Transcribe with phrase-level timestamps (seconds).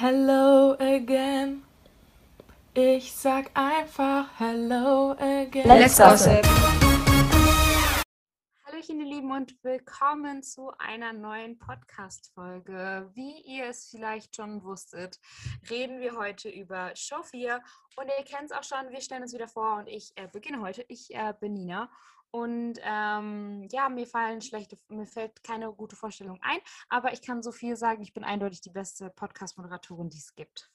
[0.00, 1.64] Hello again.
[2.72, 5.66] Ich sag einfach Hello again.
[5.66, 6.46] Let's gossip.
[8.64, 13.10] Hallöchen, ihr Lieben, und willkommen zu einer neuen Podcast-Folge.
[13.14, 15.18] Wie ihr es vielleicht schon wusstet,
[15.68, 17.60] reden wir heute über Show 4.
[17.96, 20.60] Und ihr kennt es auch schon, wir stellen uns wieder vor und ich äh, beginne
[20.60, 20.84] heute.
[20.86, 21.90] Ich äh, bin Nina.
[22.30, 26.58] Und ähm, ja, mir fallen schlechte, mir fällt keine gute Vorstellung ein,
[26.88, 30.70] aber ich kann so viel sagen, ich bin eindeutig die beste Podcast-Moderatorin, die es gibt.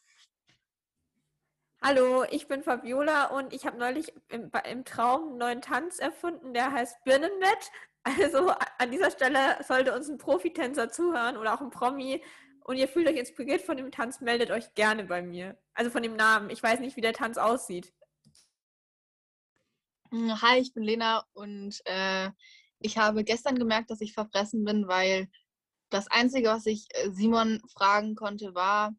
[1.82, 6.54] Hallo, ich bin Fabiola und ich habe neulich im, im, Traum einen neuen Tanz erfunden,
[6.54, 7.72] der heißt Birnenbett.
[8.06, 12.22] Also an dieser Stelle sollte uns ein Profitänzer zuhören oder auch ein Promi
[12.66, 15.58] und ihr fühlt euch inspiriert von dem Tanz, meldet euch gerne bei mir.
[15.74, 16.50] Also von dem Namen.
[16.50, 17.94] Ich weiß nicht, wie der Tanz aussieht.
[20.14, 22.30] Hm, hi, ich bin Lena und äh,
[22.78, 25.28] ich habe gestern gemerkt, dass ich verfressen bin, weil
[25.90, 28.94] das Einzige, was ich äh, Simon fragen konnte, war,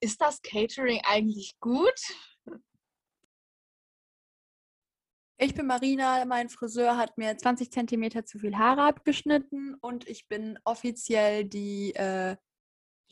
[0.00, 1.94] ist das Catering eigentlich gut?
[5.38, 10.26] Ich bin Marina, mein Friseur hat mir 20 Zentimeter zu viel Haare abgeschnitten und ich
[10.26, 12.36] bin offiziell die äh,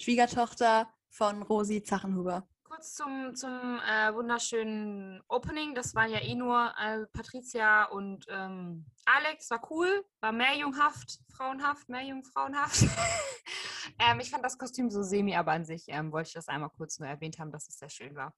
[0.01, 5.75] Schwiegertochter von Rosi Zachenhuber kurz zum, zum äh, wunderschönen Opening.
[5.75, 9.50] Das waren ja eh nur äh, Patricia und ähm, Alex.
[9.50, 12.83] War cool, war mehr junghaft, frauenhaft, mehr jungfrauenhaft.
[14.00, 16.70] ähm, ich fand das Kostüm so semi, aber an sich ähm, wollte ich das einmal
[16.70, 18.34] kurz nur erwähnt haben, dass es sehr schön war.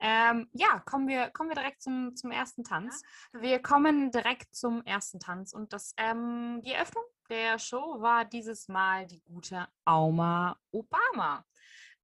[0.00, 3.02] Ähm, ja, kommen wir, kommen wir direkt zum, zum ersten Tanz.
[3.32, 8.66] Wir kommen direkt zum ersten Tanz und das, ähm, die Eröffnung der Show war dieses
[8.68, 11.44] Mal die gute Auma Obama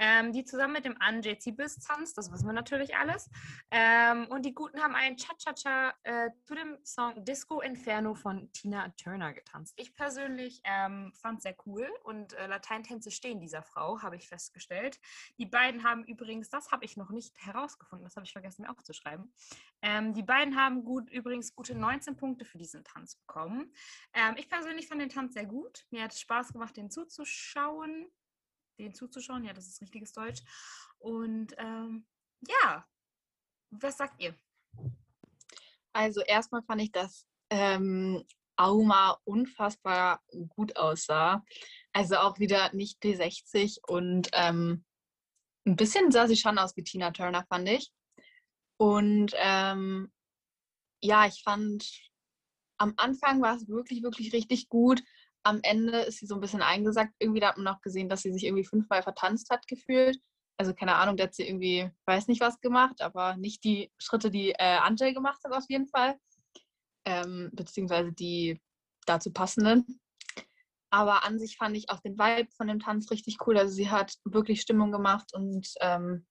[0.02, 3.30] ähm, die zusammen mit dem Anjay Zibis tanzt, das wissen wir natürlich alles.
[3.70, 8.88] Ähm, und die Guten haben einen Cha-Cha-Cha äh, zu dem Song Disco Inferno von Tina
[8.96, 9.74] Turner getanzt.
[9.76, 14.28] Ich persönlich ähm, fand es sehr cool und äh, Lateintänze stehen dieser Frau, habe ich
[14.28, 14.98] festgestellt.
[15.38, 18.70] Die beiden haben übrigens, das habe ich noch nicht herausgefunden, das habe ich vergessen mir
[18.70, 19.32] aufzuschreiben.
[19.82, 23.72] Ähm, die beiden haben gut, übrigens gute 19 Punkte für diesen Tanz bekommen.
[24.14, 25.86] Ähm, ich persönlich fand den Tanz sehr gut.
[25.90, 28.10] Mir hat es Spaß gemacht, den zuzuschauen
[28.78, 29.44] denen zuzuschauen.
[29.44, 30.42] Ja, das ist richtiges Deutsch.
[30.98, 32.06] Und ähm,
[32.46, 32.86] ja,
[33.70, 34.34] was sagt ihr?
[35.92, 38.24] Also erstmal fand ich, dass ähm,
[38.56, 41.44] Auma unfassbar gut aussah.
[41.92, 44.84] Also auch wieder nicht P60 und ähm,
[45.66, 47.92] ein bisschen sah sie schon aus wie Tina Turner, fand ich.
[48.78, 50.12] Und ähm,
[51.00, 51.88] ja, ich fand,
[52.78, 55.02] am Anfang war es wirklich, wirklich richtig gut
[55.44, 57.14] am Ende ist sie so ein bisschen eingesackt.
[57.18, 60.18] Irgendwie da hat man noch gesehen, dass sie sich irgendwie fünfmal vertanzt hat gefühlt.
[60.56, 64.30] Also keine Ahnung, da hat sie irgendwie, weiß nicht was gemacht, aber nicht die Schritte,
[64.30, 66.16] die äh, Angel gemacht hat auf jeden Fall.
[67.04, 68.60] Ähm, beziehungsweise die
[69.06, 70.00] dazu passenden.
[70.90, 73.56] Aber an sich fand ich auch den Vibe von dem Tanz richtig cool.
[73.58, 76.26] Also sie hat wirklich Stimmung gemacht und ähm,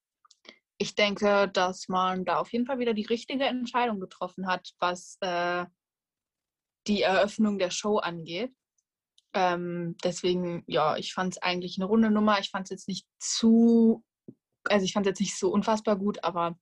[0.78, 5.18] ich denke, dass man da auf jeden Fall wieder die richtige Entscheidung getroffen hat, was
[5.22, 5.66] äh,
[6.88, 8.54] die Eröffnung der Show angeht.
[9.34, 12.40] Ähm, deswegen, ja, ich fand es eigentlich eine runde Nummer.
[12.40, 14.04] Ich fand es jetzt nicht zu,
[14.66, 16.60] also ich fand es jetzt nicht so unfassbar gut, aber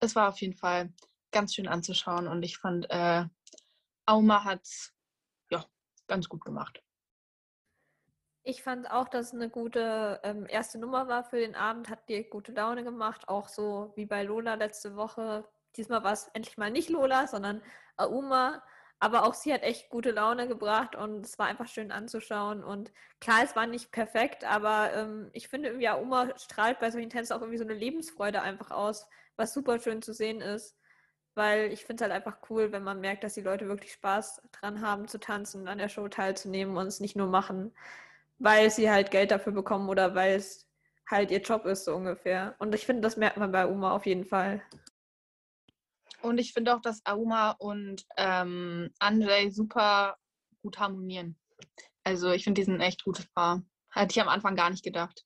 [0.00, 0.92] es war auf jeden Fall
[1.30, 3.24] ganz schön anzuschauen und ich fand, äh,
[4.06, 4.94] Auma hat es
[5.50, 5.64] ja,
[6.06, 6.82] ganz gut gemacht.
[8.42, 12.08] Ich fand auch, dass es eine gute ähm, erste Nummer war für den Abend, hat
[12.08, 15.48] dir gute Laune gemacht, auch so wie bei Lola letzte Woche.
[15.76, 17.60] Diesmal war es endlich mal nicht Lola, sondern
[17.96, 18.62] Auma
[18.98, 22.64] aber auch sie hat echt gute Laune gebracht und es war einfach schön anzuschauen.
[22.64, 27.10] Und klar, es war nicht perfekt, aber ähm, ich finde irgendwie, Oma strahlt bei solchen
[27.10, 30.76] Tänzen auch irgendwie so eine Lebensfreude einfach aus, was super schön zu sehen ist.
[31.34, 34.40] Weil ich finde es halt einfach cool, wenn man merkt, dass die Leute wirklich Spaß
[34.52, 37.74] dran haben zu tanzen, an der Show teilzunehmen und es nicht nur machen,
[38.38, 40.66] weil sie halt Geld dafür bekommen oder weil es
[41.08, 42.54] halt ihr Job ist, so ungefähr.
[42.58, 44.62] Und ich finde, das merkt man bei Oma auf jeden Fall.
[46.22, 50.16] Und ich finde auch, dass Auma und ähm, Anjay super
[50.62, 51.38] gut harmonieren.
[52.04, 53.62] Also ich finde, die sind ein echt gutes Paar.
[53.90, 55.24] Hatte ich am Anfang gar nicht gedacht.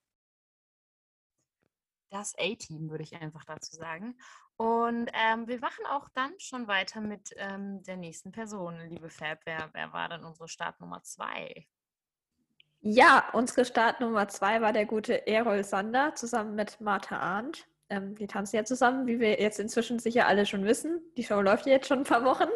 [2.11, 4.19] Das A-Team, würde ich einfach dazu sagen.
[4.57, 9.39] Und ähm, wir machen auch dann schon weiter mit ähm, der nächsten Person, liebe Fab.
[9.45, 11.67] Wer, wer war dann unsere Startnummer zwei?
[12.83, 17.69] Ja, unsere Startnummer zwei war der gute Errol Sander zusammen mit Martha Arndt.
[17.91, 21.01] Ähm, die tanzen ja zusammen, wie wir jetzt inzwischen sicher alle schon wissen.
[21.17, 22.49] Die Show läuft jetzt schon ein paar Wochen.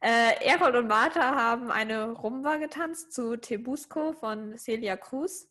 [0.00, 5.48] Äh, Errol und Martha haben eine Rumba getanzt zu Tebusco von Celia Cruz.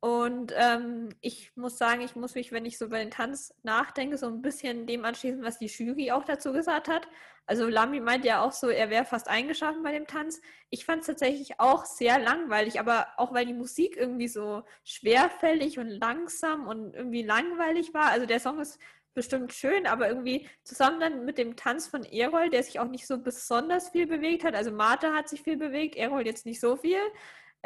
[0.00, 4.18] Und ähm, ich muss sagen, ich muss mich, wenn ich so über den Tanz nachdenke,
[4.18, 7.08] so ein bisschen dem anschließen, was die Jury auch dazu gesagt hat.
[7.46, 10.40] Also Lami meinte ja auch so, er wäre fast eingeschlafen bei dem Tanz.
[10.68, 15.78] Ich fand es tatsächlich auch sehr langweilig, aber auch weil die Musik irgendwie so schwerfällig
[15.78, 18.10] und langsam und irgendwie langweilig war.
[18.10, 18.78] Also der Song ist
[19.14, 23.06] bestimmt schön, aber irgendwie zusammen dann mit dem Tanz von Erol, der sich auch nicht
[23.06, 24.54] so besonders viel bewegt hat.
[24.54, 27.00] Also Martha hat sich viel bewegt, Erol jetzt nicht so viel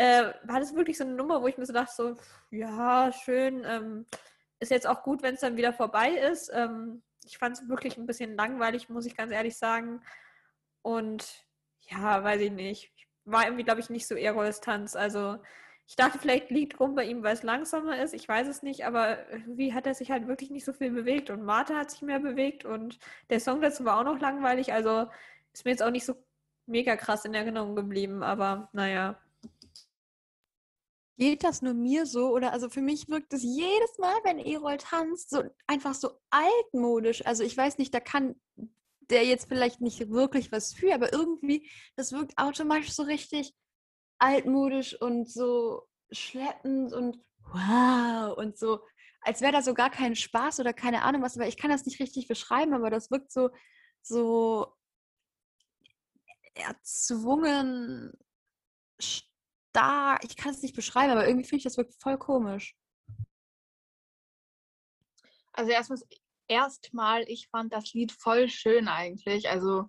[0.00, 2.17] äh, war das wirklich so eine Nummer, wo ich mir so dachte, so,
[2.50, 4.06] ja, schön, ähm,
[4.58, 6.50] ist jetzt auch gut, wenn es dann wieder vorbei ist.
[6.55, 10.00] Ähm, ich fand es wirklich ein bisschen langweilig, muss ich ganz ehrlich sagen.
[10.81, 11.44] Und
[11.82, 12.91] ja, weiß ich nicht.
[13.26, 14.97] War irgendwie, glaube ich, nicht so Erols Tanz.
[14.97, 15.37] Also
[15.87, 18.14] ich dachte, vielleicht liegt rum bei ihm, weil es langsamer ist.
[18.14, 21.29] Ich weiß es nicht, aber irgendwie hat er sich halt wirklich nicht so viel bewegt.
[21.29, 22.99] Und Martha hat sich mehr bewegt und
[23.29, 24.73] der Song dazu war auch noch langweilig.
[24.73, 25.11] Also
[25.52, 26.14] ist mir jetzt auch nicht so
[26.64, 29.20] mega krass in Erinnerung geblieben, aber naja.
[31.20, 32.31] Geht das nur mir so?
[32.31, 37.26] Oder also für mich wirkt es jedes Mal, wenn Erol tanzt, so einfach so altmodisch.
[37.26, 38.40] Also ich weiß nicht, da kann
[39.11, 43.52] der jetzt vielleicht nicht wirklich was für, aber irgendwie, das wirkt automatisch so richtig
[44.19, 47.19] altmodisch und so schleppend und
[47.52, 48.81] wow und so,
[49.20, 51.84] als wäre da so gar kein Spaß oder keine Ahnung was, aber ich kann das
[51.84, 53.50] nicht richtig beschreiben, aber das wirkt so,
[54.00, 54.73] so
[56.55, 58.12] erzwungen,
[59.72, 62.76] da, ich kann es nicht beschreiben, aber irgendwie finde ich das wirklich voll komisch.
[65.52, 65.99] Also erstmal,
[66.49, 69.49] erstmal, ich fand das Lied voll schön eigentlich.
[69.49, 69.88] Also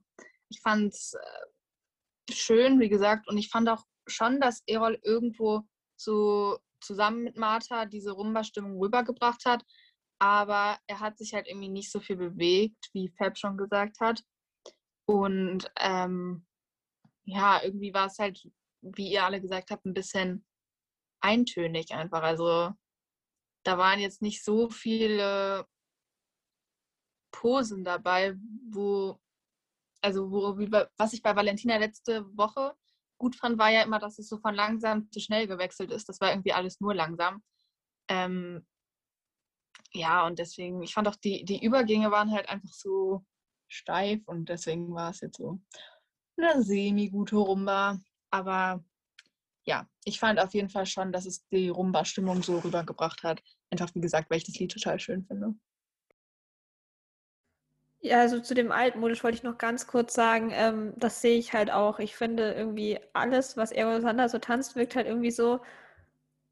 [0.50, 5.62] ich fand es äh, schön, wie gesagt, und ich fand auch schon, dass Erol irgendwo
[5.96, 9.64] so zusammen mit Martha diese Rumba-Stimmung rübergebracht hat.
[10.20, 14.24] Aber er hat sich halt irgendwie nicht so viel bewegt, wie Fab schon gesagt hat.
[15.06, 16.46] Und ähm,
[17.24, 18.48] ja, irgendwie war es halt
[18.82, 20.46] wie ihr alle gesagt habt, ein bisschen
[21.22, 22.24] eintönig einfach.
[22.24, 22.72] Also
[23.64, 25.66] da waren jetzt nicht so viele
[27.32, 28.36] Posen dabei,
[28.70, 29.20] wo,
[30.02, 30.58] also wo,
[30.98, 32.76] was ich bei Valentina letzte Woche
[33.18, 36.10] gut fand, war ja immer, dass es so von langsam zu schnell gewechselt ist.
[36.10, 37.44] Das war irgendwie alles nur langsam.
[38.10, 38.66] Ähm,
[39.94, 43.24] ja, und deswegen, ich fand auch, die, die Übergänge waren halt einfach so
[43.68, 45.60] steif und deswegen war es jetzt so
[46.38, 48.00] eine semi-gute Rumba.
[48.32, 48.84] Aber
[49.66, 53.42] ja, ich fand auf jeden Fall schon, dass es die Rumba-Stimmung so rübergebracht hat.
[53.70, 55.54] Einfach wie gesagt, weil ich das Lied total schön finde.
[58.04, 61.54] Ja, also zu dem Altmodisch wollte ich noch ganz kurz sagen, ähm, das sehe ich
[61.54, 62.00] halt auch.
[62.00, 65.60] Ich finde irgendwie alles, was Errol Sander so tanzt, wirkt halt irgendwie so,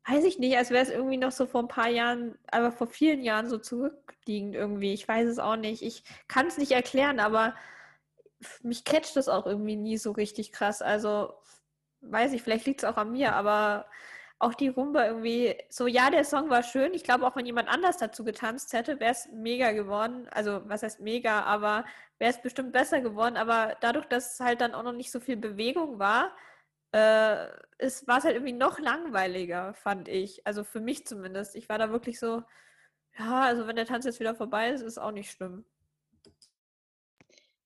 [0.07, 2.87] weiß ich nicht, als wäre es irgendwie noch so vor ein paar Jahren, aber vor
[2.87, 4.93] vielen Jahren so zurückliegend irgendwie.
[4.93, 5.81] Ich weiß es auch nicht.
[5.81, 7.55] Ich kann es nicht erklären, aber
[8.63, 10.81] mich catcht das auch irgendwie nie so richtig krass.
[10.81, 11.33] Also
[12.01, 13.85] weiß ich, vielleicht liegt es auch an mir, aber
[14.39, 16.93] auch die Rumba irgendwie, so ja, der Song war schön.
[16.93, 20.27] Ich glaube, auch wenn jemand anders dazu getanzt hätte, wäre es mega geworden.
[20.31, 21.85] Also, was heißt mega, aber
[22.19, 23.35] wäre es bestimmt besser geworden.
[23.37, 26.31] Aber dadurch, dass es halt dann auch noch nicht so viel Bewegung war,
[26.93, 30.45] äh, war es halt irgendwie noch langweiliger, fand ich.
[30.47, 31.55] Also für mich zumindest.
[31.55, 32.43] Ich war da wirklich so,
[33.17, 35.65] ja, also wenn der Tanz jetzt wieder vorbei ist, ist auch nicht schlimm.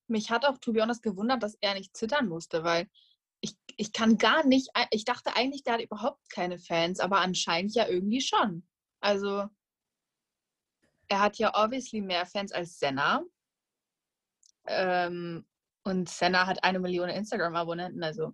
[0.07, 2.87] Mich hat auch to be honest gewundert, dass er nicht zittern musste, weil
[3.77, 7.87] ich, kann gar nicht, ich dachte eigentlich, der hat überhaupt keine Fans, aber anscheinend ja
[7.87, 8.67] irgendwie schon.
[8.99, 9.47] Also
[11.07, 13.23] er hat ja obviously mehr Fans als Senna.
[14.65, 15.45] Ähm,
[15.83, 18.33] und Senna hat eine Million Instagram-Abonnenten, also,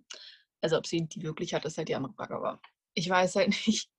[0.60, 2.60] also ob sie die wirklich hat, ist halt die andere Frage, aber
[2.94, 3.90] ich weiß halt nicht.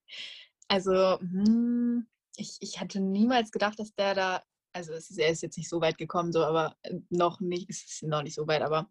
[0.68, 2.06] Also, hm,
[2.36, 4.42] ich, ich hatte niemals gedacht, dass der da,
[4.72, 7.84] also ist, er ist jetzt nicht so weit gekommen, so, aber äh, noch nicht, es
[7.84, 8.90] ist noch nicht so weit, aber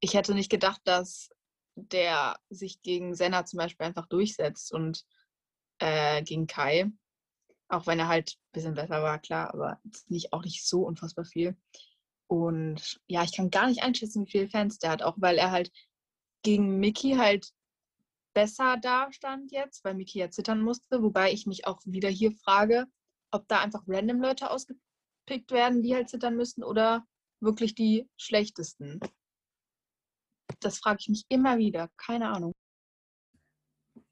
[0.00, 1.30] ich hätte nicht gedacht, dass
[1.74, 5.04] der sich gegen Senna zum Beispiel einfach durchsetzt und
[5.78, 6.90] äh, gegen Kai.
[7.68, 11.24] Auch wenn er halt ein bisschen besser war, klar, aber nicht, auch nicht so unfassbar
[11.24, 11.56] viel.
[12.26, 15.50] Und ja, ich kann gar nicht einschätzen, wie viele Fans der hat, auch weil er
[15.50, 15.70] halt
[16.42, 17.52] gegen Mickey halt
[18.34, 21.02] besser dastand jetzt, weil Mickey ja zittern musste.
[21.02, 22.86] Wobei ich mich auch wieder hier frage,
[23.30, 27.06] ob da einfach random Leute ausgepickt werden, die halt zittern müssen oder
[27.40, 29.00] wirklich die schlechtesten.
[30.64, 31.88] Das frage ich mich immer wieder.
[31.96, 32.52] Keine Ahnung.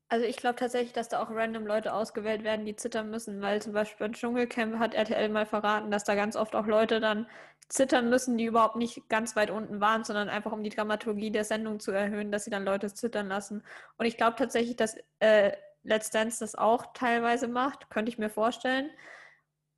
[0.08, 3.62] Also ich glaube tatsächlich, dass da auch random Leute ausgewählt werden, die zittern müssen, weil
[3.62, 7.28] zum Beispiel beim Dschungelcamp hat RTL mal verraten, dass da ganz oft auch Leute dann
[7.68, 11.44] zittern müssen, die überhaupt nicht ganz weit unten waren, sondern einfach um die Dramaturgie der
[11.44, 13.62] Sendung zu erhöhen, dass sie dann Leute zittern lassen.
[13.98, 15.52] Und ich glaube tatsächlich, dass äh,
[15.84, 18.90] Let's Dance das auch teilweise macht, könnte ich mir vorstellen.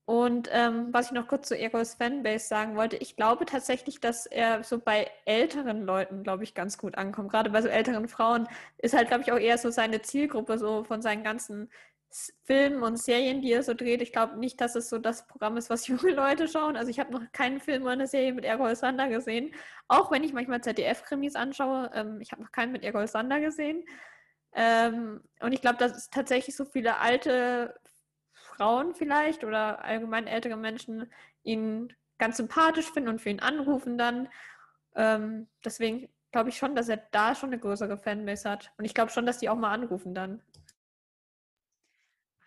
[0.04, 4.26] Und ähm, was ich noch kurz zu Egos Fanbase sagen wollte, ich glaube tatsächlich, dass
[4.26, 7.30] er so bei älteren Leuten, glaube ich, ganz gut ankommt.
[7.30, 10.82] Gerade bei so älteren Frauen ist halt, glaube ich, auch eher so seine Zielgruppe so
[10.82, 11.70] von seinen ganzen
[12.44, 14.02] Filmen und Serien, die er so dreht.
[14.02, 16.76] Ich glaube nicht, dass es so das Programm ist, was junge Leute schauen.
[16.76, 19.54] Also ich habe noch keinen Film oder eine Serie mit Errol Sander gesehen.
[19.88, 21.90] Auch wenn ich manchmal ZDF-Krimis anschaue.
[21.94, 23.84] Ähm, ich habe noch keinen mit Errol Sander gesehen.
[24.54, 27.74] Ähm, und ich glaube, dass es tatsächlich so viele alte
[28.62, 31.10] Frauen vielleicht oder allgemein ältere Menschen
[31.42, 34.28] ihn ganz sympathisch finden und für ihn anrufen dann.
[34.94, 38.70] Ähm, deswegen glaube ich schon, dass er da schon eine größere Fanbase hat.
[38.78, 40.40] Und ich glaube schon, dass die auch mal anrufen dann.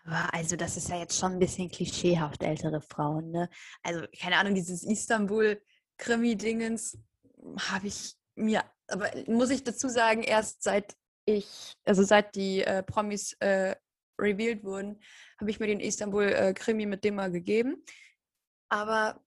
[0.06, 3.50] Also das ist ja jetzt schon ein bisschen klischeehaft, ältere Frauen, ne?
[3.84, 6.98] Also, keine Ahnung, dieses Istanbul-Krimi-Dingens
[7.72, 10.96] habe ich mir, aber muss ich dazu sagen, erst seit
[11.26, 13.76] ich, also seit die äh, Promis äh,
[14.20, 15.00] revealed wurden,
[15.40, 17.84] habe ich mir den Istanbul-Krimi mit dem mal gegeben.
[18.70, 19.22] Aber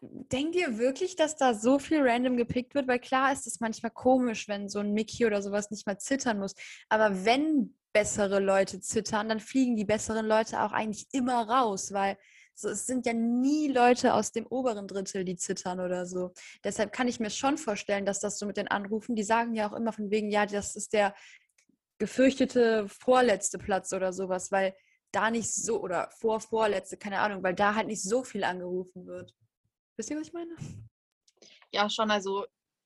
[0.00, 2.86] denkt ihr wirklich, dass da so viel random gepickt wird?
[2.88, 6.38] Weil klar ist es manchmal komisch, wenn so ein Mickey oder sowas nicht mal zittern
[6.38, 6.54] muss.
[6.88, 12.18] Aber wenn bessere Leute zittern, dann fliegen die besseren Leute auch eigentlich immer raus, weil
[12.56, 16.32] so, es sind ja nie Leute aus dem oberen Drittel, die zittern oder so.
[16.62, 19.68] Deshalb kann ich mir schon vorstellen, dass das so mit den Anrufen, die sagen ja
[19.68, 21.14] auch immer von wegen, ja, das ist der
[22.04, 24.74] gefürchtete vorletzte Platz oder sowas, weil
[25.10, 29.06] da nicht so, oder vor vorletzte, keine Ahnung, weil da halt nicht so viel angerufen
[29.06, 29.34] wird.
[29.96, 30.54] Wisst ihr, was ich meine?
[31.72, 32.44] Ja, schon, also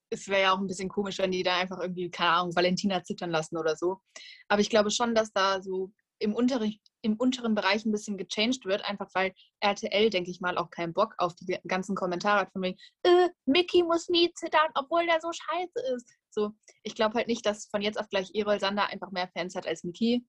[0.08, 3.02] es wäre ja auch ein bisschen komisch, wenn die da einfach irgendwie, keine Ahnung, Valentina
[3.02, 4.00] zittern lassen oder so.
[4.46, 8.64] Aber ich glaube schon, dass da so im, unteren im unteren Bereich ein bisschen gechanged
[8.64, 12.52] wird, einfach weil RTL, denke ich mal, auch keinen Bock auf die ganzen Kommentare hat
[12.52, 16.12] von wegen, äh, Mickey muss nie zittern, obwohl der so scheiße ist.
[16.30, 16.52] So,
[16.82, 19.66] ich glaube halt nicht, dass von jetzt auf gleich Erol Sander einfach mehr Fans hat
[19.66, 20.24] als Mickey.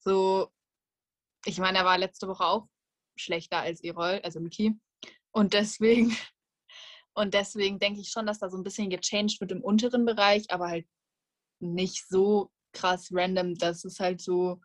[0.00, 0.50] So,
[1.44, 2.66] ich meine, er war letzte Woche auch
[3.16, 4.74] schlechter als Erol, also Mickey.
[5.32, 6.16] Und deswegen,
[7.14, 10.50] und deswegen denke ich schon, dass da so ein bisschen gechanged wird im unteren Bereich,
[10.50, 10.86] aber halt
[11.60, 14.60] nicht so krass random, dass es halt so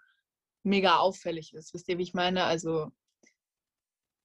[0.65, 1.73] mega auffällig ist.
[1.73, 2.43] Wisst ihr, wie ich meine?
[2.43, 2.91] Also,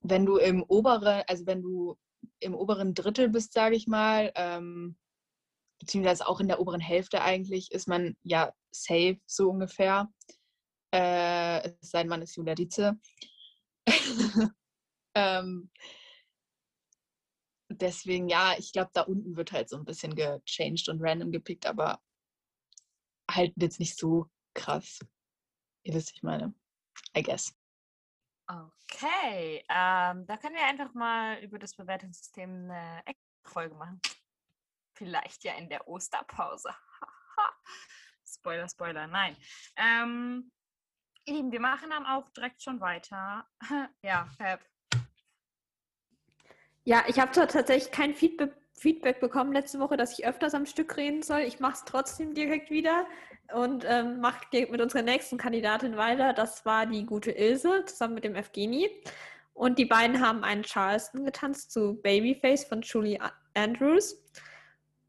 [0.02, 1.96] wenn du im oberen, also wenn du
[2.40, 4.96] im oberen Drittel bist, sage ich mal, ähm,
[5.78, 10.08] beziehungsweise auch in der oberen Hälfte eigentlich, ist man ja safe, so ungefähr.
[10.92, 12.98] Äh, es sei denn, man ist Julia Dietze.
[15.14, 15.70] ähm,
[17.68, 21.66] deswegen, ja, ich glaube, da unten wird halt so ein bisschen gechanged und random gepickt,
[21.66, 22.00] aber
[23.30, 25.00] halt jetzt nicht so krass.
[25.82, 26.54] Ihr wisst, was ich meine.
[27.16, 27.54] I guess.
[28.46, 33.02] Okay, ähm, da können wir einfach mal über das Bewertungssystem eine
[33.44, 34.00] Folge machen.
[34.94, 36.74] Vielleicht ja in der Osterpause.
[38.26, 39.36] Spoiler, Spoiler, nein.
[39.76, 40.50] Ähm,
[41.24, 43.46] ihr Lieben, wir machen dann auch direkt schon weiter.
[44.02, 44.60] ja, Fab.
[46.84, 50.96] Ja, ich habe tatsächlich kein Feedback, Feedback bekommen letzte Woche, dass ich öfters am Stück
[50.96, 51.40] reden soll.
[51.40, 53.06] Ich mache es trotzdem direkt wieder
[53.54, 56.32] und ähm, mache mit unserer nächsten Kandidatin weiter.
[56.32, 58.88] Das war die gute Ilse zusammen mit dem Evgeni.
[59.54, 63.18] Und die beiden haben einen Charleston getanzt zu Babyface von Julie
[63.54, 64.22] Andrews.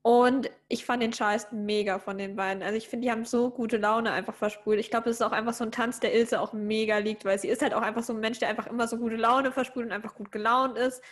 [0.03, 2.63] Und ich fand den Charleston mega von den beiden.
[2.63, 4.79] Also ich finde, die haben so gute Laune einfach versprüht.
[4.79, 7.37] Ich glaube, das ist auch einfach so ein Tanz, der Ilse auch mega liegt, weil
[7.37, 9.85] sie ist halt auch einfach so ein Mensch, der einfach immer so gute Laune versprüht
[9.85, 11.03] und einfach gut gelaunt ist.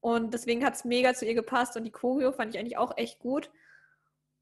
[0.00, 2.96] Und deswegen hat es mega zu ihr gepasst und die Choreo fand ich eigentlich auch
[2.98, 3.50] echt gut.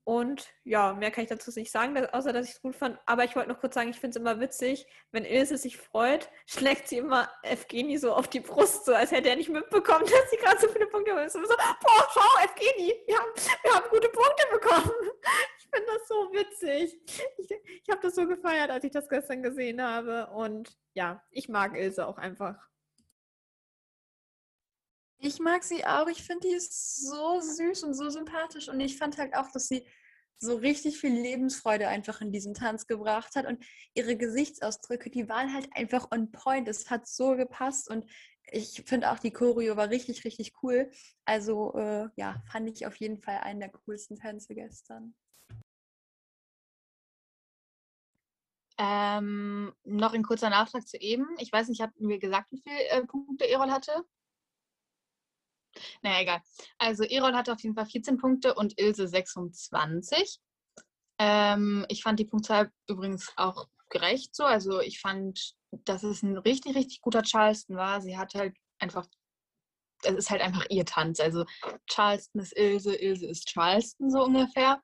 [0.04, 2.99] Und ja, mehr kann ich dazu nicht sagen, außer dass ich es gut fand.
[3.06, 6.28] Aber ich wollte noch kurz sagen, ich finde es immer witzig, wenn Ilse sich freut,
[6.47, 10.30] schlägt sie immer Evgeni so auf die Brust, so als hätte er nicht mitbekommen, dass
[10.30, 11.30] sie gerade so viele Punkte hat.
[11.30, 13.30] So, boah, schau, Evgeni, wir haben,
[13.62, 14.92] wir haben gute Punkte bekommen.
[15.56, 17.00] Ich finde das so witzig.
[17.38, 20.26] Ich, ich habe das so gefeiert, als ich das gestern gesehen habe.
[20.26, 22.56] Und ja, ich mag Ilse auch einfach.
[25.24, 26.08] Ich mag sie auch.
[26.08, 28.68] Ich finde, die ist so süß und so sympathisch.
[28.68, 29.86] Und ich fand halt auch, dass sie
[30.40, 33.46] so richtig viel Lebensfreude einfach in diesen Tanz gebracht hat.
[33.46, 33.64] Und
[33.94, 36.66] ihre Gesichtsausdrücke, die waren halt einfach on point.
[36.66, 37.88] Es hat so gepasst.
[37.88, 38.04] Und
[38.50, 40.90] ich finde auch, die Choreo war richtig, richtig cool.
[41.24, 45.14] Also äh, ja, fand ich auf jeden Fall einen der coolsten Tänze gestern.
[48.76, 51.28] Ähm, noch ein kurzer Nachtrag zu eben.
[51.38, 54.04] Ich weiß nicht, hatten wir gesagt, wie viele äh, Punkte Erol hatte?
[56.02, 56.42] Naja, egal.
[56.78, 60.40] Also Erol hatte auf jeden Fall 14 Punkte und Ilse 26.
[61.18, 64.44] Ähm, ich fand die Punktzahl übrigens auch gerecht so.
[64.44, 68.00] Also ich fand, dass es ein richtig, richtig guter Charleston war.
[68.00, 69.06] Sie hat halt einfach,
[70.02, 71.20] es ist halt einfach ihr Tanz.
[71.20, 71.44] Also
[71.86, 74.82] Charleston ist Ilse, Ilse ist Charleston so ungefähr.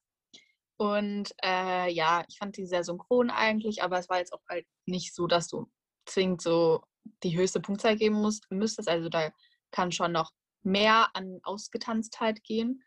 [0.78, 4.64] Und äh, ja, ich fand die sehr synchron eigentlich, aber es war jetzt auch halt
[4.86, 5.68] nicht so, dass du
[6.06, 6.82] zwingend so
[7.24, 8.88] die höchste Punktzahl geben musst, müsstest.
[8.88, 9.32] Also da
[9.72, 10.30] kann schon noch
[10.62, 12.82] mehr an Ausgetanztheit gehen,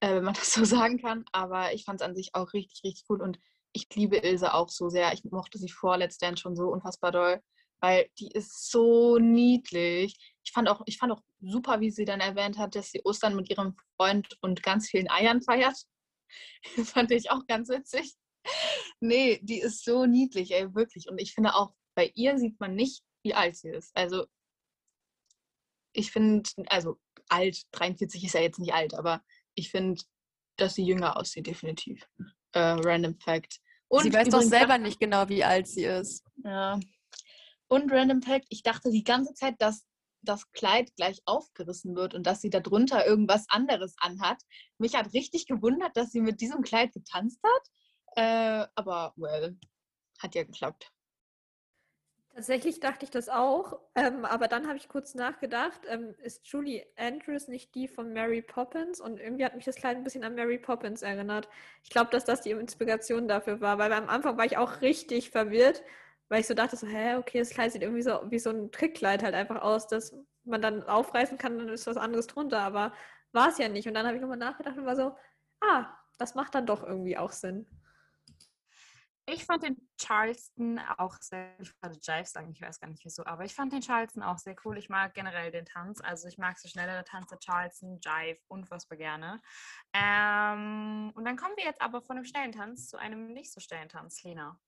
[0.00, 1.24] äh, wenn man das so sagen kann.
[1.32, 3.38] Aber ich fand es an sich auch richtig, richtig gut und
[3.72, 5.12] ich liebe Ilse auch so sehr.
[5.12, 7.40] Ich mochte sie vor Let's Dance schon so unfassbar doll.
[7.80, 10.16] weil die ist so niedlich.
[10.44, 13.36] Ich fand auch, ich fand auch super, wie sie dann erwähnt hat, dass sie Ostern
[13.36, 15.76] mit ihrem Freund und ganz vielen Eiern feiert.
[16.76, 18.14] Das fand ich auch ganz witzig.
[19.00, 21.08] Nee, die ist so niedlich, ey, wirklich.
[21.08, 23.90] Und ich finde auch, bei ihr sieht man nicht, wie alt sie ist.
[23.96, 24.26] Also,
[25.92, 29.22] ich finde, also alt, 43 ist ja jetzt nicht alt, aber
[29.54, 30.02] ich finde,
[30.56, 32.06] dass sie jünger aussieht, definitiv.
[32.52, 33.60] Äh, random Fact.
[33.88, 36.24] Und sie weiß doch selber nicht genau, wie alt sie ist.
[36.44, 36.78] Ja.
[37.68, 39.86] Und Random Fact, ich dachte die ganze Zeit, dass
[40.22, 44.40] das Kleid gleich aufgerissen wird und dass sie darunter irgendwas anderes anhat.
[44.78, 47.62] Mich hat richtig gewundert, dass sie mit diesem Kleid getanzt hat.
[48.16, 49.58] Äh, aber, well,
[50.18, 50.90] hat ja geklappt.
[52.34, 56.84] Tatsächlich dachte ich das auch, ähm, aber dann habe ich kurz nachgedacht, ähm, ist Julie
[56.96, 59.00] Andrews nicht die von Mary Poppins?
[59.00, 61.48] Und irgendwie hat mich das Kleid ein bisschen an Mary Poppins erinnert.
[61.84, 65.30] Ich glaube, dass das die Inspiration dafür war, weil am Anfang war ich auch richtig
[65.30, 65.84] verwirrt,
[66.28, 68.72] weil ich so dachte, so, hä, okay, das Kleid sieht irgendwie so wie so ein
[68.72, 72.92] Trickkleid halt einfach aus, dass man dann aufreißen kann, dann ist was anderes drunter, aber
[73.30, 73.86] war es ja nicht.
[73.86, 75.16] Und dann habe ich nochmal nachgedacht und war so,
[75.60, 75.86] ah,
[76.18, 77.64] das macht dann doch irgendwie auch Sinn.
[79.26, 83.24] Ich fand den Charleston auch sehr, ich wollte Jive sagen, ich weiß gar nicht wieso,
[83.24, 84.76] aber ich fand den Charleston auch sehr cool.
[84.76, 89.40] Ich mag generell den Tanz, also ich mag so schnellere Tanze, Charleston, Jive, unfassbar gerne.
[89.94, 93.60] Ähm, und dann kommen wir jetzt aber von einem schnellen Tanz zu einem nicht so
[93.60, 94.60] schnellen Tanz, Lena.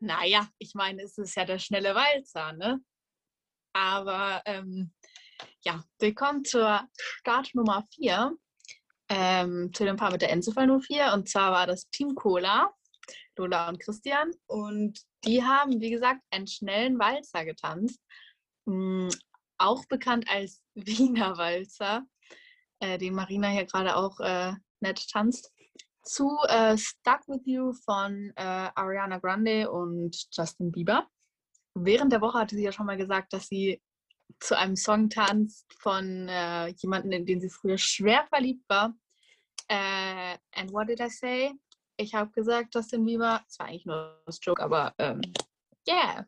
[0.00, 2.80] Naja, ich meine, es ist ja der schnelle Walzer, ne?
[3.72, 4.92] Aber ähm,
[5.60, 8.36] ja, willkommen zur Startnummer 4.
[9.08, 11.12] Ähm, zu dem Paar mit der Endziffer 04.
[11.14, 12.70] Und zwar war das Team Cola,
[13.36, 14.30] Lola und Christian.
[14.46, 18.00] Und die haben, wie gesagt, einen schnellen Walzer getanzt.
[18.66, 19.08] Mm,
[19.58, 22.04] auch bekannt als Wiener Walzer,
[22.80, 25.52] äh, den Marina hier gerade auch äh, nett tanzt
[26.08, 31.06] zu äh, Stuck With You von äh, Ariana Grande und Justin Bieber.
[31.74, 33.80] Während der Woche hatte sie ja schon mal gesagt, dass sie
[34.40, 38.94] zu einem Song tanzt von äh, jemandem, in den sie früher schwer verliebt war.
[39.68, 41.52] Äh, and what did I say?
[41.96, 43.44] Ich habe gesagt, Justin Bieber.
[43.48, 45.20] Es war eigentlich nur das Joke, aber ähm,
[45.88, 46.26] yeah.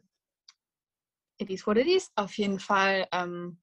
[1.39, 2.11] It is what it is.
[2.17, 3.61] Auf jeden Fall, ähm,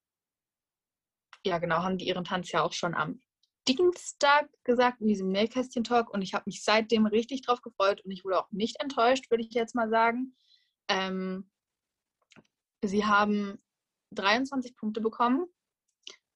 [1.44, 3.22] ja genau, haben die ihren Tanz ja auch schon am
[3.68, 8.24] Dienstag gesagt in diesem Nähkästchen-Talk und ich habe mich seitdem richtig drauf gefreut und ich
[8.24, 10.34] wurde auch nicht enttäuscht, würde ich jetzt mal sagen.
[10.88, 11.50] Ähm,
[12.82, 13.62] sie haben
[14.12, 15.46] 23 Punkte bekommen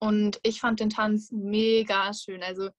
[0.03, 2.43] und ich fand den Tanz mega schön.
[2.43, 2.71] Also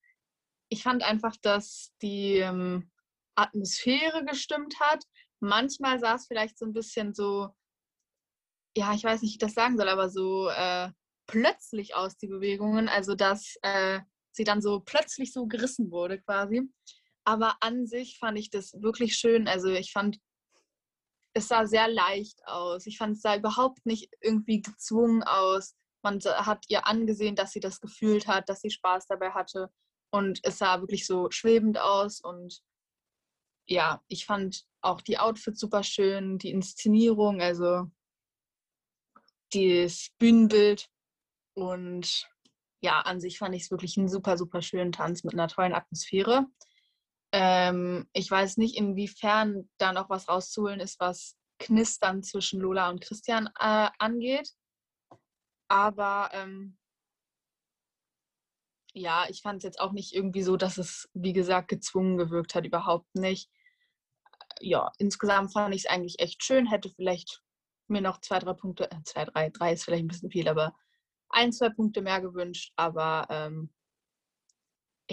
[0.70, 2.92] ich fand einfach, dass die ähm,
[3.36, 5.04] Atmosphäre gestimmt hat.
[5.40, 7.50] Manchmal sah es vielleicht so ein bisschen so,
[8.76, 10.92] ja, ich weiß nicht, wie ich das sagen soll, aber so äh,
[11.28, 12.90] plötzlich aus, die Bewegungen.
[12.90, 14.02] Also dass äh,
[14.32, 16.64] sie dann so plötzlich so gerissen wurde quasi.
[17.24, 19.48] Aber an sich fand ich das wirklich schön.
[19.48, 20.20] Also ich fand,
[21.34, 22.86] es sah sehr leicht aus.
[22.86, 25.76] Ich fand, es sah überhaupt nicht irgendwie gezwungen aus.
[26.04, 29.70] Man hat ihr angesehen, dass sie das gefühlt hat, dass sie Spaß dabei hatte.
[30.12, 32.22] Und es sah wirklich so schwebend aus.
[32.22, 32.62] Und
[33.68, 37.90] ja, ich fand auch die Outfits super schön, die Inszenierung, also
[39.54, 40.88] das Bühnenbild.
[41.56, 42.30] Und
[42.82, 45.74] ja, an sich fand ich es wirklich einen super, super schönen Tanz mit einer tollen
[45.74, 46.46] Atmosphäre.
[47.34, 53.02] Ähm, ich weiß nicht, inwiefern da noch was rauszuholen ist, was Knistern zwischen Lola und
[53.02, 54.50] Christian äh, angeht.
[55.68, 56.78] Aber ähm,
[58.94, 62.54] ja, ich fand es jetzt auch nicht irgendwie so, dass es, wie gesagt, gezwungen gewirkt
[62.54, 62.66] hat.
[62.66, 63.50] Überhaupt nicht.
[64.60, 66.68] Ja, insgesamt fand ich es eigentlich echt schön.
[66.68, 67.42] Hätte vielleicht
[67.88, 70.76] mir noch zwei, drei Punkte, äh, zwei, drei, drei ist vielleicht ein bisschen viel, aber
[71.30, 73.74] ein, zwei Punkte mehr gewünscht, aber ähm,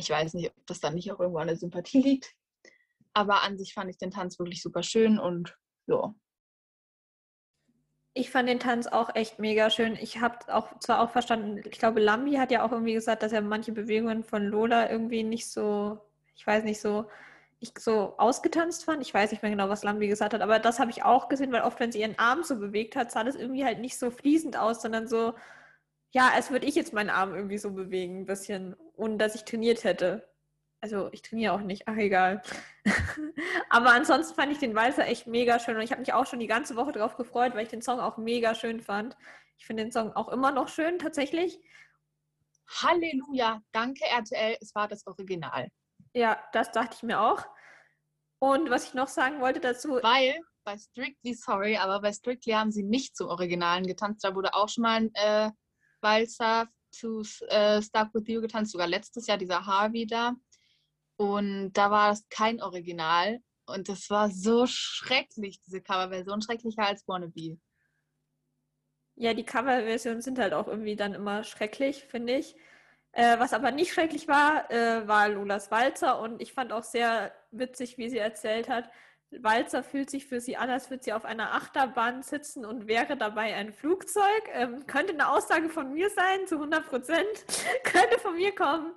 [0.00, 2.34] ich weiß nicht, ob das dann nicht auch irgendwo an der Sympathie liegt.
[3.12, 6.14] Aber an sich fand ich den Tanz wirklich super schön und ja.
[8.14, 9.96] Ich fand den Tanz auch echt mega schön.
[9.96, 13.32] Ich habe auch zwar auch verstanden, ich glaube, Lambi hat ja auch irgendwie gesagt, dass
[13.32, 15.98] er manche Bewegungen von Lola irgendwie nicht so,
[16.34, 17.06] ich weiß nicht, so,
[17.60, 19.02] ich so ausgetanzt fand.
[19.02, 21.52] Ich weiß nicht mehr genau, was Lambi gesagt hat, aber das habe ich auch gesehen,
[21.52, 24.10] weil oft, wenn sie ihren Arm so bewegt hat, sah das irgendwie halt nicht so
[24.10, 25.34] fließend aus, sondern so,
[26.12, 29.44] ja, als würde ich jetzt meinen Arm irgendwie so bewegen, ein bisschen, ohne dass ich
[29.44, 30.28] trainiert hätte.
[30.80, 32.42] Also ich trainiere auch nicht, ach egal.
[33.68, 36.40] Aber ansonsten fand ich den Walzer echt mega schön und ich habe mich auch schon
[36.40, 39.16] die ganze Woche drauf gefreut, weil ich den Song auch mega schön fand.
[39.58, 41.60] Ich finde den Song auch immer noch schön, tatsächlich.
[42.82, 45.68] Halleluja, danke RTL, es war das Original.
[46.14, 47.46] Ja, das dachte ich mir auch.
[48.38, 52.72] Und was ich noch sagen wollte dazu, Weil bei Strictly, sorry, aber bei Strictly haben
[52.72, 54.24] sie nicht zum Originalen getanzt.
[54.24, 55.50] Da wurde auch schon mal ein äh,
[56.02, 60.34] Walzer zu äh, Stuck With You getanzt, sogar letztes Jahr, dieser Harvey da.
[61.16, 63.40] Und da war es kein Original.
[63.66, 67.58] Und das war so schrecklich, diese Coverversion, schrecklicher als Wannabe.
[69.16, 72.56] Ja, die Coverversionen sind halt auch irgendwie dann immer schrecklich, finde ich.
[73.12, 77.34] Äh, was aber nicht schrecklich war, äh, war Lolas Walzer und ich fand auch sehr
[77.50, 78.88] witzig, wie sie erzählt hat,
[79.30, 83.16] Walzer fühlt sich für sie an, als würde sie auf einer Achterbahn sitzen und wäre
[83.16, 84.42] dabei ein Flugzeug.
[84.52, 87.46] Ähm, könnte eine Aussage von mir sein, zu 100 Prozent.
[87.84, 88.92] könnte von mir kommen.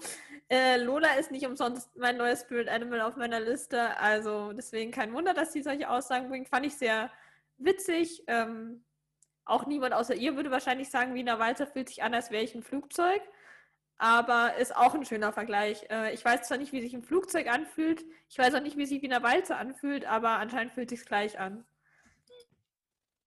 [0.50, 3.96] Äh, Lola ist nicht umsonst mein neues Spirit Animal auf meiner Liste.
[3.98, 6.50] Also deswegen kein Wunder, dass sie solche Aussagen bringt.
[6.50, 7.12] Fand ich sehr
[7.58, 8.24] witzig.
[8.28, 8.84] Ähm,
[9.46, 12.56] auch niemand außer ihr würde wahrscheinlich sagen, Wiener Walzer fühlt sich an, als wäre ich
[12.56, 13.22] ein Flugzeug
[14.04, 15.86] aber ist auch ein schöner Vergleich.
[15.90, 18.86] Äh, ich weiß zwar nicht, wie sich ein Flugzeug anfühlt, ich weiß auch nicht, wie
[18.86, 21.64] sich wie eine Walze anfühlt, aber anscheinend fühlt sich gleich an.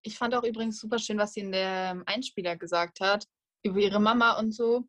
[0.02, 3.26] Ich fand auch übrigens super schön, was sie in der Einspieler gesagt hat,
[3.62, 4.86] über ihre Mama und so.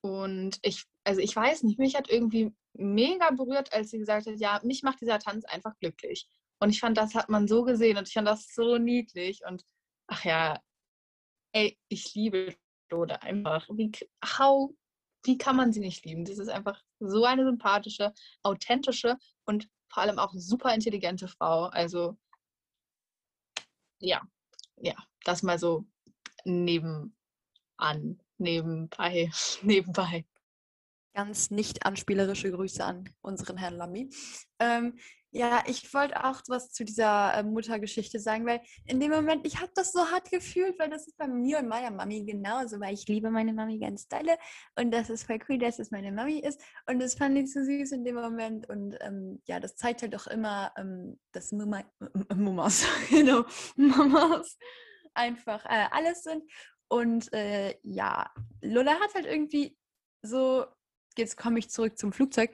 [0.00, 4.38] Und ich, also ich weiß nicht, mich hat irgendwie mega berührt, als sie gesagt hat,
[4.38, 6.30] ja, mich macht dieser Tanz einfach glücklich.
[6.60, 9.42] Und ich fand, das hat man so gesehen und ich fand das so niedlich.
[9.46, 9.64] Und
[10.06, 10.62] ach ja,
[11.52, 12.56] ey, ich liebe
[12.90, 13.68] Lode einfach.
[13.68, 13.92] Wie,
[14.24, 14.74] how
[15.24, 16.24] wie kann man sie nicht lieben?
[16.24, 21.64] Das ist einfach so eine sympathische, authentische und vor allem auch super intelligente Frau.
[21.64, 22.16] Also
[23.98, 24.22] ja,
[24.76, 25.84] ja, das mal so
[26.44, 27.12] nebenan,
[28.38, 29.30] nebenbei,
[29.62, 30.24] nebenbei.
[31.14, 34.10] Ganz nicht anspielerische Grüße an unseren Herrn Lammy.
[34.58, 34.94] Ähm,
[35.32, 39.60] ja, ich wollte auch was zu dieser äh, Muttergeschichte sagen, weil in dem Moment, ich
[39.60, 42.94] habe das so hart gefühlt, weil das ist bei mir und meiner Mami genauso, weil
[42.94, 44.36] ich liebe meine Mami ganz dolle
[44.76, 47.62] und das ist voll cool, dass es meine Mami ist und das fand ich so
[47.62, 51.84] süß in dem Moment und ähm, ja, das zeigt halt auch immer, ähm, dass Mama,
[52.34, 53.44] Mamas, genau,
[53.76, 54.58] Mamas
[55.14, 56.42] einfach äh, alles sind
[56.88, 58.28] und äh, ja,
[58.62, 59.76] Lola hat halt irgendwie
[60.22, 60.66] so,
[61.16, 62.50] jetzt komme ich zurück zum Flugzeug,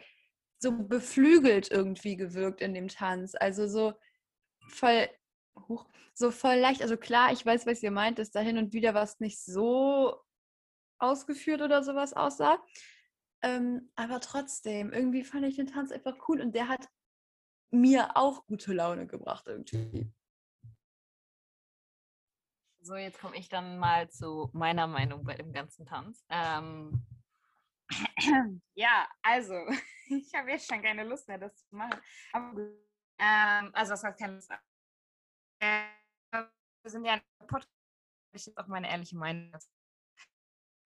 [0.58, 3.34] so beflügelt irgendwie gewirkt in dem Tanz.
[3.34, 3.94] Also so
[4.68, 5.08] voll,
[5.68, 6.82] hoch, so voll leicht.
[6.82, 10.20] Also klar, ich weiß, was ihr meint, dass da hin und wieder was nicht so
[10.98, 12.62] ausgeführt oder sowas aussah.
[13.42, 16.88] Ähm, aber trotzdem, irgendwie fand ich den Tanz einfach cool und der hat
[17.70, 20.10] mir auch gute Laune gebracht irgendwie.
[22.80, 26.24] So, jetzt komme ich dann mal zu meiner Meinung bei dem ganzen Tanz.
[26.28, 27.04] Ähm,
[28.74, 29.54] ja, also,
[30.08, 32.00] ich habe jetzt schon keine Lust mehr, das zu machen.
[32.32, 32.60] Aber,
[33.18, 34.50] ähm, also, das heißt keine Lust.
[35.60, 35.84] Äh,
[36.32, 37.70] wir sind ja ein Podcast,
[38.32, 39.52] ich jetzt auch meine ehrliche Meinung.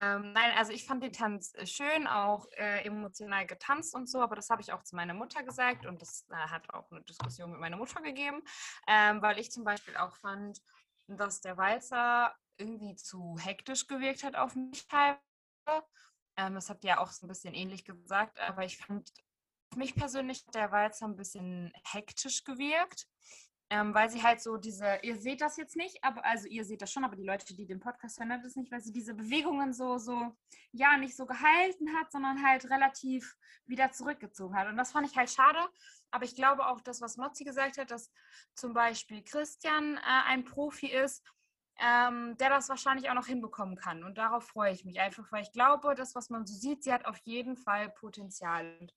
[0.02, 4.22] Ähm, nein, also ich fand den Tanz äh, schön, auch äh, emotional getanzt und so,
[4.22, 7.02] aber das habe ich auch zu meiner Mutter gesagt und das äh, hat auch eine
[7.02, 8.42] Diskussion mit meiner Mutter gegeben,
[8.86, 10.62] ähm, weil ich zum Beispiel auch fand,
[11.06, 15.20] dass der Walzer irgendwie zu hektisch gewirkt hat auf mich teilweise
[16.40, 19.10] ähm, das habt ihr ja auch so ein bisschen ähnlich gesagt, aber ich fand,
[19.72, 23.06] für mich persönlich der Walzer ein bisschen hektisch gewirkt,
[23.72, 26.82] ähm, weil sie halt so diese, ihr seht das jetzt nicht, aber also ihr seht
[26.82, 29.72] das schon, aber die Leute, die den Podcast hören, das nicht, weil sie diese Bewegungen
[29.72, 30.36] so, so,
[30.72, 34.66] ja, nicht so gehalten hat, sondern halt relativ wieder zurückgezogen hat.
[34.66, 35.60] Und das fand ich halt schade.
[36.10, 38.10] Aber ich glaube auch, das, was Mozzi gesagt hat, dass
[38.56, 41.22] zum Beispiel Christian äh, ein Profi ist,
[41.80, 44.04] ähm, der das wahrscheinlich auch noch hinbekommen kann.
[44.04, 46.92] Und darauf freue ich mich einfach, weil ich glaube, das, was man so sieht, sie
[46.92, 48.76] hat auf jeden Fall Potenzial.
[48.80, 48.92] Und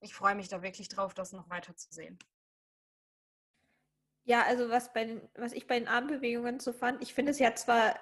[0.00, 2.18] ich freue mich da wirklich drauf, das noch weiter zu sehen.
[4.24, 7.46] Ja, also was, bei den, was ich bei den Armbewegungen so fand, ich finde, sie
[7.46, 7.94] hat zwar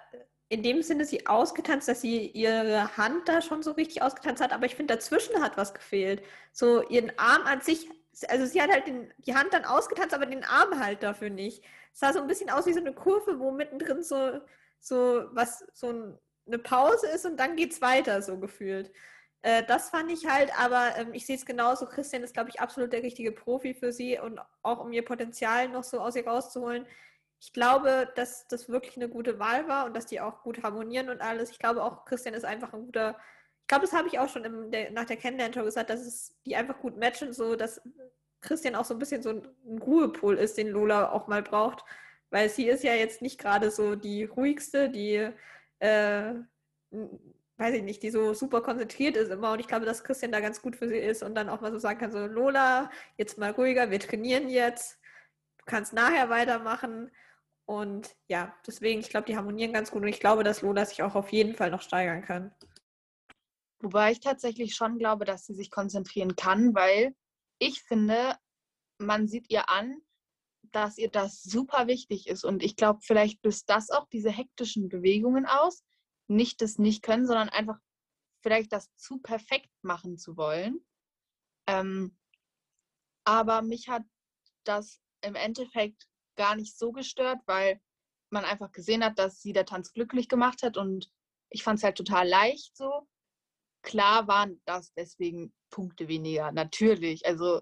[0.48, 4.52] in dem Sinne sie ausgetanzt, dass sie ihre Hand da schon so richtig ausgetanzt hat,
[4.52, 6.22] aber ich finde, dazwischen hat was gefehlt.
[6.52, 7.88] So ihren Arm an sich,
[8.29, 11.64] also sie hat halt den, die Hand dann ausgetanzt, aber den Arm halt dafür nicht.
[11.92, 14.40] Es sah so ein bisschen aus wie so eine Kurve, wo mittendrin so,
[14.81, 18.92] so was, so ein, eine Pause ist und dann geht es weiter, so gefühlt.
[19.42, 21.87] Äh, das fand ich halt, aber ähm, ich sehe es genauso.
[21.87, 25.68] Christian ist, glaube ich, absolut der richtige Profi für sie und auch um ihr Potenzial
[25.68, 26.87] noch so aus ihr rauszuholen.
[27.40, 31.11] Ich glaube, dass das wirklich eine gute Wahl war und dass die auch gut harmonieren
[31.11, 31.50] und alles.
[31.50, 33.18] Ich glaube auch, Christian ist einfach ein guter.
[33.64, 36.55] Ich glaube, das habe ich auch schon der, nach der Kennenlerntour gesagt, dass es die
[36.55, 37.81] einfach gut matchen, so dass
[38.42, 41.83] Christian auch so ein bisschen so ein Ruhepol ist, den Lola auch mal braucht.
[42.29, 45.31] Weil sie ist ja jetzt nicht gerade so die ruhigste, die,
[45.79, 46.35] äh,
[47.57, 49.53] weiß ich nicht, die so super konzentriert ist immer.
[49.53, 51.72] Und ich glaube, dass Christian da ganz gut für sie ist und dann auch mal
[51.72, 54.98] so sagen kann, so Lola, jetzt mal ruhiger, wir trainieren jetzt,
[55.57, 57.11] du kannst nachher weitermachen.
[57.64, 61.03] Und ja, deswegen, ich glaube, die harmonieren ganz gut und ich glaube, dass Lola sich
[61.03, 62.53] auch auf jeden Fall noch steigern kann.
[63.80, 67.14] Wobei ich tatsächlich schon glaube, dass sie sich konzentrieren kann, weil
[67.58, 68.37] ich finde,
[68.98, 70.00] man sieht ihr an,
[70.72, 72.44] dass ihr das super wichtig ist.
[72.44, 75.84] Und ich glaube, vielleicht löst das auch diese hektischen Bewegungen aus.
[76.26, 77.78] Nicht das nicht können, sondern einfach
[78.42, 80.84] vielleicht das zu perfekt machen zu wollen.
[81.66, 82.16] Ähm,
[83.24, 84.04] aber mich hat
[84.64, 86.06] das im Endeffekt
[86.37, 87.80] gar nicht so gestört, weil
[88.30, 91.10] man einfach gesehen hat, dass sie der Tanz glücklich gemacht hat und
[91.50, 93.08] ich fand es halt total leicht so.
[93.84, 97.24] Klar waren das deswegen Punkte weniger, natürlich.
[97.26, 97.60] Also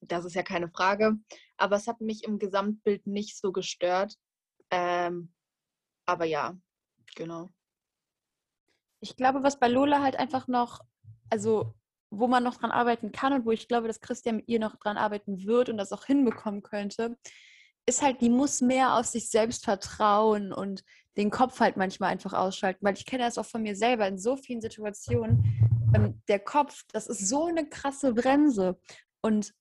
[0.00, 1.14] das ist ja keine Frage.
[1.56, 4.14] Aber es hat mich im Gesamtbild nicht so gestört.
[4.70, 5.32] Ähm,
[6.06, 6.58] aber ja,
[7.14, 7.50] genau.
[9.00, 10.80] Ich glaube, was bei Lola halt einfach noch,
[11.30, 11.74] also
[12.10, 14.76] wo man noch dran arbeiten kann und wo ich glaube, dass Christian mit ihr noch
[14.76, 17.16] dran arbeiten wird und das auch hinbekommen könnte,
[17.88, 20.84] ist halt, die muss mehr auf sich selbst vertrauen und
[21.16, 24.18] den Kopf halt manchmal einfach ausschalten, weil ich kenne das auch von mir selber in
[24.18, 25.42] so vielen Situationen.
[25.94, 28.78] Ähm, der Kopf, das ist so eine krasse Bremse.
[29.22, 29.52] Und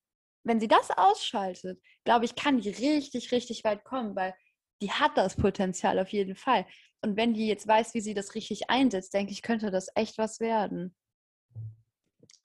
[0.44, 4.36] wenn sie das ausschaltet, glaube ich, kann die richtig, richtig weit kommen, weil
[4.82, 6.66] die hat das Potenzial auf jeden Fall.
[7.02, 10.18] Und wenn die jetzt weiß, wie sie das richtig einsetzt, denke ich, könnte das echt
[10.18, 10.96] was werden.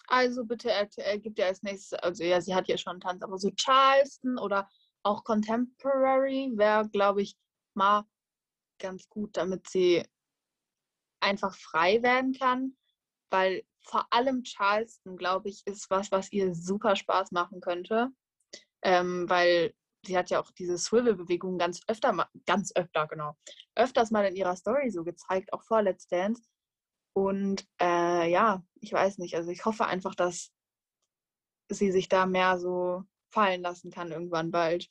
[0.06, 3.38] Also bitte RTL gibt ja als nächstes, also ja, sie hat ja schon Tanz, aber
[3.38, 4.68] so Charleston oder
[5.02, 7.36] auch Contemporary wäre, glaube ich,
[7.74, 8.04] mal
[8.78, 10.04] ganz gut, damit sie
[11.20, 12.76] einfach frei werden kann,
[13.30, 18.10] weil vor allem Charleston, glaube ich, ist was, was ihr super Spaß machen könnte,
[18.82, 23.36] ähm, weil sie hat ja auch diese Swivel-Bewegung ganz öfter, ganz öfter, genau,
[23.74, 26.42] öfters mal in ihrer Story so gezeigt, auch vor Let's Dance.
[27.14, 30.50] Und äh, ja, ich weiß nicht, also ich hoffe einfach, dass
[31.70, 34.88] sie sich da mehr so fallen lassen kann irgendwann bald.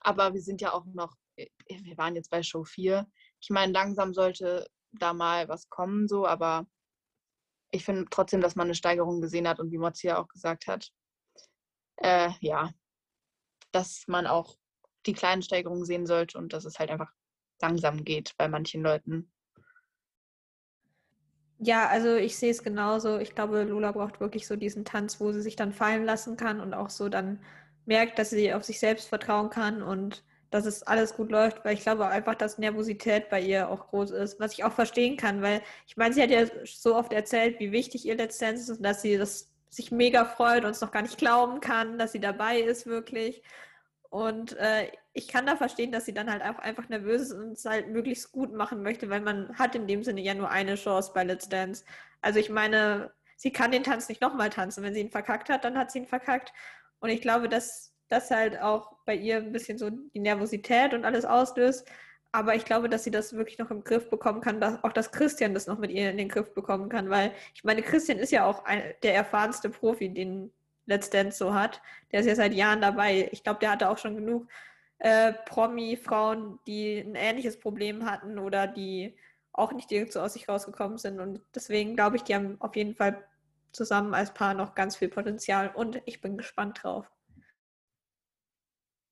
[0.00, 3.06] Aber wir sind ja auch noch, äh, wir waren jetzt bei Show 4.
[3.40, 6.66] Ich meine, langsam sollte da mal was kommen, so, aber
[7.70, 10.66] ich finde trotzdem, dass man eine Steigerung gesehen hat und wie Mozzi ja auch gesagt
[10.66, 10.92] hat,
[11.96, 12.70] äh, ja,
[13.72, 14.56] dass man auch
[15.06, 17.10] die kleinen Steigerungen sehen sollte und dass es halt einfach
[17.60, 19.33] langsam geht bei manchen Leuten.
[21.58, 23.18] Ja, also ich sehe es genauso.
[23.18, 26.60] Ich glaube, Lola braucht wirklich so diesen Tanz, wo sie sich dann fallen lassen kann
[26.60, 27.40] und auch so dann
[27.86, 31.74] merkt, dass sie auf sich selbst vertrauen kann und dass es alles gut läuft, weil
[31.74, 35.42] ich glaube einfach, dass Nervosität bei ihr auch groß ist, was ich auch verstehen kann,
[35.42, 38.82] weil ich meine, sie hat ja so oft erzählt, wie wichtig ihr Dance ist und
[38.82, 42.20] dass sie das sich mega freut und es noch gar nicht glauben kann, dass sie
[42.20, 43.42] dabei ist wirklich.
[44.14, 47.54] Und äh, ich kann da verstehen, dass sie dann halt auch einfach nervös ist und
[47.54, 50.76] es halt möglichst gut machen möchte, weil man hat in dem Sinne ja nur eine
[50.76, 51.84] Chance bei Let's Dance.
[52.20, 54.84] Also ich meine, sie kann den Tanz nicht nochmal tanzen.
[54.84, 56.52] Wenn sie ihn verkackt hat, dann hat sie ihn verkackt.
[57.00, 61.04] Und ich glaube, dass das halt auch bei ihr ein bisschen so die Nervosität und
[61.04, 61.90] alles auslöst.
[62.30, 65.10] Aber ich glaube, dass sie das wirklich noch im Griff bekommen kann, dass auch dass
[65.10, 68.30] Christian das noch mit ihr in den Griff bekommen kann, weil ich meine, Christian ist
[68.30, 70.52] ja auch ein, der erfahrenste Profi, den
[70.86, 71.80] Let's Dance so hat.
[72.12, 73.28] Der ist ja seit Jahren dabei.
[73.32, 74.48] Ich glaube, der hatte auch schon genug
[74.98, 79.16] äh, Promi-Frauen, die ein ähnliches Problem hatten oder die
[79.52, 81.20] auch nicht direkt so aus sich rausgekommen sind.
[81.20, 83.24] Und deswegen glaube ich, die haben auf jeden Fall
[83.72, 87.10] zusammen als Paar noch ganz viel Potenzial und ich bin gespannt drauf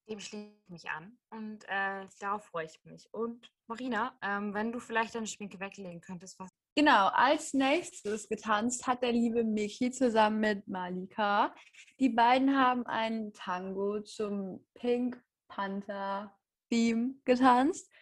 [0.09, 3.13] dem schließe ich mich an und äh, darauf freue ich mich.
[3.13, 6.51] Und Marina, ähm, wenn du vielleicht deine Schminke weglegen könntest, was.
[6.75, 11.55] Genau, als nächstes getanzt hat der liebe Miki zusammen mit Malika.
[12.01, 16.35] Die beiden haben einen Tango zum Pink Panther
[16.71, 17.93] Theme getanzt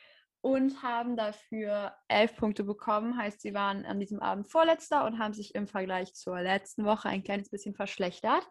[0.41, 3.17] und haben dafür elf Punkte bekommen.
[3.17, 7.09] Heißt, sie waren an diesem Abend vorletzter und haben sich im Vergleich zur letzten Woche
[7.09, 8.49] ein kleines bisschen verschlechtert.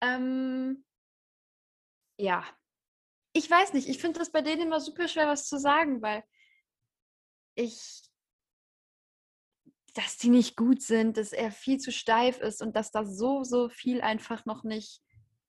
[0.00, 0.84] Ähm,
[2.16, 2.44] ja,
[3.32, 6.22] ich weiß nicht, ich finde das bei denen immer super schwer, was zu sagen, weil
[7.56, 8.07] ich,
[9.94, 13.44] dass die nicht gut sind, dass er viel zu steif ist und dass da so,
[13.44, 15.02] so viel einfach noch nicht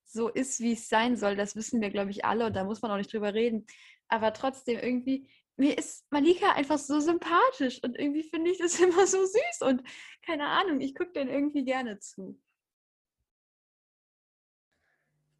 [0.05, 1.35] so ist, wie es sein soll.
[1.35, 3.65] Das wissen wir, glaube ich, alle und da muss man auch nicht drüber reden.
[4.07, 9.05] Aber trotzdem irgendwie, mir ist Malika einfach so sympathisch und irgendwie finde ich das immer
[9.05, 9.83] so süß und
[10.25, 12.39] keine Ahnung, ich gucke den irgendwie gerne zu.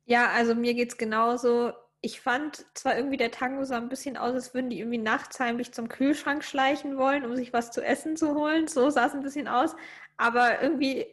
[0.06, 4.16] Ja, also mir geht es genauso ich fand zwar irgendwie der Tango sah ein bisschen
[4.18, 7.84] aus, als würden die irgendwie nachts heimlich zum Kühlschrank schleichen wollen, um sich was zu
[7.84, 8.68] essen zu holen.
[8.68, 9.76] So sah es ein bisschen aus.
[10.18, 11.08] Aber irgendwie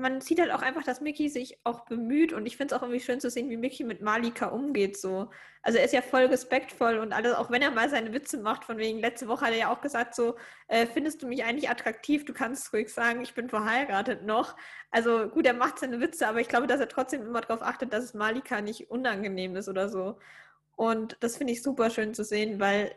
[0.00, 2.82] man sieht halt auch einfach, dass Mickey sich auch bemüht und ich finde es auch
[2.82, 4.96] irgendwie schön zu sehen, wie Mickey mit Malika umgeht.
[4.96, 5.30] So.
[5.62, 8.64] Also er ist ja voll respektvoll und alles, auch wenn er mal seine Witze macht,
[8.64, 10.36] von wegen, letzte Woche hat er ja auch gesagt, so,
[10.68, 12.24] äh, findest du mich eigentlich attraktiv?
[12.24, 14.56] Du kannst ruhig sagen, ich bin verheiratet noch.
[14.90, 17.92] Also gut, er macht seine Witze, aber ich glaube, dass er trotzdem immer darauf achtet,
[17.92, 20.18] dass es Malika nicht unangenehm ist oder so.
[20.76, 22.94] Und das finde ich super schön zu sehen, weil,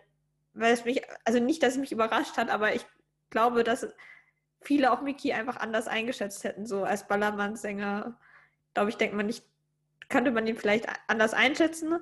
[0.54, 2.86] weil es mich, also nicht, dass es mich überrascht hat, aber ich
[3.30, 3.88] glaube, dass
[4.64, 8.18] viele auch Mickey einfach anders eingeschätzt hätten, so als Ballermann-Sänger.
[8.74, 9.44] Glaube ich, denkt man nicht,
[10.10, 12.00] könnte man ihn vielleicht anders einschätzen.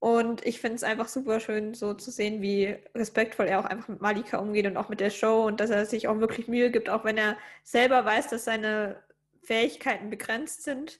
[0.00, 3.86] Und ich finde es einfach super schön, so zu sehen, wie respektvoll er auch einfach
[3.86, 6.72] mit Malika umgeht und auch mit der Show und dass er sich auch wirklich Mühe
[6.72, 9.00] gibt, auch wenn er selber weiß, dass seine
[9.44, 10.98] Fähigkeiten begrenzt sind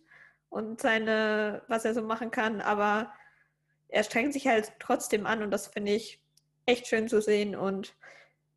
[0.50, 3.12] und seine, was er so machen kann, aber
[3.88, 6.20] er strengt sich halt trotzdem an und das finde ich
[6.66, 7.56] echt schön zu sehen.
[7.56, 7.94] Und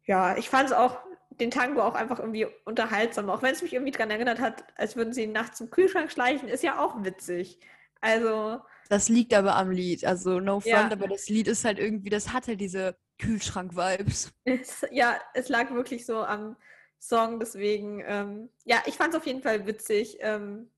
[0.05, 0.99] ja, ich fand es auch,
[1.39, 4.95] den Tango auch einfach irgendwie unterhaltsam, auch wenn es mich irgendwie daran erinnert hat, als
[4.95, 7.59] würden sie nachts zum Kühlschrank schleichen, ist ja auch witzig.
[8.01, 8.61] Also.
[8.89, 10.05] Das liegt aber am Lied.
[10.05, 10.91] Also no front, Ja.
[10.91, 14.33] aber das Lied ist halt irgendwie, das hatte diese Kühlschrank-Vibes.
[14.43, 16.55] Es, ja, es lag wirklich so am
[16.99, 20.17] Song, deswegen, ähm, ja, ich fand es auf jeden Fall witzig.
[20.21, 20.69] Ähm,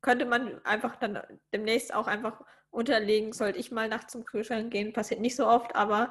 [0.00, 1.20] könnte man einfach dann
[1.52, 5.74] demnächst auch einfach unterlegen, sollte ich mal nachts zum Kühlschrank gehen, passiert nicht so oft,
[5.74, 6.10] aber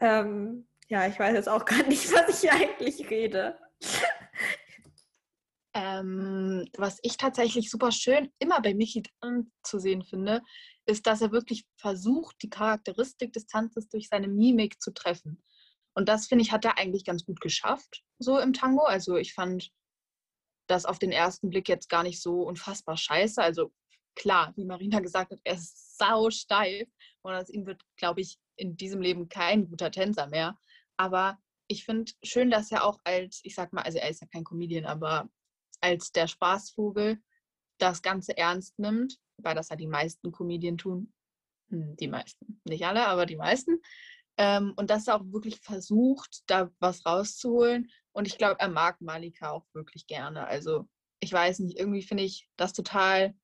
[0.00, 3.58] ähm, ja, ich weiß jetzt auch gar nicht, was ich hier eigentlich rede.
[5.74, 9.02] Ähm, was ich tatsächlich super schön immer bei Michi
[9.62, 10.40] zu sehen finde,
[10.86, 15.42] ist, dass er wirklich versucht, die Charakteristik des Tanzes durch seine Mimik zu treffen.
[15.94, 18.84] Und das, finde ich, hat er eigentlich ganz gut geschafft, so im Tango.
[18.84, 19.70] Also ich fand
[20.66, 23.42] das auf den ersten Blick jetzt gar nicht so unfassbar scheiße.
[23.42, 23.72] Also
[24.14, 26.88] klar, wie Marina gesagt hat, er ist sau steif
[27.22, 30.58] und aus ihm wird, glaube ich, in diesem Leben kein guter Tänzer mehr.
[30.96, 34.28] Aber ich finde schön, dass er auch als, ich sag mal, also er ist ja
[34.28, 35.28] kein Comedian, aber
[35.80, 37.20] als der Spaßvogel
[37.78, 41.12] das Ganze ernst nimmt, weil das ja die meisten Comedien tun.
[41.70, 43.80] Hm, Die meisten, nicht alle, aber die meisten.
[44.38, 47.90] Ähm, und dass er auch wirklich versucht, da was rauszuholen.
[48.12, 50.46] Und ich glaube, er mag Malika auch wirklich gerne.
[50.46, 50.88] Also
[51.20, 53.34] ich weiß nicht, irgendwie finde ich das total,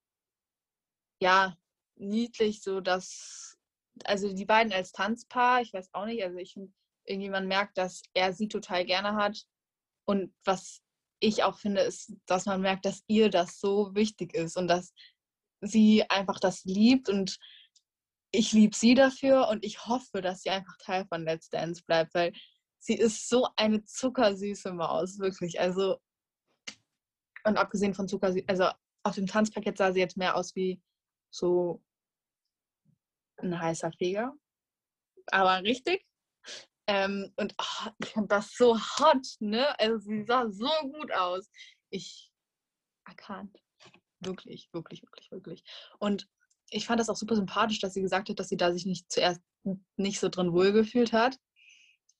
[1.20, 1.56] ja,
[1.96, 3.58] niedlich, so dass,
[4.04, 6.72] also die beiden als Tanzpaar, ich weiß auch nicht, also ich finde,
[7.06, 9.44] irgendwie man merkt, dass er sie total gerne hat.
[10.06, 10.82] Und was
[11.20, 14.92] ich auch finde, ist, dass man merkt, dass ihr das so wichtig ist und dass
[15.60, 17.38] sie einfach das liebt und
[18.32, 22.14] ich liebe sie dafür und ich hoffe, dass sie einfach Teil von Let's Dance bleibt,
[22.14, 22.32] weil
[22.78, 25.60] sie ist so eine zuckersüße Maus, wirklich.
[25.60, 25.98] Also,
[27.44, 28.70] und abgesehen von zuckersüß, also
[29.04, 30.80] auf dem Tanzpaket sah sie jetzt mehr aus wie
[31.30, 31.82] so
[33.36, 34.34] ein heißer Feger.
[35.26, 36.04] Aber richtig.
[36.86, 39.78] Ähm, und ah, ich fand das so hot, ne?
[39.78, 41.50] Also sie sah so gut aus.
[41.90, 42.30] Ich
[43.06, 43.56] erkannt.
[44.20, 45.64] Wirklich, wirklich, wirklich, wirklich.
[45.98, 46.28] Und
[46.70, 49.10] ich fand das auch super sympathisch, dass sie gesagt hat, dass sie da sich nicht
[49.10, 49.40] zuerst
[49.96, 51.38] nicht so drin wohlgefühlt hat.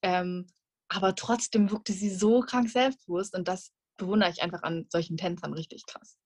[0.03, 0.49] Ähm,
[0.89, 5.55] aber trotzdem wirkte sie so krank selbstbewusst und das bewundere ich einfach an solchen Tänzern
[5.55, 6.19] richtig krass.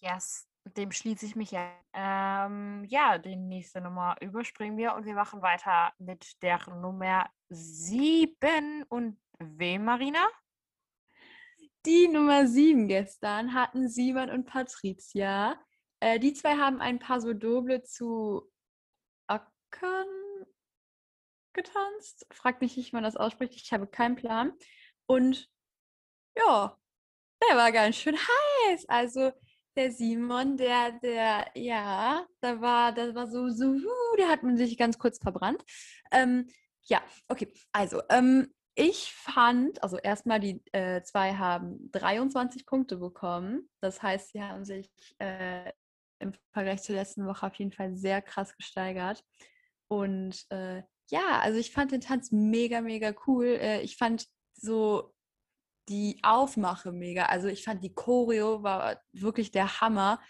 [0.00, 1.70] Yes, dem schließe ich mich ja.
[1.92, 8.84] Ähm, ja, die nächste Nummer überspringen wir und wir machen weiter mit der Nummer 7.
[8.88, 10.26] Und wem, Marina?
[11.86, 15.58] Die Nummer 7 gestern hatten Simon und Patricia.
[16.00, 18.50] Äh, die zwei haben ein Paso Doble zu
[19.26, 20.06] Ackern
[21.52, 22.26] getanzt.
[22.30, 23.54] Fragt mich wie man das ausspricht.
[23.54, 24.52] Ich habe keinen Plan.
[25.06, 25.48] Und
[26.36, 26.78] ja,
[27.42, 28.88] der war ganz schön heiß.
[28.88, 29.32] Also
[29.78, 33.76] der Simon, der, der, ja, da war, das war so, so,
[34.18, 35.64] der hat man sich ganz kurz verbrannt.
[36.10, 36.48] Ähm,
[36.82, 37.52] ja, okay.
[37.72, 43.68] Also, ähm, ich fand, also erstmal die äh, zwei haben 23 Punkte bekommen.
[43.80, 45.72] Das heißt, sie haben sich äh,
[46.20, 49.24] im Vergleich zur letzten Woche auf jeden Fall sehr krass gesteigert.
[49.88, 53.46] Und äh, ja, also ich fand den Tanz mega, mega cool.
[53.46, 55.14] Äh, ich fand so
[55.88, 57.26] die Aufmache mega.
[57.26, 60.20] Also ich fand die Choreo war wirklich der Hammer.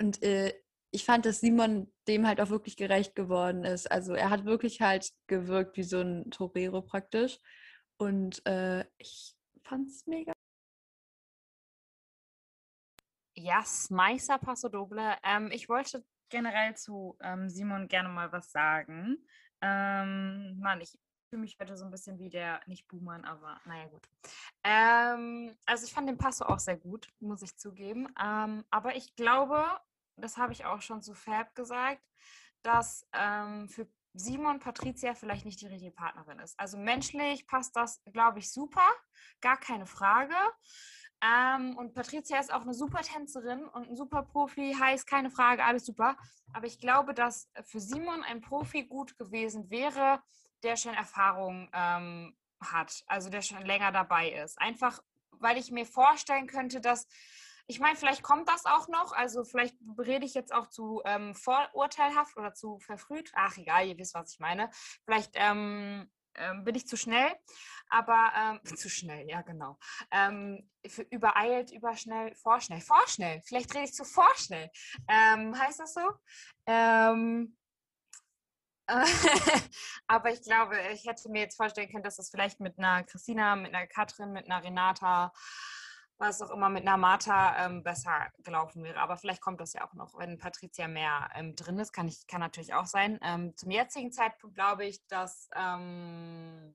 [0.00, 0.52] Und äh,
[0.90, 3.90] ich fand, dass Simon dem halt auch wirklich gerecht geworden ist.
[3.90, 7.38] Also er hat wirklich halt gewirkt wie so ein Torero praktisch.
[7.98, 10.32] Und äh, ich fand's mega.
[13.34, 15.16] Yes, Meister Paso Doble.
[15.22, 19.18] Ähm, ich wollte generell zu ähm, Simon gerne mal was sagen.
[19.60, 20.98] Ähm, Mann, ich
[21.36, 24.08] fühle mich heute so ein bisschen wie der, nicht Buhmann, aber naja, gut.
[24.64, 28.08] Ähm, also ich fand den Passo auch sehr gut, muss ich zugeben.
[28.18, 29.62] Ähm, aber ich glaube,
[30.16, 32.02] das habe ich auch schon zu Fab gesagt,
[32.62, 36.58] dass ähm, für Simon Patricia vielleicht nicht die richtige Partnerin ist.
[36.58, 38.88] Also menschlich passt das, glaube ich, super,
[39.42, 40.34] gar keine Frage.
[41.20, 45.64] Ähm, und Patricia ist auch eine super Tänzerin und ein super Profi, heißt keine Frage,
[45.64, 46.16] alles super.
[46.54, 50.22] Aber ich glaube, dass für Simon ein Profi gut gewesen wäre,
[50.62, 54.60] der schon Erfahrung ähm, hat, also der schon länger dabei ist.
[54.60, 57.06] Einfach, weil ich mir vorstellen könnte, dass,
[57.66, 61.34] ich meine, vielleicht kommt das auch noch, also vielleicht rede ich jetzt auch zu ähm,
[61.34, 63.30] vorurteilhaft oder zu verfrüht.
[63.34, 64.70] Ach, egal, ihr wisst, was ich meine.
[65.04, 67.34] Vielleicht ähm, ähm, bin ich zu schnell,
[67.88, 69.78] aber ähm, zu schnell, ja genau.
[70.10, 73.42] Ähm, für übereilt, überschnell, vorschnell, vorschnell.
[73.44, 74.70] Vielleicht rede ich zu vorschnell.
[75.08, 76.10] Ähm, heißt das so?
[76.66, 77.56] Ähm,
[80.06, 83.56] aber ich glaube, ich hätte mir jetzt vorstellen können, dass das vielleicht mit einer Christina,
[83.56, 85.32] mit einer Katrin, mit einer Renata
[86.18, 88.98] was auch immer mit einer Martha ähm, besser gelaufen wäre.
[88.98, 92.26] Aber vielleicht kommt das ja auch noch, wenn Patricia mehr ähm, drin ist, kann, ich,
[92.26, 93.18] kann natürlich auch sein.
[93.22, 96.74] Ähm, zum jetzigen Zeitpunkt glaube ich, dass ähm,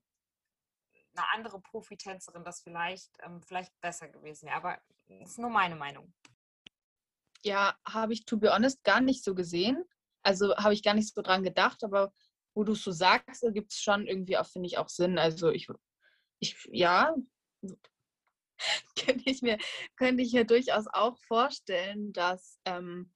[1.15, 4.57] eine andere Profitänzerin das vielleicht, ähm, vielleicht besser gewesen wäre.
[4.57, 6.13] Aber das ist nur meine Meinung.
[7.43, 9.83] Ja, habe ich, to be honest, gar nicht so gesehen.
[10.23, 12.13] Also habe ich gar nicht so dran gedacht, aber
[12.53, 15.17] wo du es so sagst, gibt es schon irgendwie auch, finde ich, auch Sinn.
[15.17, 15.67] Also ich,
[16.39, 17.15] ich ja,
[18.99, 19.57] könnte ich mir,
[19.95, 23.11] könnte ich mir durchaus auch vorstellen, dass ähm,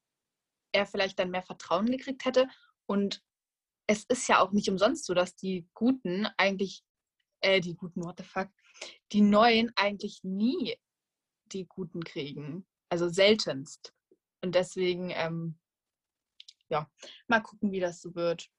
[0.71, 2.47] er vielleicht dann mehr Vertrauen gekriegt hätte.
[2.87, 3.21] Und
[3.87, 6.83] es ist ja auch nicht umsonst so, dass die Guten eigentlich,
[7.41, 8.49] äh, die Guten, what the fuck,
[9.11, 10.77] die Neuen eigentlich nie
[11.51, 12.65] die Guten kriegen.
[12.89, 13.93] Also seltenst.
[14.41, 15.59] Und deswegen, ähm,
[16.69, 16.89] ja,
[17.27, 18.49] mal gucken, wie das so wird.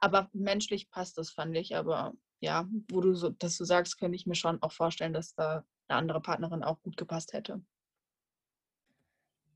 [0.00, 1.76] Aber menschlich passt das, fand ich.
[1.76, 5.34] Aber ja, wo du so, dass du sagst, könnte ich mir schon auch vorstellen, dass
[5.34, 7.62] da eine andere Partnerin auch gut gepasst hätte.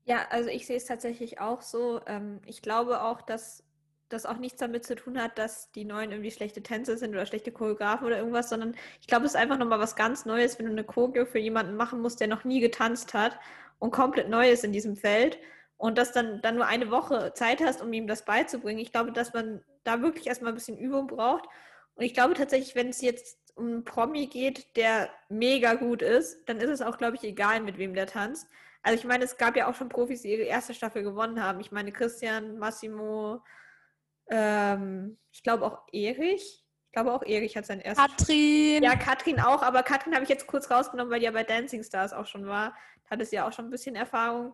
[0.05, 2.01] Ja, also ich sehe es tatsächlich auch so.
[2.07, 3.63] Ähm, ich glaube auch, dass
[4.09, 7.27] das auch nichts damit zu tun hat, dass die Neuen irgendwie schlechte Tänzer sind oder
[7.27, 10.65] schlechte Choreografen oder irgendwas, sondern ich glaube, es ist einfach nochmal was ganz Neues, wenn
[10.65, 13.39] du eine Choreo für jemanden machen musst, der noch nie getanzt hat
[13.77, 15.37] und komplett neu ist in diesem Feld
[15.79, 18.79] und dass dann, dann nur eine Woche Zeit hast, um ihm das beizubringen.
[18.79, 21.45] Ich glaube, dass man da wirklich erstmal ein bisschen Übung braucht.
[21.95, 26.47] Und ich glaube tatsächlich, wenn es jetzt um einen Promi geht, der mega gut ist,
[26.49, 28.49] dann ist es auch, glaube ich, egal, mit wem der tanzt.
[28.83, 31.61] Also ich meine, es gab ja auch schon Profis, die ihre erste Staffel gewonnen haben.
[31.61, 33.41] Ich meine, Christian, Massimo,
[34.29, 36.65] ähm, ich glaube auch Erich.
[36.87, 38.05] Ich glaube auch Erich hat sein erstes.
[38.05, 38.83] Katrin.
[38.83, 41.83] Ja, Katrin auch, aber Katrin habe ich jetzt kurz rausgenommen, weil die ja bei Dancing
[41.83, 42.75] Stars auch schon war.
[43.05, 44.53] Da hat es ja auch schon ein bisschen Erfahrung.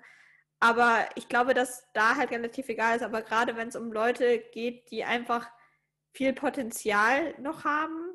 [0.59, 3.03] Aber ich glaube, dass da halt relativ egal ist.
[3.03, 5.49] Aber gerade wenn es um Leute geht, die einfach
[6.13, 8.13] viel Potenzial noch haben,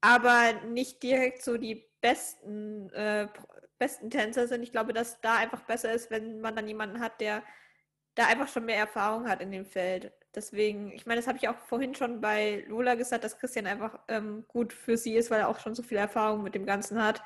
[0.00, 3.28] aber nicht direkt so die besten, äh,
[3.78, 4.62] besten Tänzer sind.
[4.62, 7.42] Ich glaube, dass da einfach besser ist, wenn man dann jemanden hat, der
[8.14, 10.12] da einfach schon mehr Erfahrung hat in dem Feld.
[10.34, 13.98] Deswegen, ich meine, das habe ich auch vorhin schon bei Lola gesagt, dass Christian einfach
[14.08, 17.02] ähm, gut für sie ist, weil er auch schon so viel Erfahrung mit dem Ganzen
[17.02, 17.22] hat.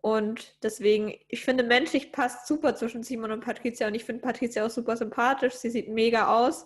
[0.00, 4.64] Und deswegen, ich finde, menschlich passt super zwischen Simon und Patricia und ich finde Patricia
[4.64, 5.54] auch super sympathisch.
[5.54, 6.64] Sie sieht mega aus.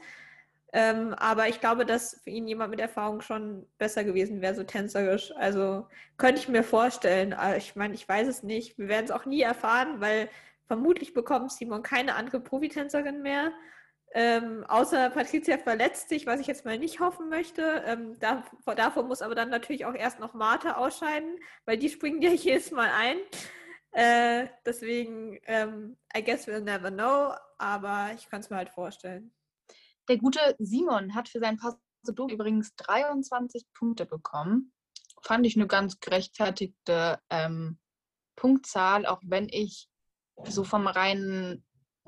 [0.73, 4.63] Ähm, aber ich glaube, dass für ihn jemand mit Erfahrung schon besser gewesen wäre, so
[4.63, 5.33] tänzerisch.
[5.37, 7.33] Also könnte ich mir vorstellen.
[7.33, 8.79] Aber ich meine, ich weiß es nicht.
[8.79, 10.29] Wir werden es auch nie erfahren, weil
[10.67, 13.53] vermutlich bekommt Simon keine andere Profitänzerin mehr.
[14.13, 17.63] Ähm, außer Patricia verletzt sich, was ich jetzt mal nicht hoffen möchte.
[17.87, 22.21] Ähm, davor, davor, muss aber dann natürlich auch erst noch Martha ausscheiden, weil die springen
[22.21, 23.19] ja jedes Mal ein.
[23.93, 29.33] Äh, deswegen, ähm, I guess we'll never know, aber ich kann es mir halt vorstellen.
[30.09, 31.79] Der gute Simon hat für sein Passo
[32.29, 34.73] übrigens 23 Punkte bekommen.
[35.23, 37.79] Fand ich eine ganz gerechtfertigte ähm,
[38.35, 39.89] Punktzahl, auch wenn ich
[40.45, 41.65] so vom reinen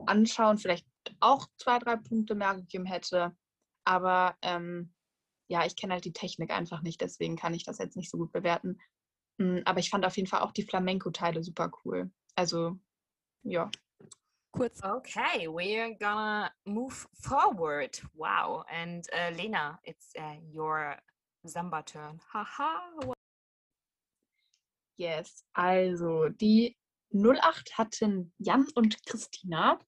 [0.06, 0.86] Anschauen vielleicht
[1.20, 3.36] auch zwei, drei Punkte mehr gegeben hätte.
[3.84, 4.94] Aber ähm,
[5.48, 8.18] ja, ich kenne halt die Technik einfach nicht, deswegen kann ich das jetzt nicht so
[8.18, 8.78] gut bewerten.
[9.40, 12.10] Hm, aber ich fand auf jeden Fall auch die Flamenco-Teile super cool.
[12.36, 12.78] Also,
[13.42, 13.70] ja
[14.52, 14.80] kurz.
[14.84, 18.00] Okay, we're gonna move forward.
[18.14, 18.64] Wow.
[18.70, 20.96] And uh, Lena, it's uh, your
[21.44, 22.20] Samba turn.
[22.32, 23.12] Haha.
[24.98, 26.76] Yes, also die
[27.12, 29.78] 08 hatten Jan und Christina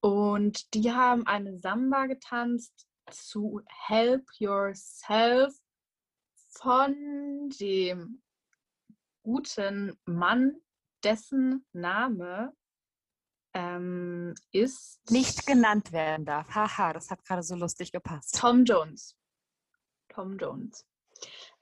[0.00, 5.54] und die haben eine Samba getanzt zu Help Yourself
[6.48, 8.22] von dem
[9.22, 10.60] guten Mann,
[11.04, 12.54] dessen Name
[13.54, 15.00] ähm, ist.
[15.10, 16.48] Nicht genannt werden darf.
[16.54, 18.38] Haha, das hat gerade so lustig gepasst.
[18.38, 19.16] Tom Jones.
[20.08, 20.86] Tom Jones.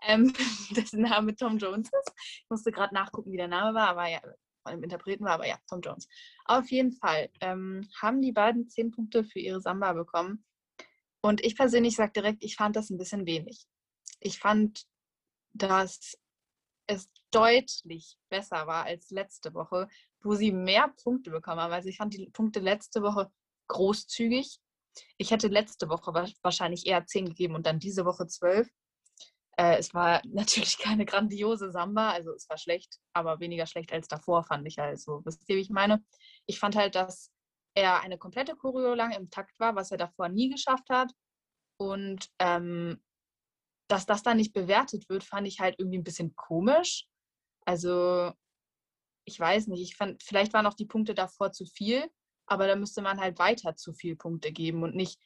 [0.02, 0.32] Ähm,
[0.70, 2.12] dessen Name Tom Jones ist.
[2.16, 4.20] Ich musste gerade nachgucken, wie der Name war, aber ja,
[4.68, 6.08] von dem Interpreten war, aber ja, Tom Jones.
[6.44, 10.44] Auf jeden Fall ähm, haben die beiden zehn Punkte für ihre Samba bekommen.
[11.20, 13.66] Und ich persönlich sage direkt, ich fand das ein bisschen wenig.
[14.20, 14.84] Ich fand,
[15.52, 16.16] dass
[16.86, 19.88] es deutlich besser war als letzte Woche,
[20.22, 21.72] wo sie mehr Punkte bekommen haben.
[21.72, 23.30] Also ich fand die Punkte letzte Woche
[23.68, 24.58] großzügig.
[25.16, 26.12] Ich hätte letzte Woche
[26.42, 28.68] wahrscheinlich eher 10 gegeben und dann diese Woche 12.
[29.58, 34.08] Äh, es war natürlich keine grandiose Samba, also es war schlecht, aber weniger schlecht als
[34.08, 35.22] davor, fand ich also.
[35.24, 36.04] Wisst ihr, wie ich meine?
[36.46, 37.30] Ich fand halt, dass
[37.74, 41.12] er eine komplette Choreo lang im Takt war, was er davor nie geschafft hat.
[41.80, 43.00] Und ähm,
[43.88, 47.06] dass das dann nicht bewertet wird, fand ich halt irgendwie ein bisschen komisch.
[47.64, 48.32] Also
[49.24, 52.10] ich weiß nicht, ich fand, vielleicht waren auch die Punkte davor zu viel,
[52.46, 55.20] aber da müsste man halt weiter zu viel Punkte geben und nicht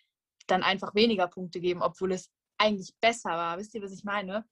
[0.47, 3.59] dann einfach weniger Punkte geben, obwohl es eigentlich besser war.
[3.59, 4.45] Wisst ihr, was ich meine?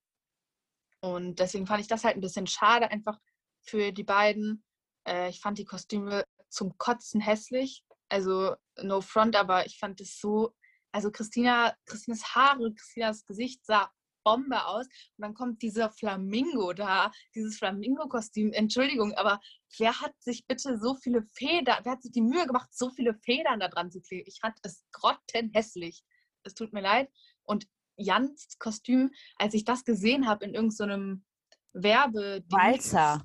[1.01, 3.19] Und deswegen fand ich das halt ein bisschen schade, einfach
[3.63, 4.65] für die beiden.
[5.07, 7.85] Äh, ich fand die Kostüme zum Kotzen hässlich.
[8.09, 10.55] Also no front, aber ich fand es so.
[10.93, 13.91] Also Christina, Christinas Haare, Christinas Gesicht sah
[14.25, 14.87] Bombe aus.
[14.87, 18.53] Und dann kommt dieser Flamingo da, dieses Flamingo-Kostüm.
[18.53, 19.41] Entschuldigung, aber
[19.79, 23.15] wer hat sich bitte so viele Federn, wer hat sich die Mühe gemacht, so viele
[23.15, 24.29] Federn da dran zu kleben?
[24.29, 26.03] Ich fand es grottenhässlich.
[26.43, 27.11] Es tut mir leid.
[27.45, 27.67] Und
[28.01, 31.25] Jans Kostüm, als ich das gesehen habe in irgendeinem
[31.73, 32.45] so Werbe.
[32.49, 33.23] Walzer.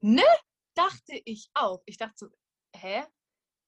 [0.00, 0.24] Ne?
[0.74, 1.82] Dachte ich auch.
[1.86, 2.26] Ich dachte so,
[2.76, 3.04] hä?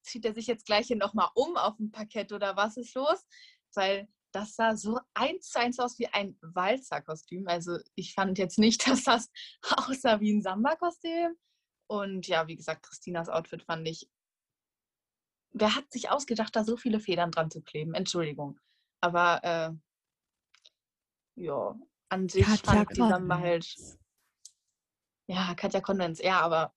[0.03, 3.25] Zieht er sich jetzt gleich hier nochmal um auf dem Parkett oder was ist los?
[3.73, 7.47] Weil das sah so eins zu eins aus wie ein Walzer-Kostüm.
[7.47, 9.29] Also ich fand jetzt nicht, dass das
[9.77, 11.35] aussah wie ein Samba-Kostüm.
[11.87, 14.09] Und ja, wie gesagt, Christinas Outfit fand ich.
[15.51, 17.93] Wer hat sich ausgedacht, da so viele Federn dran zu kleben?
[17.93, 18.59] Entschuldigung.
[18.99, 19.71] Aber äh,
[21.35, 21.77] ja,
[22.09, 23.65] an sich Katja fand die Samba halt.
[23.65, 23.99] Kondens.
[25.27, 26.73] Ja, Katja Kondens, ja, aber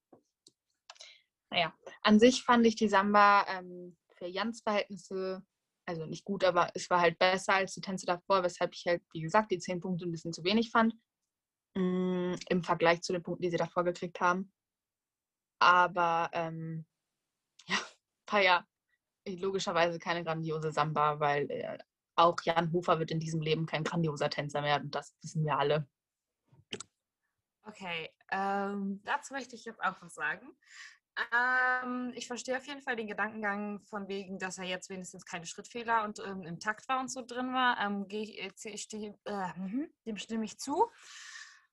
[1.50, 5.44] naja, an sich fand ich die Samba ähm, für Jans Verhältnisse,
[5.86, 9.02] also nicht gut, aber es war halt besser als die Tänze davor, weshalb ich halt,
[9.12, 10.94] wie gesagt, die zehn Punkte ein bisschen zu wenig fand.
[11.74, 14.52] mm, Im Vergleich zu den Punkten, die sie davor gekriegt haben.
[15.60, 16.86] Aber ähm,
[17.68, 17.78] ja,
[18.30, 18.66] war ja
[19.26, 21.78] logischerweise keine grandiose Samba, weil äh,
[22.18, 24.90] auch Jan Hofer wird in diesem Leben kein grandioser Tänzer werden.
[24.90, 25.88] Das wissen wir alle.
[27.62, 30.48] Okay, ähm, dazu möchte ich jetzt auch was sagen.
[31.34, 35.46] Ähm, ich verstehe auf jeden Fall den Gedankengang von wegen, dass er jetzt wenigstens keine
[35.46, 37.76] Schrittfehler und ähm, im Takt war und so drin war.
[38.08, 40.90] Ich, äh, zäh- ich stehe, äh, mhm, dem stimme ich zu.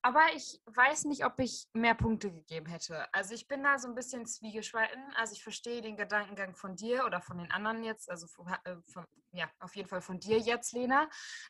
[0.05, 3.11] Aber ich weiß nicht, ob ich mehr Punkte gegeben hätte.
[3.11, 5.01] Also ich bin da so ein bisschen zwiegespalten.
[5.15, 8.75] Also ich verstehe den Gedankengang von dir oder von den anderen jetzt, also von, äh,
[8.93, 11.09] von, ja, auf jeden Fall von dir jetzt, Lena.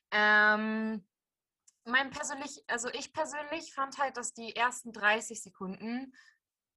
[0.09, 1.05] Ähm,
[1.83, 6.13] mein persönlich, also ich persönlich fand halt, dass die ersten 30 Sekunden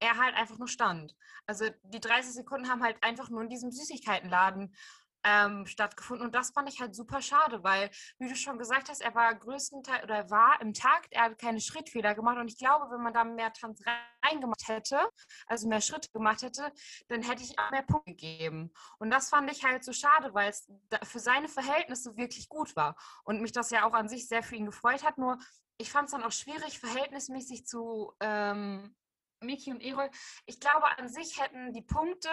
[0.01, 1.15] er halt einfach nur stand.
[1.45, 4.75] Also die 30 Sekunden haben halt einfach nur in diesem Süßigkeitenladen
[5.23, 6.25] ähm, stattgefunden.
[6.25, 9.33] Und das fand ich halt super schade, weil, wie du schon gesagt hast, er war
[9.35, 12.37] größtenteils oder er war im Takt, er hat keine Schrittfehler gemacht.
[12.37, 13.81] Und ich glaube, wenn man da mehr Tanz
[14.23, 14.99] reingemacht hätte,
[15.47, 16.71] also mehr Schritte gemacht hätte,
[17.07, 18.71] dann hätte ich auch mehr Punkte gegeben.
[18.97, 20.71] Und das fand ich halt so schade, weil es
[21.03, 24.55] für seine Verhältnisse wirklich gut war und mich das ja auch an sich sehr für
[24.55, 25.37] ihn gefreut hat, nur
[25.81, 28.93] ich fand es dann auch schwierig, verhältnismäßig zu ähm,
[29.41, 30.09] Miki und Erol.
[30.45, 32.29] Ich glaube, an sich hätten die Punkte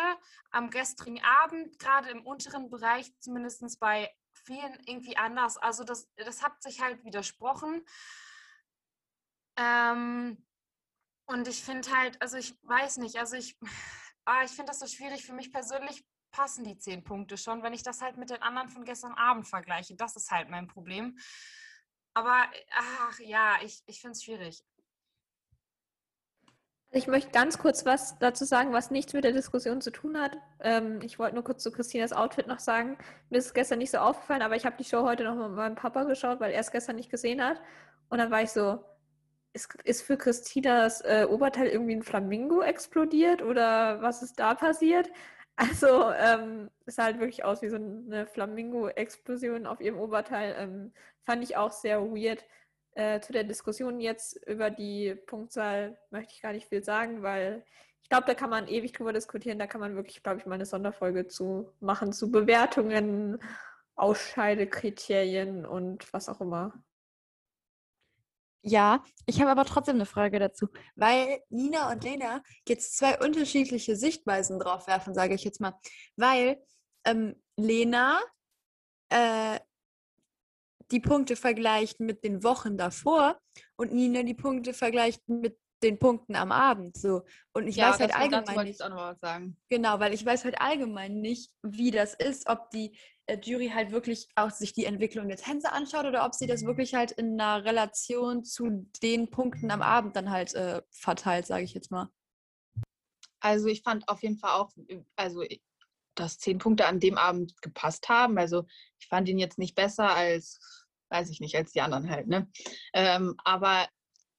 [0.51, 5.57] am gestrigen Abend, gerade im unteren Bereich, zumindest bei vielen irgendwie anders.
[5.57, 7.85] Also das, das hat sich halt widersprochen.
[9.57, 10.45] Ähm,
[11.27, 13.59] und ich finde halt, also ich weiß nicht, also ich,
[14.25, 15.25] ah, ich finde das so schwierig.
[15.25, 18.69] Für mich persönlich passen die zehn Punkte schon, wenn ich das halt mit den anderen
[18.69, 19.97] von gestern Abend vergleiche.
[19.97, 21.19] Das ist halt mein Problem.
[22.15, 24.63] Aber ach ja, ich, ich finde es schwierig.
[26.93, 30.39] Ich möchte ganz kurz was dazu sagen, was nichts mit der Diskussion zu tun hat.
[30.61, 32.97] Ähm, ich wollte nur kurz zu Christinas Outfit noch sagen.
[33.29, 35.57] Mir ist es gestern nicht so aufgefallen, aber ich habe die Show heute noch mit
[35.57, 37.61] meinem Papa geschaut, weil er es gestern nicht gesehen hat.
[38.09, 38.83] Und dann war ich so,
[39.53, 45.11] ist, ist für Christinas äh, Oberteil irgendwie ein Flamingo explodiert oder was ist da passiert?
[45.59, 50.55] Also ähm, es sah halt wirklich aus wie so eine Flamingo-Explosion auf ihrem Oberteil.
[50.59, 50.93] Ähm,
[51.25, 52.45] fand ich auch sehr weird.
[52.97, 57.63] Äh, zu der Diskussion jetzt über die Punktzahl möchte ich gar nicht viel sagen, weil
[58.01, 59.59] ich glaube, da kann man ewig drüber diskutieren.
[59.59, 63.39] Da kann man wirklich, glaube ich, mal eine Sonderfolge zu machen, zu Bewertungen,
[63.97, 66.73] Ausscheidekriterien und was auch immer.
[68.63, 73.95] Ja, ich habe aber trotzdem eine Frage dazu, weil Nina und Lena jetzt zwei unterschiedliche
[73.95, 75.79] Sichtweisen drauf werfen, sage ich jetzt mal.
[76.17, 76.65] Weil
[77.05, 78.21] ähm, Lena
[79.11, 79.61] äh,
[80.91, 83.39] die Punkte vergleicht mit den Wochen davor
[83.77, 86.97] und Nina die Punkte vergleicht mit den Punkten am Abend.
[86.97, 87.23] So.
[87.53, 88.81] Und ich weiß halt allgemein nicht.
[89.69, 93.91] Genau, weil ich weiß halt allgemein nicht, wie das ist, ob die äh, Jury halt
[93.91, 97.41] wirklich auch sich die Entwicklung der Tänze anschaut oder ob sie das wirklich halt in
[97.41, 102.09] einer Relation zu den Punkten am Abend dann halt äh, verteilt, sage ich jetzt mal.
[103.41, 104.71] Also ich fand auf jeden Fall auch,
[105.17, 105.43] also
[106.17, 108.39] dass zehn Punkte an dem Abend gepasst haben.
[108.39, 108.65] Also
[108.99, 110.59] ich fand ihn jetzt nicht besser als,
[111.11, 112.51] weiß ich nicht, als die anderen halt, ne?
[112.93, 113.87] Ähm, aber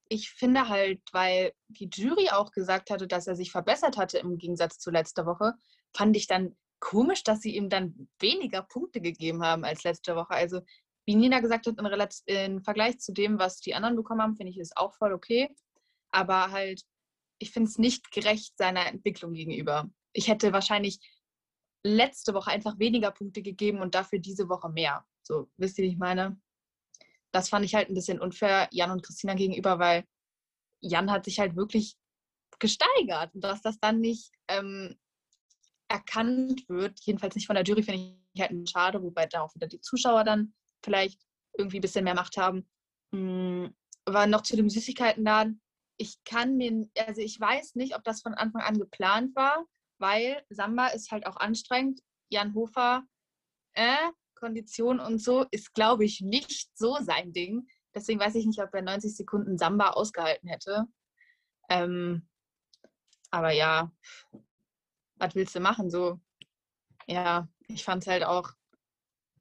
[0.10, 4.38] ich finde halt, weil die Jury auch gesagt hatte, dass er sich verbessert hatte im
[4.38, 5.54] Gegensatz zu letzter Woche,
[5.96, 10.32] fand ich dann komisch, dass sie ihm dann weniger Punkte gegeben haben als letzte Woche.
[10.32, 10.62] Also
[11.06, 11.80] wie Nina gesagt hat,
[12.26, 15.56] in Vergleich zu dem, was die anderen bekommen haben, finde ich es auch voll okay.
[16.12, 16.84] Aber halt,
[17.40, 19.90] ich finde es nicht gerecht seiner Entwicklung gegenüber.
[20.14, 21.00] Ich hätte wahrscheinlich
[21.88, 25.06] letzte Woche einfach weniger Punkte gegeben und dafür diese Woche mehr.
[25.24, 26.40] So, wisst ihr, wie ich meine?
[27.32, 30.06] Das fand ich halt ein bisschen unfair Jan und Christina gegenüber, weil
[30.80, 31.98] Jan hat sich halt wirklich
[32.60, 33.34] gesteigert.
[33.34, 34.98] Und dass das dann nicht ähm,
[35.88, 39.68] erkannt wird, jedenfalls nicht von der Jury, finde ich halt schade, wobei da auch wieder
[39.68, 41.22] die Zuschauer dann vielleicht
[41.58, 42.68] irgendwie ein bisschen mehr Macht haben.
[43.12, 43.76] Mhm.
[44.06, 45.62] Aber noch zu dem Süßigkeitenladen.
[45.98, 49.66] Ich kann mir, also ich weiß nicht, ob das von Anfang an geplant war,
[50.00, 52.02] weil Samba ist halt auch anstrengend.
[52.30, 53.04] Jan Hofer,
[53.74, 57.68] äh, Kondition und so, ist, glaube ich, nicht so sein Ding.
[57.96, 60.86] Deswegen weiß ich nicht, ob er 90 Sekunden Samba ausgehalten hätte.
[61.70, 62.28] Ähm,
[63.32, 63.92] aber ja,
[65.16, 65.90] was willst du machen?
[65.90, 66.20] So,
[67.08, 68.52] ja, ich fand es halt auch,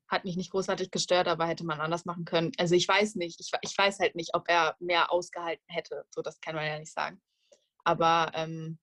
[0.08, 2.52] hat mich nicht großartig gestört, aber hätte man anders machen können.
[2.58, 6.06] Also ich weiß nicht, ich, ich weiß halt nicht, ob er mehr ausgehalten hätte.
[6.10, 7.20] So, das kann man ja nicht sagen.
[7.84, 8.78] Aber ähm,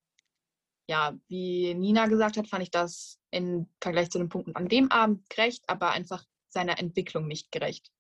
[0.88, 4.92] ja, wie Nina gesagt hat, fand ich das im Vergleich zu den Punkten an dem
[4.92, 7.92] Abend gerecht, aber einfach seiner Entwicklung nicht gerecht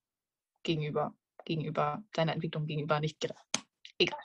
[0.63, 1.15] gegenüber,
[1.45, 3.45] gegenüber seiner Entwicklung gegenüber nicht gerecht.
[3.97, 4.19] Egal.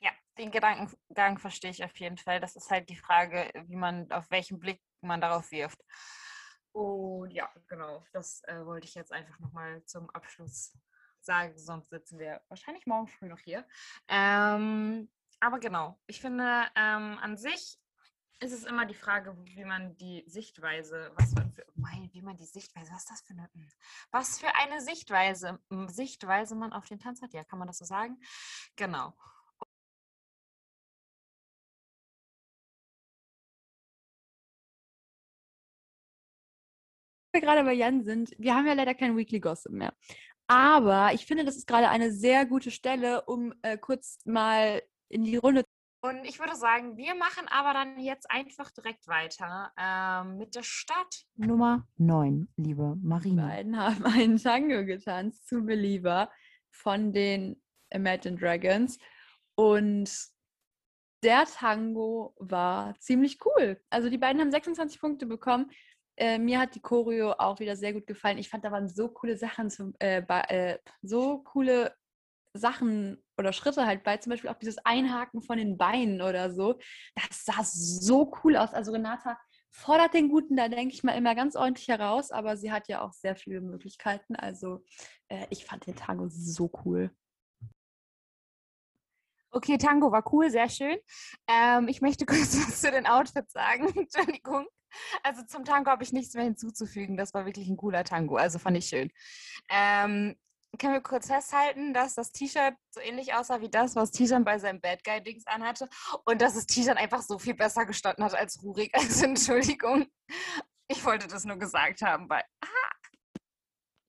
[0.00, 2.40] Ja, den Gedankengang verstehe ich auf jeden Fall.
[2.40, 5.82] Das ist halt die Frage, wie man, auf welchen Blick man darauf wirft.
[6.72, 10.76] Und ja, genau, das äh, wollte ich jetzt einfach nochmal zum Abschluss
[11.20, 13.66] sagen, sonst sitzen wir wahrscheinlich morgen früh noch hier.
[14.08, 15.08] Ähm,
[15.40, 17.78] aber genau, ich finde, ähm, an sich
[18.40, 22.44] ist es immer die Frage, wie man die Sichtweise, was für, mein, wie man die
[22.44, 23.68] Sichtweise, was ist das für eine, hm,
[24.10, 27.78] was für eine Sichtweise, hm, Sichtweise man auf den Tanz hat, ja, kann man das
[27.78, 28.20] so sagen?
[28.76, 29.14] Genau.
[37.36, 39.94] wir gerade bei Jan sind, wir haben ja leider kein Weekly Gossip mehr.
[40.48, 45.24] Aber ich finde, das ist gerade eine sehr gute Stelle, um äh, kurz mal in
[45.24, 45.64] die Runde
[46.02, 50.62] und ich würde sagen, wir machen aber dann jetzt einfach direkt weiter ähm, mit der
[50.62, 51.24] Stadt.
[51.34, 53.42] Nummer 9, liebe Marina.
[53.48, 56.30] Die beiden haben einen Tango getanzt zu Believer
[56.70, 58.98] von den Imagine Dragons.
[59.56, 60.08] Und
[61.24, 63.80] der Tango war ziemlich cool.
[63.90, 65.72] Also die beiden haben 26 Punkte bekommen.
[66.16, 68.38] Äh, mir hat die Choreo auch wieder sehr gut gefallen.
[68.38, 71.96] Ich fand, da waren so coole Sachen, zum, äh, äh, so coole
[72.56, 76.78] Sachen oder Schritte halt bei, zum Beispiel auch dieses Einhaken von den Beinen oder so.
[77.14, 78.72] Das sah so cool aus.
[78.72, 79.38] Also Renata
[79.70, 83.02] fordert den Guten da, denke ich mal, immer ganz ordentlich heraus, aber sie hat ja
[83.02, 84.34] auch sehr viele Möglichkeiten.
[84.34, 84.84] Also
[85.28, 87.10] äh, ich fand den Tango so cool.
[89.50, 90.96] Okay, Tango war cool, sehr schön.
[91.48, 93.86] Ähm, ich möchte kurz was zu den Outfits sagen.
[93.96, 94.66] Entschuldigung.
[95.22, 97.16] Also zum Tango habe ich nichts mehr hinzuzufügen.
[97.16, 98.36] Das war wirklich ein cooler Tango.
[98.36, 99.10] Also fand ich schön.
[99.70, 100.36] Ähm,
[100.78, 104.58] können wir kurz festhalten, dass das T-Shirt so ähnlich aussah wie das, was Tijan bei
[104.58, 105.88] seinem Bad Guy-Dings anhatte
[106.24, 108.92] und dass es Tijan einfach so viel besser gestanden hat als Rurik.
[108.96, 110.06] Also Entschuldigung.
[110.88, 112.44] Ich wollte das nur gesagt haben, weil.
[112.60, 112.68] Ah.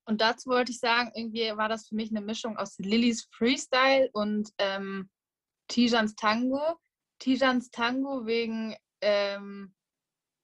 [0.05, 4.09] Und dazu wollte ich sagen, irgendwie war das für mich eine Mischung aus Lillys Freestyle
[4.13, 5.09] und ähm,
[5.68, 6.80] Tijans Tango.
[7.20, 9.76] Tijans Tango wegen, ähm,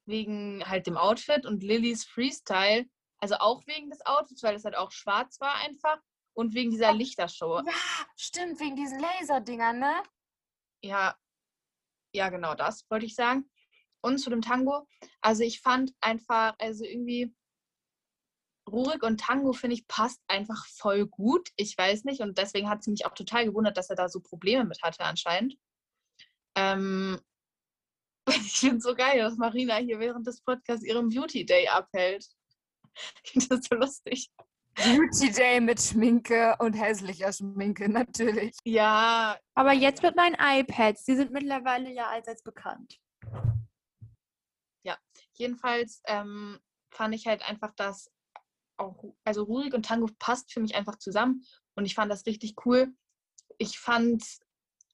[0.05, 2.85] wegen halt dem Outfit und Lillys Freestyle
[3.23, 5.97] also auch wegen des Outfits, weil es halt auch schwarz war einfach.
[6.35, 7.61] Und wegen dieser Lichtershow.
[7.65, 7.73] Ja,
[8.15, 10.03] stimmt, wegen diesen Laserdingern, ne?
[10.81, 11.15] Ja,
[12.15, 13.49] ja, genau das wollte ich sagen.
[14.01, 14.87] Und zu dem Tango.
[15.21, 17.33] Also ich fand einfach, also irgendwie
[18.69, 21.49] Rurik und Tango, finde ich, passt einfach voll gut.
[21.55, 22.21] Ich weiß nicht.
[22.21, 25.03] Und deswegen hat es mich auch total gewundert, dass er da so Probleme mit hatte
[25.03, 25.57] anscheinend.
[26.55, 27.19] Ähm,
[28.29, 32.27] ich finde es so geil, dass Marina hier während des Podcasts ihren Beauty Day abhält.
[33.33, 34.29] das ist so lustig.
[34.75, 38.55] Beauty Day mit Schminke und hässlicher Schminke, natürlich.
[38.63, 39.37] Ja.
[39.55, 42.99] Aber jetzt mit meinen iPads, die sind mittlerweile ja allseits bekannt.
[44.83, 44.97] Ja,
[45.33, 46.59] jedenfalls ähm,
[46.91, 48.11] fand ich halt einfach, dass
[48.77, 51.43] auch, also Rurik und Tango passt für mich einfach zusammen
[51.75, 52.93] und ich fand das richtig cool.
[53.57, 54.23] Ich fand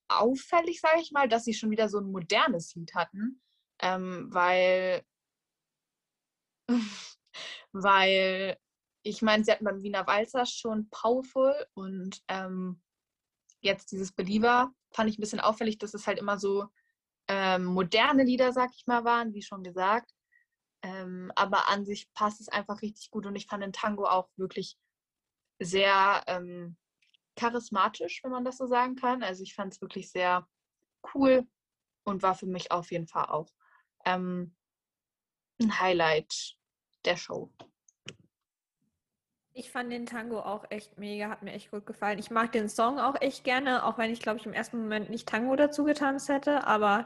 [0.10, 3.42] auffällig, sage ich mal, dass sie schon wieder so ein modernes Lied hatten,
[3.82, 5.04] ähm, weil
[7.72, 8.58] weil
[9.04, 12.82] ich meine, sie hatten beim Wiener Walzer schon Powerful und ähm,
[13.62, 16.68] jetzt dieses Believer fand ich ein bisschen auffällig, dass es halt immer so
[17.28, 20.12] ähm, moderne Lieder, sag ich mal, waren, wie schon gesagt.
[20.82, 24.30] Ähm, aber an sich passt es einfach richtig gut und ich fand den Tango auch
[24.38, 24.78] wirklich
[25.60, 26.78] sehr ähm,
[27.36, 29.24] charismatisch, wenn man das so sagen kann.
[29.24, 30.48] Also ich fand es wirklich sehr
[31.14, 31.48] cool
[32.04, 33.50] und war für mich auf jeden Fall auch
[34.06, 34.56] ähm,
[35.62, 36.56] ein Highlight
[37.06, 37.54] der Show.
[39.60, 42.18] Ich fand den Tango auch echt mega, hat mir echt gut gefallen.
[42.18, 45.10] Ich mag den Song auch echt gerne, auch wenn ich, glaube ich, im ersten Moment
[45.10, 47.06] nicht Tango dazu getanzt hätte, aber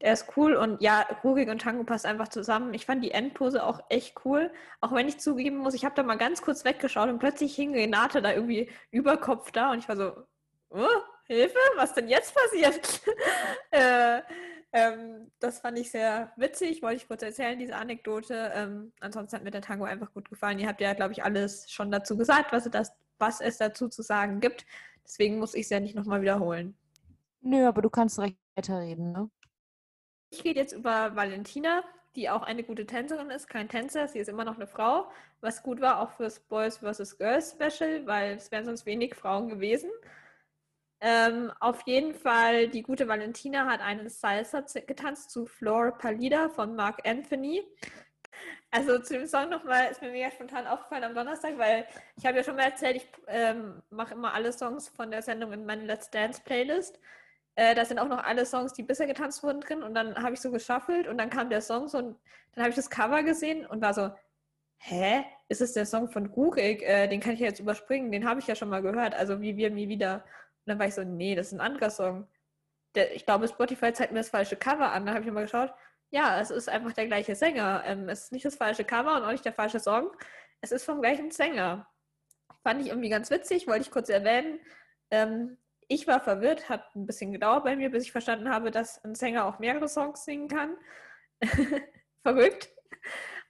[0.00, 2.74] der ist cool und ja, Rugig und Tango passt einfach zusammen.
[2.74, 4.50] Ich fand die Endpose auch echt cool,
[4.80, 7.72] auch wenn ich zugeben muss, ich habe da mal ganz kurz weggeschaut und plötzlich hing
[7.72, 10.12] Renate da irgendwie über Kopf da und ich war so,
[10.70, 10.86] oh,
[11.26, 13.00] Hilfe, was denn jetzt passiert?
[13.70, 14.22] äh,
[14.72, 18.52] ähm, das fand ich sehr witzig, wollte ich kurz erzählen, diese Anekdote.
[18.54, 20.58] Ähm, ansonsten hat mir der Tango einfach gut gefallen.
[20.58, 24.02] Ihr habt ja, glaube ich, alles schon dazu gesagt, was, das, was es dazu zu
[24.02, 24.64] sagen gibt.
[25.04, 26.76] Deswegen muss ich es ja nicht nochmal wiederholen.
[27.42, 29.30] Nö, aber du kannst direkt weiterreden, ne?
[30.30, 31.84] Ich rede jetzt über Valentina,
[32.16, 35.10] die auch eine gute Tänzerin ist, kein Tänzer, sie ist immer noch eine Frau,
[35.42, 37.18] was gut war auch fürs Boys vs.
[37.18, 39.90] Girls Special, weil es wären sonst wenig Frauen gewesen.
[41.04, 46.76] Ähm, auf jeden Fall, die gute Valentina hat einen Salsa getanzt zu Flor Palida von
[46.76, 47.60] Mark Anthony.
[48.70, 51.86] Also zu dem Song nochmal ist mir mega spontan aufgefallen am Donnerstag, weil
[52.16, 55.52] ich habe ja schon mal erzählt, ich ähm, mache immer alle Songs von der Sendung
[55.52, 57.00] in meine Let's Dance Playlist.
[57.56, 60.34] Äh, da sind auch noch alle Songs, die bisher getanzt wurden drin und dann habe
[60.34, 62.16] ich so geschaffelt und dann kam der Song so und
[62.54, 64.12] dann habe ich das Cover gesehen und war so,
[64.78, 66.82] hä, ist es der Song von Rurik?
[66.82, 69.40] Äh, den kann ich ja jetzt überspringen, den habe ich ja schon mal gehört, also
[69.40, 70.24] wie wir mir wieder.
[70.64, 72.28] Und dann war ich so, nee, das ist ein anderer Song.
[72.94, 75.06] Der, ich glaube, Spotify zeigt mir das falsche Cover an.
[75.06, 75.72] Dann habe ich mal geschaut,
[76.10, 77.82] ja, es ist einfach der gleiche Sänger.
[77.86, 80.10] Ähm, es ist nicht das falsche Cover und auch nicht der falsche Song.
[80.60, 81.88] Es ist vom gleichen Sänger.
[82.62, 84.60] Fand ich irgendwie ganz witzig, wollte ich kurz erwähnen.
[85.10, 85.58] Ähm,
[85.88, 89.14] ich war verwirrt, hat ein bisschen gedauert bei mir, bis ich verstanden habe, dass ein
[89.14, 90.76] Sänger auch mehrere Songs singen kann.
[92.22, 92.70] Verrückt.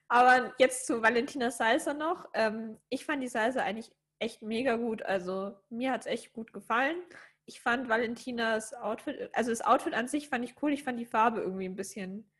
[0.08, 2.28] Aber jetzt zu Valentina Salsa noch.
[2.34, 3.92] Ähm, ich fand die Salsa eigentlich
[4.22, 5.02] echt mega gut.
[5.02, 6.96] Also mir hat es echt gut gefallen.
[7.44, 10.72] Ich fand Valentinas Outfit, also das Outfit an sich fand ich cool.
[10.72, 12.30] Ich fand die Farbe irgendwie ein bisschen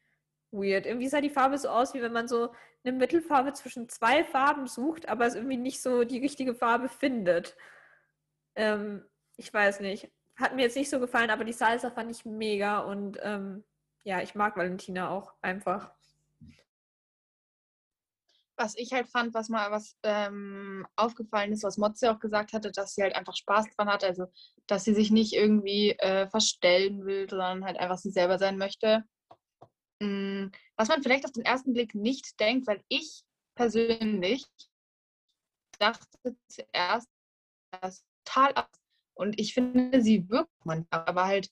[0.52, 0.86] weird.
[0.86, 2.54] Irgendwie sah die Farbe so aus, wie wenn man so
[2.84, 7.56] eine Mittelfarbe zwischen zwei Farben sucht, aber es irgendwie nicht so die richtige Farbe findet.
[8.54, 9.04] Ähm,
[9.36, 10.10] ich weiß nicht.
[10.36, 13.64] Hat mir jetzt nicht so gefallen, aber die Salsa fand ich mega und ähm,
[14.04, 15.92] ja, ich mag Valentina auch einfach.
[18.56, 22.70] Was ich halt fand, was mal was ähm, aufgefallen ist, was Motze auch gesagt hatte,
[22.70, 24.26] dass sie halt einfach Spaß dran hat, also
[24.66, 29.04] dass sie sich nicht irgendwie äh, verstellen will, sondern halt einfach sie selber sein möchte.
[30.00, 33.22] Mm, was man vielleicht auf den ersten Blick nicht denkt, weil ich
[33.54, 34.46] persönlich
[35.78, 37.08] dachte zuerst,
[37.80, 38.70] das total ab.
[39.14, 41.50] Und ich finde, sie wirkt manchmal, aber halt,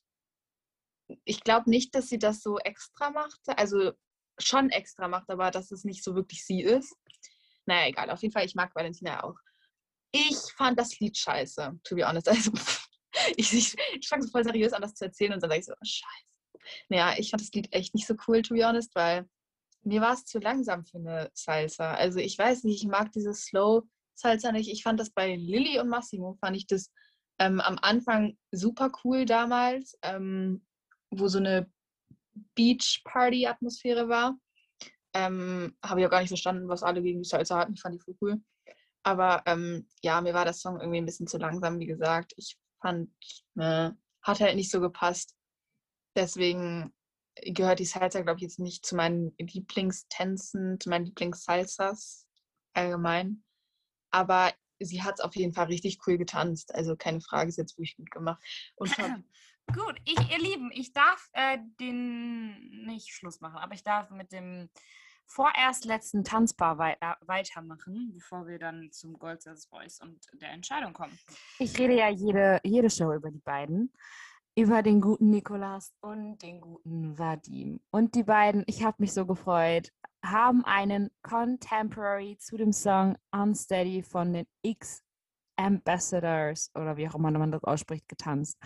[1.24, 3.40] ich glaube nicht, dass sie das so extra macht.
[3.46, 3.92] Also
[4.40, 6.94] schon extra macht, aber dass es nicht so wirklich sie ist.
[7.66, 8.10] Naja, egal.
[8.10, 9.36] Auf jeden Fall, ich mag Valentina auch.
[10.12, 12.28] Ich fand das Lied scheiße, to be honest.
[12.30, 12.52] Also,
[13.36, 15.66] ich, ich, ich fange so voll seriös an, das zu erzählen und dann sage ich
[15.66, 16.80] so, oh, scheiße.
[16.88, 19.28] Naja, ich fand das Lied echt nicht so cool, to be honest, weil
[19.82, 21.94] mir war es zu langsam für eine Salsa.
[21.94, 23.82] Also ich weiß nicht, ich mag dieses Slow
[24.14, 24.70] Salsa nicht.
[24.70, 26.90] Ich fand das bei Lilly und Massimo, fand ich das
[27.38, 30.66] ähm, am Anfang super cool damals, ähm,
[31.10, 31.70] wo so eine
[32.54, 34.38] Beach-Party-Atmosphäre war.
[35.14, 37.74] Ähm, Habe ich auch gar nicht verstanden, was alle gegen die Salsa hatten.
[37.74, 38.40] Ich fand die voll cool.
[39.02, 42.32] Aber ähm, ja, mir war das Song irgendwie ein bisschen zu langsam, wie gesagt.
[42.36, 43.10] Ich fand,
[43.54, 45.34] ne, hat halt nicht so gepasst.
[46.16, 46.92] Deswegen
[47.36, 52.26] gehört die Salsa, glaube ich, jetzt nicht zu meinen Lieblingstänzen, zu meinen Lieblingssalsas
[52.74, 53.42] allgemein.
[54.10, 56.74] Aber sie hat es auf jeden Fall richtig cool getanzt.
[56.74, 58.42] Also keine Frage, ist jetzt wirklich gut gemacht.
[58.76, 58.90] Und
[59.72, 64.32] Gut, ich, ihr Lieben, ich darf äh, den nicht Schluss machen, aber ich darf mit
[64.32, 64.68] dem
[65.26, 70.92] vorerst letzten Tanzbar weiter, weitermachen, bevor wir dann zum Gold Service Boys und der Entscheidung
[70.92, 71.16] kommen.
[71.58, 73.92] Ich rede ja jede, jede Show über die beiden.
[74.56, 77.80] Über den guten Nikolas und den guten Vadim.
[77.90, 79.92] Und die beiden, ich habe mich so gefreut,
[80.24, 85.04] haben einen Contemporary zu dem Song Unsteady von den X
[85.56, 88.58] Ambassadors oder wie auch immer man das ausspricht, getanzt.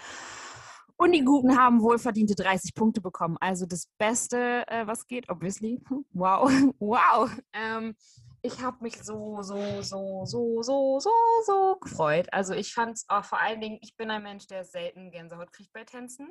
[0.97, 3.37] Und die Guten haben wohlverdiente 30 Punkte bekommen.
[3.41, 5.81] Also das Beste, äh, was geht, obviously.
[6.13, 7.31] Wow, wow.
[7.53, 7.97] Ähm,
[8.43, 11.11] ich habe mich so, so, so, so, so, so,
[11.45, 12.29] so gefreut.
[12.33, 15.53] Also ich fand es auch vor allen Dingen, ich bin ein Mensch, der selten Gänsehaut
[15.53, 16.29] kriegt bei Tänzen.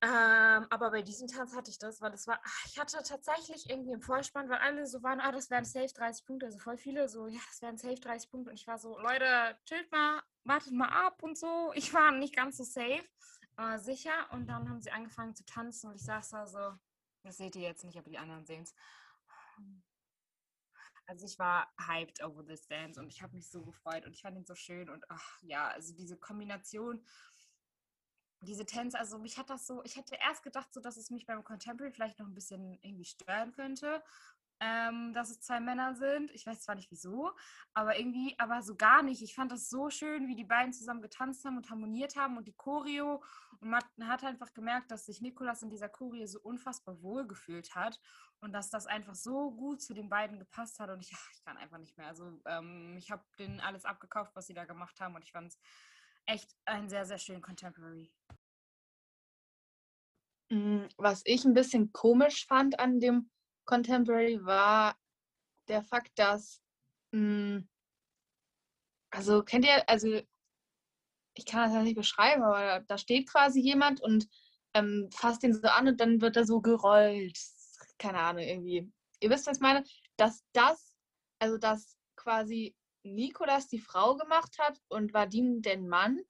[0.00, 3.68] Ähm, aber bei diesem Tanz hatte ich das, weil das war, ach, ich hatte tatsächlich
[3.68, 6.76] irgendwie im Vorspann, weil alle so waren, ah, das wären safe 30 Punkte, also voll
[6.76, 8.50] viele, so, ja, das wären safe 30 Punkte.
[8.50, 11.72] Und ich war so, Leute, chillt mal, wartet mal ab und so.
[11.74, 13.04] Ich war nicht ganz so safe,
[13.56, 14.30] äh, sicher.
[14.30, 16.78] Und dann haben sie angefangen zu tanzen und ich saß da so,
[17.24, 18.74] das seht ihr jetzt nicht, aber die anderen sehen es.
[21.06, 24.20] Also ich war hyped over this dance und ich habe mich so gefreut und ich
[24.20, 27.02] fand ihn so schön und ach ja, also diese Kombination
[28.40, 31.26] diese Tänze, also mich hat das so, ich hätte erst gedacht, so dass es mich
[31.26, 34.02] beim Contemporary vielleicht noch ein bisschen irgendwie stören könnte,
[34.60, 36.30] ähm, dass es zwei Männer sind.
[36.32, 37.32] Ich weiß zwar nicht wieso,
[37.74, 39.22] aber irgendwie, aber so gar nicht.
[39.22, 42.46] Ich fand das so schön, wie die beiden zusammen getanzt haben und harmoniert haben und
[42.48, 43.22] die Choreo.
[43.60, 47.74] Und man hat einfach gemerkt, dass sich Nikolas in dieser Choreo so unfassbar wohl gefühlt
[47.74, 48.00] hat
[48.40, 50.90] und dass das einfach so gut zu den beiden gepasst hat.
[50.90, 52.08] Und ich, ach, ich kann einfach nicht mehr.
[52.08, 55.52] Also ähm, ich habe denen alles abgekauft, was sie da gemacht haben und ich fand
[55.52, 55.58] es
[56.28, 58.10] echt einen sehr, sehr schönen Contemporary.
[60.50, 63.30] Mm, Was ich ein bisschen komisch fand an dem
[63.64, 64.96] Contemporary war
[65.68, 66.62] der Fakt, dass,
[67.12, 67.60] mm,
[69.10, 70.20] also kennt ihr, also
[71.34, 74.28] ich kann das ja nicht beschreiben, aber da, da steht quasi jemand und
[74.74, 77.38] ähm, fasst ihn so an und dann wird er so gerollt.
[77.98, 78.90] Keine Ahnung, irgendwie.
[79.20, 79.84] Ihr wisst, was ich meine?
[80.16, 80.96] Dass das,
[81.38, 82.74] also dass quasi
[83.08, 86.20] Nikolas die Frau gemacht hat und Vadim den Mann,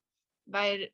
[0.46, 0.90] weil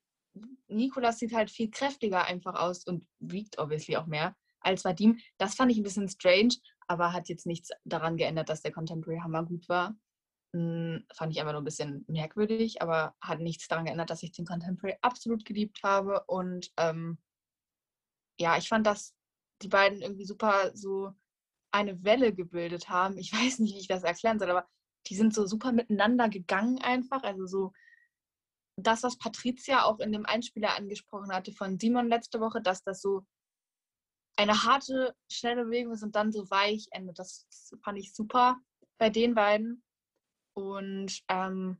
[0.68, 5.18] Nikolas sieht halt viel kräftiger einfach aus und wiegt obviously auch mehr als Vadim.
[5.39, 6.55] Das fand ich ein bisschen strange,
[6.87, 9.97] aber hat jetzt nichts daran geändert, dass der Contemporary Hammer gut war.
[10.55, 14.32] Hm, fand ich einfach nur ein bisschen merkwürdig, aber hat nichts daran geändert, dass ich
[14.32, 16.24] den Contemporary absolut geliebt habe.
[16.26, 17.18] Und ähm,
[18.39, 19.14] ja, ich fand, dass
[19.62, 21.12] die beiden irgendwie super so
[21.70, 23.18] eine Welle gebildet haben.
[23.18, 24.68] Ich weiß nicht, wie ich das erklären soll, aber
[25.07, 27.23] die sind so super miteinander gegangen einfach.
[27.23, 27.73] Also so
[28.77, 33.01] das, was Patricia auch in dem Einspieler angesprochen hatte von Simon letzte Woche, dass das
[33.01, 33.25] so
[34.37, 37.19] eine harte, schnelle Bewegung ist und dann so weich endet.
[37.19, 37.47] Das
[37.83, 38.59] fand ich super
[38.99, 39.85] bei den beiden.
[40.57, 41.79] Und ähm,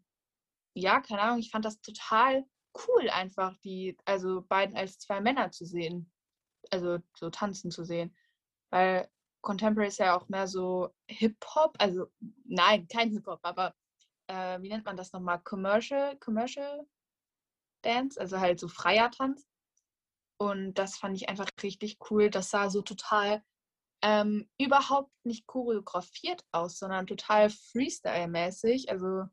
[0.77, 2.45] ja, keine Ahnung, ich fand das total
[2.87, 6.13] cool, einfach die, also beiden als zwei Männer zu sehen.
[6.71, 8.17] Also so tanzen zu sehen.
[8.71, 9.09] Weil
[9.45, 12.07] Contemporary ist ja auch mehr so Hip-Hop, also
[12.45, 13.75] nein, kein Hip-Hop, aber
[14.27, 15.41] äh, wie nennt man das nochmal?
[15.43, 16.87] Commercial, Commercial
[17.83, 19.47] Dance, also halt so freier Tanz.
[20.41, 22.31] Und das fand ich einfach richtig cool.
[22.31, 23.45] Das sah so total
[24.03, 28.91] ähm, überhaupt nicht choreografiert aus, sondern total Freestyle-mäßig.
[28.91, 29.25] Also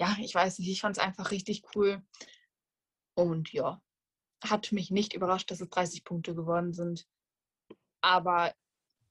[0.00, 2.02] ja, ich weiß nicht, ich fand es einfach richtig cool.
[3.14, 3.80] Und ja,
[4.44, 7.06] hat mich nicht überrascht, dass es 30 Punkte geworden sind.
[8.02, 8.54] Aber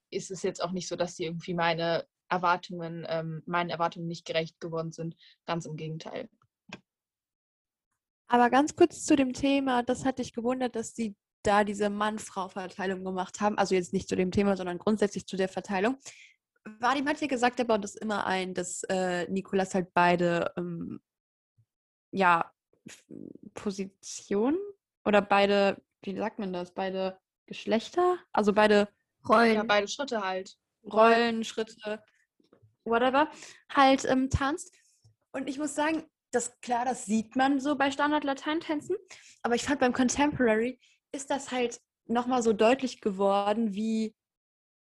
[0.10, 4.26] ist es jetzt auch nicht so, dass sie irgendwie meine Erwartungen, ähm, meinen Erwartungen nicht
[4.26, 5.16] gerecht geworden sind.
[5.46, 6.30] Ganz im Gegenteil.
[8.28, 13.04] Aber ganz kurz zu dem Thema, das hat dich gewundert, dass sie da diese Mann-Frau-Verteilung
[13.04, 13.58] gemacht haben.
[13.58, 15.98] Also jetzt nicht zu dem Thema, sondern grundsätzlich zu der Verteilung.
[16.80, 21.00] Vadim hat ja gesagt, er baut das immer ein, dass äh, Nikolas halt beide, ähm,
[22.12, 22.52] ja,
[23.54, 24.58] Positionen
[25.06, 28.88] oder beide, wie sagt man das, beide Geschlechter, also beide
[29.28, 29.56] Rollen.
[29.56, 30.56] Ja, beide Schritte halt.
[30.84, 32.04] Rollen, Schritte,
[32.84, 33.30] whatever,
[33.74, 34.74] halt ähm, tanzt.
[35.32, 38.96] Und ich muss sagen, das klar, das sieht man so bei Standard-Lateintänzen,
[39.42, 40.80] aber ich fand beim Contemporary
[41.12, 44.14] ist das halt nochmal so deutlich geworden, wie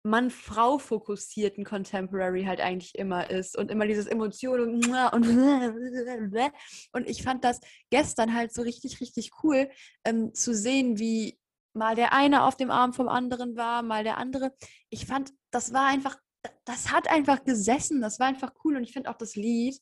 [0.03, 6.51] Mann-Frau fokussierten Contemporary halt eigentlich immer ist und immer dieses Emotionen und und
[6.93, 7.59] und ich fand das
[7.89, 9.69] gestern halt so richtig, richtig cool
[10.05, 11.38] ähm, zu sehen, wie
[11.79, 14.53] mal der eine auf dem Arm vom anderen war, mal der andere.
[14.89, 16.17] Ich fand, das war einfach,
[16.65, 19.81] das hat einfach gesessen, das war einfach cool und ich finde auch das Lied,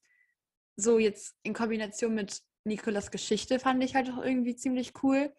[0.77, 5.33] so jetzt in Kombination mit Nikolas Geschichte, fand ich halt auch irgendwie ziemlich cool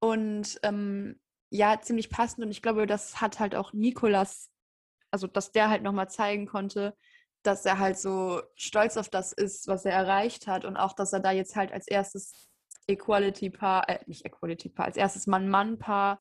[0.00, 1.20] und ähm,
[1.50, 4.50] ja, ziemlich passend und ich glaube, das hat halt auch Nikolas,
[5.10, 6.96] also dass der halt nochmal zeigen konnte,
[7.42, 11.12] dass er halt so stolz auf das ist, was er erreicht hat und auch, dass
[11.12, 12.47] er da jetzt halt als erstes
[12.88, 16.20] Equality-Paar, äh, nicht Equality-Paar, als erstes Mann-Mann-Paar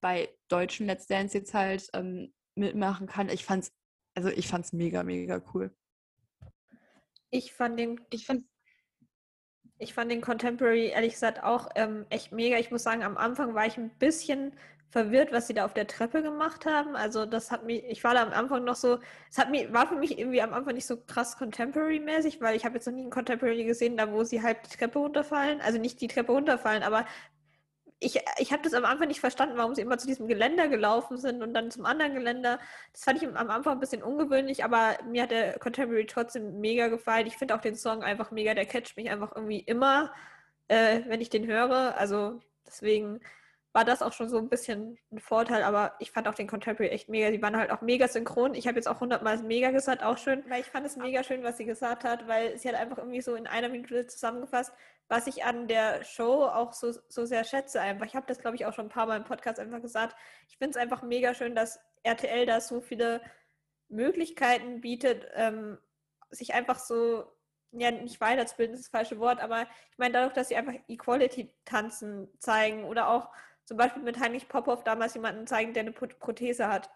[0.00, 3.28] bei deutschen Let's Dance jetzt halt ähm, mitmachen kann.
[3.28, 3.72] Ich fand's,
[4.14, 5.74] also ich fand's mega, mega cool.
[7.30, 8.44] Ich fand den Ich finde,
[9.78, 12.58] Ich fand den Contemporary ehrlich gesagt auch ähm, echt mega.
[12.58, 14.52] Ich muss sagen, am Anfang war ich ein bisschen
[14.92, 16.96] verwirrt, was sie da auf der Treppe gemacht haben.
[16.96, 18.98] Also das hat mich, ich war da am Anfang noch so,
[19.30, 22.66] es hat mich, war für mich irgendwie am Anfang nicht so krass Contemporary-mäßig, weil ich
[22.66, 25.62] habe jetzt noch nie einen Contemporary gesehen, da wo sie halt die Treppe runterfallen.
[25.62, 27.06] Also nicht die Treppe runterfallen, aber
[28.00, 31.16] ich, ich habe das am Anfang nicht verstanden, warum sie immer zu diesem Geländer gelaufen
[31.16, 32.58] sind und dann zum anderen Geländer.
[32.92, 36.88] Das fand ich am Anfang ein bisschen ungewöhnlich, aber mir hat der Contemporary trotzdem mega
[36.88, 37.26] gefallen.
[37.26, 40.12] Ich finde auch den Song einfach mega, der catcht mich einfach irgendwie immer,
[40.68, 41.96] äh, wenn ich den höre.
[41.96, 43.20] Also deswegen
[43.72, 46.92] war das auch schon so ein bisschen ein Vorteil, aber ich fand auch den Contemporary
[46.92, 47.30] echt mega.
[47.30, 48.54] Die waren halt auch mega synchron.
[48.54, 51.42] Ich habe jetzt auch hundertmal mega gesagt, auch schön, weil ich fand es mega schön,
[51.42, 54.72] was sie gesagt hat, weil sie hat einfach irgendwie so in einer Minute zusammengefasst,
[55.08, 58.04] was ich an der Show auch so, so sehr schätze einfach.
[58.04, 60.16] Ich habe das, glaube ich, auch schon ein paar Mal im Podcast einfach gesagt.
[60.48, 63.22] Ich finde es einfach mega schön, dass RTL da so viele
[63.88, 65.78] Möglichkeiten bietet, ähm,
[66.30, 67.24] sich einfach so,
[67.72, 72.28] ja, nicht weiterzubilden, ist das falsche Wort, aber ich meine, dadurch, dass sie einfach Equality-Tanzen
[72.38, 73.30] zeigen oder auch
[73.64, 76.90] zum Beispiel mit Heinrich Popov damals jemanden zeigen, der eine Pro- Prothese hat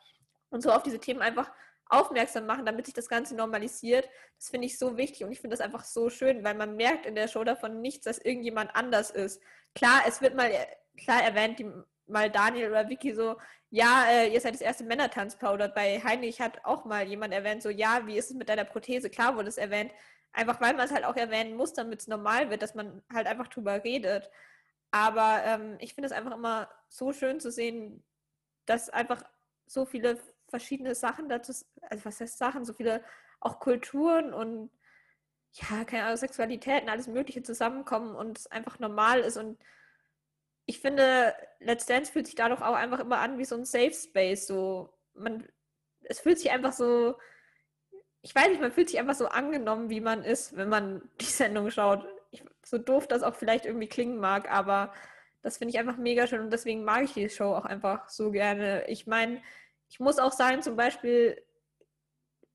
[0.50, 1.50] und so auf diese Themen einfach
[1.88, 4.08] aufmerksam machen, damit sich das Ganze normalisiert.
[4.38, 7.06] Das finde ich so wichtig und ich finde das einfach so schön, weil man merkt
[7.06, 9.40] in der Show davon nichts, dass irgendjemand anders ist.
[9.74, 10.50] Klar, es wird mal
[10.96, 11.70] klar erwähnt, die,
[12.08, 13.36] mal Daniel oder Vicky so,
[13.70, 17.62] ja, äh, ihr seid das erste Männertanzpaar oder bei Heinrich hat auch mal jemand erwähnt,
[17.62, 19.10] so, ja, wie ist es mit deiner Prothese?
[19.10, 19.92] Klar wurde es erwähnt,
[20.36, 23.26] Einfach weil man es halt auch erwähnen muss, damit es normal wird, dass man halt
[23.26, 24.30] einfach drüber redet.
[24.96, 28.02] Aber ähm, ich finde es einfach immer so schön zu sehen,
[28.64, 29.22] dass einfach
[29.66, 30.18] so viele
[30.48, 33.04] verschiedene Sachen dazu, also was heißt Sachen, so viele
[33.38, 34.70] auch Kulturen und
[35.52, 39.36] ja, keine Ahnung, Sexualitäten, alles Mögliche zusammenkommen und es einfach normal ist.
[39.36, 39.58] Und
[40.64, 43.92] ich finde, Let's Dance fühlt sich dadurch auch einfach immer an wie so ein Safe
[43.92, 44.46] Space.
[44.46, 45.46] So, man,
[46.04, 47.18] es fühlt sich einfach so,
[48.22, 51.26] ich weiß nicht, man fühlt sich einfach so angenommen, wie man ist, wenn man die
[51.26, 52.08] Sendung schaut.
[52.36, 54.92] Ich, so doof das auch vielleicht irgendwie klingen mag, aber
[55.42, 58.30] das finde ich einfach mega schön und deswegen mag ich die Show auch einfach so
[58.30, 58.84] gerne.
[58.88, 59.40] Ich meine,
[59.88, 61.40] ich muss auch sagen, zum Beispiel,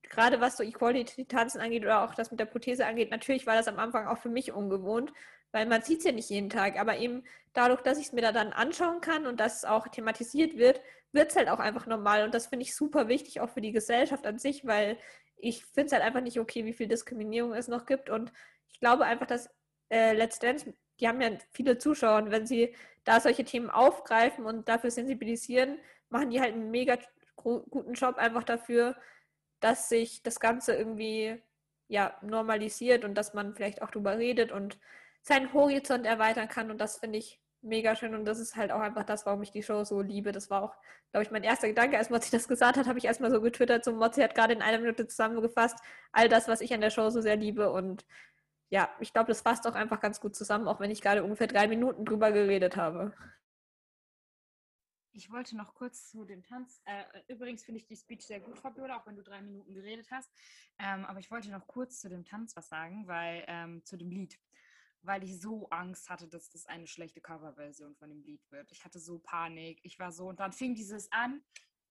[0.02, 3.68] gerade was so Equality-Tanzen angeht oder auch das mit der Prothese angeht, natürlich war das
[3.68, 5.12] am Anfang auch für mich ungewohnt,
[5.52, 7.24] weil man sieht es ja nicht jeden Tag, aber eben
[7.54, 10.80] dadurch, dass ich es mir da dann anschauen kann und dass es auch thematisiert wird,
[11.12, 13.72] wird es halt auch einfach normal und das finde ich super wichtig auch für die
[13.72, 14.98] Gesellschaft an sich, weil
[15.36, 18.32] ich finde es halt einfach nicht okay, wie viel Diskriminierung es noch gibt und
[18.70, 19.50] ich glaube einfach, dass
[19.92, 22.74] äh, Let's Dance, die haben ja viele Zuschauer und wenn sie
[23.04, 25.78] da solche Themen aufgreifen und dafür sensibilisieren,
[26.08, 26.98] machen die halt einen mega
[27.36, 28.96] guten Job einfach dafür,
[29.60, 31.40] dass sich das Ganze irgendwie
[31.88, 34.78] ja, normalisiert und dass man vielleicht auch drüber redet und
[35.22, 36.70] seinen Horizont erweitern kann.
[36.70, 38.14] Und das finde ich mega schön.
[38.14, 40.32] Und das ist halt auch einfach das, warum ich die Show so liebe.
[40.32, 40.74] Das war auch,
[41.12, 41.98] glaube ich, mein erster Gedanke.
[41.98, 43.84] Als Mozzi das gesagt hat, habe ich erstmal so getwittert.
[43.84, 45.78] So, Mozzi hat gerade in einer Minute zusammengefasst,
[46.12, 47.72] all das, was ich an der Show so sehr liebe.
[47.72, 48.04] Und
[48.72, 51.46] ja, ich glaube, das fasst auch einfach ganz gut zusammen, auch wenn ich gerade ungefähr
[51.46, 53.14] drei Minuten drüber geredet habe.
[55.12, 56.80] Ich wollte noch kurz zu dem Tanz.
[56.86, 60.10] Äh, übrigens finde ich die Speech sehr gut, Fabiola, auch wenn du drei Minuten geredet
[60.10, 60.30] hast.
[60.78, 64.10] Ähm, aber ich wollte noch kurz zu dem Tanz was sagen, weil ähm, zu dem
[64.10, 64.40] Lied,
[65.02, 68.72] weil ich so Angst hatte, dass das eine schlechte Coverversion von dem Lied wird.
[68.72, 69.80] Ich hatte so Panik.
[69.82, 71.42] Ich war so und dann fing dieses an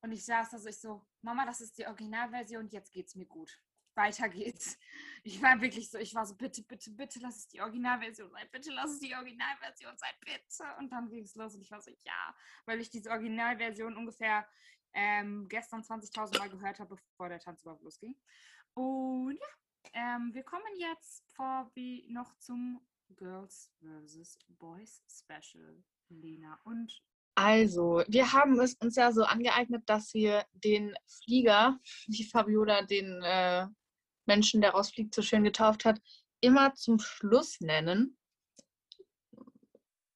[0.01, 3.27] und ich saß da so, ich so, Mama, das ist die Originalversion, jetzt geht's mir
[3.27, 3.61] gut
[3.95, 4.77] weiter geht's.
[5.23, 8.47] Ich war wirklich so, ich war so, bitte, bitte, bitte, lass es die Originalversion sein,
[8.51, 10.63] bitte, lass es die Originalversion sein, bitte.
[10.79, 12.35] Und dann ging es los und ich war so, ja,
[12.65, 14.47] weil ich diese Originalversion ungefähr
[14.93, 18.15] ähm, gestern 20.000 Mal gehört habe, bevor der Tanz überhaupt losging.
[18.73, 19.47] Und ja,
[19.93, 22.81] ähm, wir kommen jetzt vor wie noch zum
[23.15, 24.37] Girls vs.
[24.47, 26.59] Boys Special, Lena.
[26.63, 27.01] Und
[27.35, 33.21] also, wir haben es uns ja so angeeignet, dass wir den Flieger, wie Fabiola den
[33.23, 33.67] äh,
[34.25, 35.99] Menschen, der rausfliegt, so schön getauft hat,
[36.41, 38.17] immer zum Schluss nennen.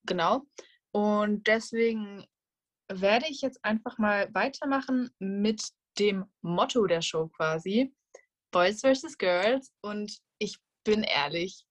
[0.06, 0.44] Genau.
[0.92, 2.26] Und deswegen
[2.88, 7.94] werde ich jetzt einfach mal weitermachen mit dem Motto der Show quasi.
[8.52, 9.18] Boys vs.
[9.18, 9.74] Girls.
[9.82, 11.66] Und ich bin ehrlich,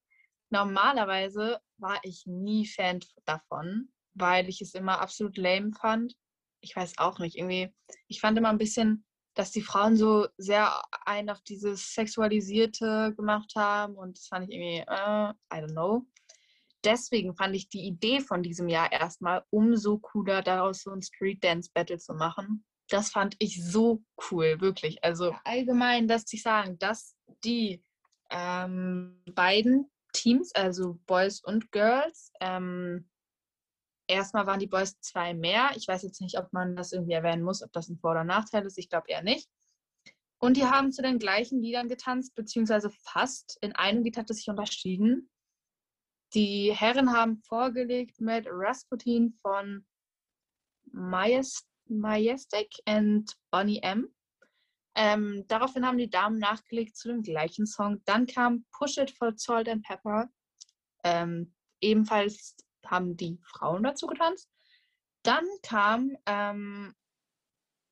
[0.51, 6.15] normalerweise war ich nie Fan davon, weil ich es immer absolut lame fand.
[6.61, 7.75] Ich weiß auch nicht, irgendwie,
[8.09, 9.05] ich fand immer ein bisschen
[9.35, 14.57] dass die Frauen so sehr ein auf dieses Sexualisierte gemacht haben und das fand ich
[14.57, 16.07] irgendwie, äh, I don't know.
[16.85, 21.43] Deswegen fand ich die Idee von diesem Jahr erstmal umso cooler, daraus so ein Street
[21.43, 22.65] Dance Battle zu machen.
[22.89, 25.03] Das fand ich so cool, wirklich.
[25.03, 27.83] Also allgemein lässt sich sagen, dass die
[28.31, 33.09] ähm, beiden Teams, also Boys und Girls, ähm,
[34.15, 35.71] erstmal waren die Boys zwei mehr.
[35.77, 38.25] Ich weiß jetzt nicht, ob man das irgendwie erwähnen muss, ob das ein Vor- oder
[38.25, 38.79] Nachteil ist.
[38.79, 39.49] Ich glaube eher nicht.
[40.39, 43.57] Und die haben zu den gleichen Liedern getanzt, beziehungsweise fast.
[43.63, 45.31] In einem Lied hat es sich unterschieden.
[46.35, 49.87] Die Herren haben vorgelegt mit Rasputin von
[50.93, 54.09] Majestic und Bonnie M.
[54.97, 58.03] Ähm, daraufhin haben die Damen nachgelegt zu dem gleichen Song.
[58.05, 60.29] Dann kam Push It for Salt and Pepper.
[61.05, 62.57] Ähm, ebenfalls
[62.91, 64.51] haben die Frauen dazu getanzt.
[65.23, 66.95] Dann kam ähm,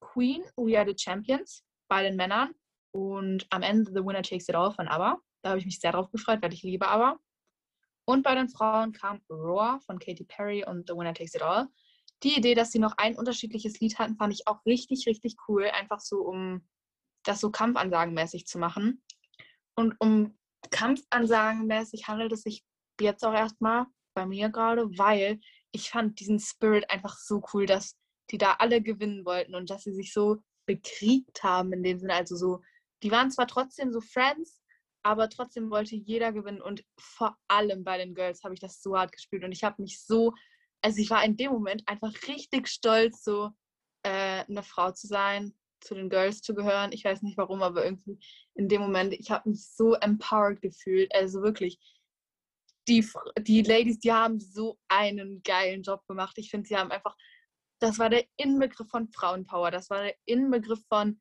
[0.00, 2.54] Queen, We Are the Champions bei den Männern
[2.92, 5.18] und am Ende The Winner Takes It All von ABBA.
[5.42, 7.18] Da habe ich mich sehr drauf gefreut, weil ich liebe ABBA.
[8.04, 11.68] Und bei den Frauen kam Roar von Katy Perry und The Winner Takes It All.
[12.22, 15.64] Die Idee, dass sie noch ein unterschiedliches Lied hatten, fand ich auch richtig, richtig cool.
[15.64, 16.68] Einfach so, um
[17.24, 19.02] das so kampfansagenmäßig zu machen.
[19.74, 20.38] Und um
[20.70, 22.64] kampfansagenmäßig handelt es sich
[23.00, 25.40] jetzt auch erstmal bei mir gerade, weil
[25.72, 27.96] ich fand diesen Spirit einfach so cool, dass
[28.30, 32.14] die da alle gewinnen wollten und dass sie sich so bekriegt haben in dem Sinne.
[32.14, 32.60] Also so,
[33.02, 34.60] die waren zwar trotzdem so Friends,
[35.02, 38.96] aber trotzdem wollte jeder gewinnen und vor allem bei den Girls habe ich das so
[38.96, 40.32] hart gespielt und ich habe mich so,
[40.80, 43.50] also ich war in dem Moment einfach richtig stolz, so
[44.04, 46.92] äh, eine Frau zu sein, zu den Girls zu gehören.
[46.92, 48.18] Ich weiß nicht warum, aber irgendwie
[48.54, 51.12] in dem Moment, ich habe mich so empowered gefühlt.
[51.14, 51.78] Also wirklich,
[52.88, 53.06] die,
[53.38, 56.36] die Ladies, die haben so einen geilen Job gemacht.
[56.38, 57.16] Ich finde, sie haben einfach,
[57.80, 61.20] das war der Inbegriff von Frauenpower, das war der Inbegriff von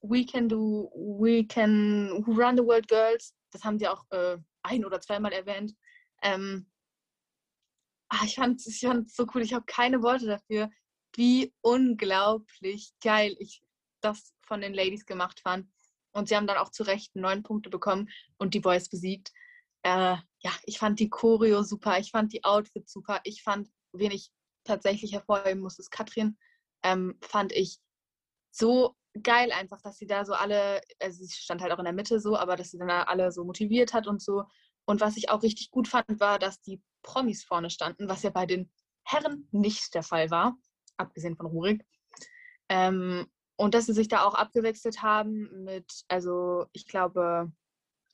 [0.00, 3.34] We Can Do, We Can Run the World Girls.
[3.50, 5.74] Das haben sie auch äh, ein- oder zweimal erwähnt.
[6.22, 6.70] Ähm,
[8.08, 9.42] ah, ich fand es ich so cool.
[9.42, 10.70] Ich habe keine Worte dafür,
[11.16, 13.62] wie unglaublich geil ich
[14.00, 15.68] das von den Ladies gemacht fand.
[16.12, 18.08] Und sie haben dann auch zu Recht neun Punkte bekommen
[18.38, 19.32] und die Boys besiegt.
[19.82, 24.10] Äh, ja, ich fand die Choreo super, ich fand die Outfits super, ich fand, wen
[24.10, 24.30] ich
[24.64, 26.36] tatsächlich hervorheben muss, ist Katrin,
[26.82, 27.78] ähm, fand ich
[28.50, 31.94] so geil einfach, dass sie da so alle, also sie stand halt auch in der
[31.94, 34.44] Mitte so, aber dass sie dann alle so motiviert hat und so.
[34.84, 38.30] Und was ich auch richtig gut fand, war, dass die Promis vorne standen, was ja
[38.30, 38.70] bei den
[39.04, 40.56] Herren nicht der Fall war,
[40.96, 41.84] abgesehen von Rurik.
[42.68, 43.26] Ähm,
[43.56, 47.50] und dass sie sich da auch abgewechselt haben mit, also ich glaube,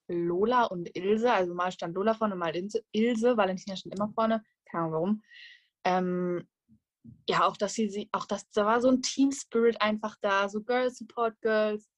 [0.09, 1.32] Lola und Ilse.
[1.32, 3.36] Also mal stand Lola vorne, mal Ilse.
[3.36, 4.42] Valentina stand immer vorne.
[4.70, 5.22] Keine Ahnung warum.
[5.84, 6.48] Ähm,
[7.28, 10.48] ja, auch dass sie, sie, auch das, da war so ein Team Spirit einfach da,
[10.48, 11.88] so Girl Support Girls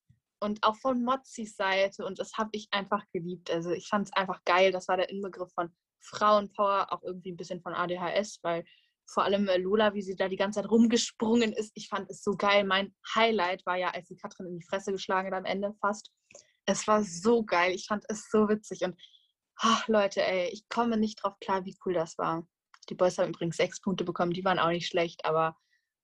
[0.40, 3.50] und auch von Mozzis Seite und das habe ich einfach geliebt.
[3.50, 4.72] Also ich fand es einfach geil.
[4.72, 8.64] Das war der Inbegriff von Frauenpower, auch irgendwie ein bisschen von ADHS, weil
[9.08, 12.22] vor allem äh, Lola, wie sie da die ganze Zeit rumgesprungen ist, ich fand es
[12.22, 12.64] so geil.
[12.64, 16.10] Mein Highlight war ja, als sie Katrin in die Fresse geschlagen hat am Ende fast.
[16.66, 17.72] Es war so geil.
[17.72, 19.00] Ich fand es so witzig und
[19.56, 22.46] ach, Leute, ey, ich komme nicht drauf klar, wie cool das war.
[22.88, 25.56] Die Boys haben übrigens sechs Punkte bekommen, die waren auch nicht schlecht, aber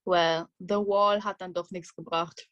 [0.04, 2.48] well, The Wall hat dann doch nichts gebracht.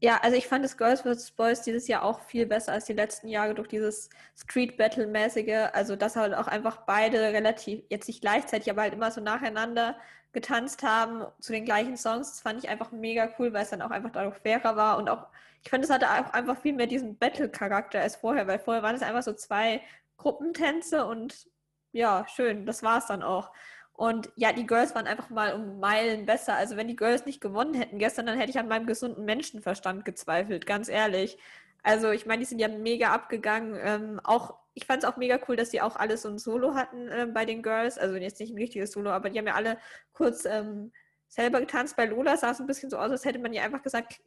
[0.00, 1.30] Ja, also ich fand das Girls vs.
[1.30, 5.70] Boys dieses Jahr auch viel besser als die letzten Jahre durch dieses Street Battle-mäßige.
[5.72, 9.96] Also, dass halt auch einfach beide relativ, jetzt nicht gleichzeitig, aber halt immer so nacheinander
[10.32, 12.30] getanzt haben zu den gleichen Songs.
[12.30, 15.08] Das fand ich einfach mega cool, weil es dann auch einfach dadurch fairer war und
[15.08, 15.26] auch,
[15.62, 18.96] ich fand, es hatte auch einfach viel mehr diesen Battle-Charakter als vorher, weil vorher waren
[18.96, 19.82] es einfach so zwei
[20.16, 21.48] Gruppentänze und
[21.92, 23.52] ja, schön, das war es dann auch.
[23.92, 26.54] Und ja, die Girls waren einfach mal um Meilen besser.
[26.54, 30.04] Also wenn die Girls nicht gewonnen hätten gestern, dann hätte ich an meinem gesunden Menschenverstand
[30.04, 31.38] gezweifelt, ganz ehrlich.
[31.82, 33.78] Also ich meine, die sind ja mega abgegangen.
[33.80, 36.74] Ähm, auch, ich fand es auch mega cool, dass die auch alle so ein Solo
[36.74, 37.98] hatten äh, bei den Girls.
[37.98, 39.78] Also jetzt nicht ein richtiges Solo, aber die haben ja alle
[40.12, 40.92] kurz ähm,
[41.28, 41.96] selber getanzt.
[41.96, 44.20] Bei Lola sah es ein bisschen so aus, als hätte man ihr einfach gesagt,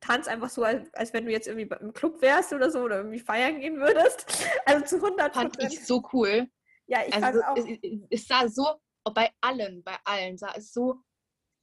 [0.00, 2.98] tanz einfach so, als, als wenn du jetzt irgendwie im Club wärst oder so oder
[2.98, 4.26] irgendwie feiern gehen würdest.
[4.66, 6.48] Also zu 100 Fand ich so cool.
[6.86, 7.56] Ja, ich Also fand auch.
[7.56, 8.66] es, es, es sah so,
[9.14, 10.96] bei allen, bei allen sah es so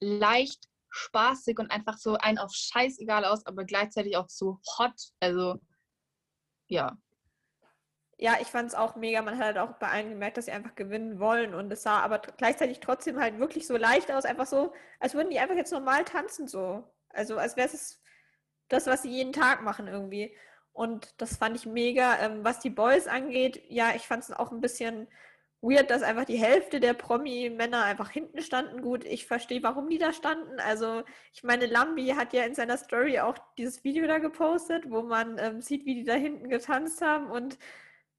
[0.00, 4.94] leicht, spaßig und einfach so ein auf scheißegal aus, aber gleichzeitig auch so hot.
[5.20, 5.58] Also
[6.68, 6.96] ja.
[8.20, 9.22] Ja, ich fand es auch mega.
[9.22, 11.54] Man hat halt auch bei allen gemerkt, dass sie einfach gewinnen wollen.
[11.54, 14.24] Und es sah aber gleichzeitig trotzdem halt wirklich so leicht aus.
[14.24, 16.84] Einfach so, als würden die einfach jetzt normal tanzen so.
[17.10, 18.02] Also als wäre es
[18.68, 20.36] das, was sie jeden Tag machen irgendwie.
[20.72, 22.18] Und das fand ich mega.
[22.18, 25.08] Ähm, was die Boys angeht, ja, ich fand es auch ein bisschen
[25.60, 28.82] weird, dass einfach die Hälfte der Promi-Männer einfach hinten standen.
[28.82, 30.60] Gut, ich verstehe, warum die da standen.
[30.60, 35.02] Also, ich meine, Lambi hat ja in seiner Story auch dieses Video da gepostet, wo
[35.02, 37.30] man ähm, sieht, wie die da hinten getanzt haben.
[37.30, 37.58] Und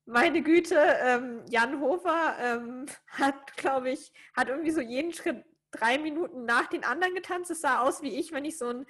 [0.10, 5.98] meine Güte, ähm, Jan Hofer ähm, hat, glaube ich, hat irgendwie so jeden Schritt drei
[6.00, 7.52] Minuten nach den anderen getanzt.
[7.52, 8.86] Es sah aus wie ich, wenn ich so ein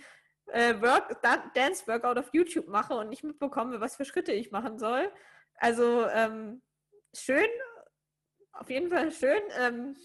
[0.48, 4.80] äh, Work, Dan- Dance-Workout auf YouTube mache und nicht mitbekomme, was für Schritte ich machen
[4.80, 5.12] soll.
[5.56, 6.62] Also ähm,
[7.14, 7.50] schön,
[8.54, 9.42] auf jeden Fall schön.
[9.58, 9.98] Ähm,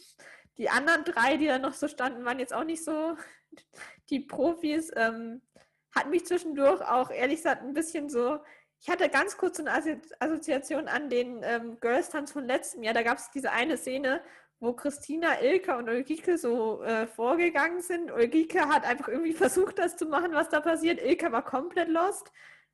[0.58, 3.16] die anderen drei, die da noch so standen, waren jetzt auch nicht so
[4.10, 4.90] die Profis.
[4.96, 5.42] Ähm,
[5.94, 8.40] hat mich zwischendurch auch ehrlich gesagt ein bisschen so.
[8.84, 12.92] Ich hatte ganz kurz eine Assozi Assoziation an den ähm, Girls-Tanz von letztem Jahr.
[12.92, 14.20] Da gab es diese eine Szene,
[14.60, 18.12] wo Christina, Ilka und Ulrike so äh, vorgegangen sind.
[18.12, 21.00] Ulrike hat einfach irgendwie versucht, das zu machen, was da passiert.
[21.00, 22.30] Ilka war komplett lost.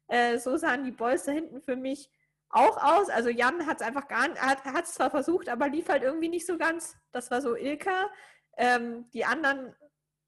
[0.08, 2.10] Äh, so sahen die Boys da hinten für mich
[2.48, 3.08] auch aus.
[3.08, 6.28] Also Jan hat es einfach gar nicht, hat es zwar versucht, aber lief halt irgendwie
[6.28, 6.96] nicht so ganz.
[7.12, 8.10] Das war so Ilka.
[8.56, 9.76] Ähm, die anderen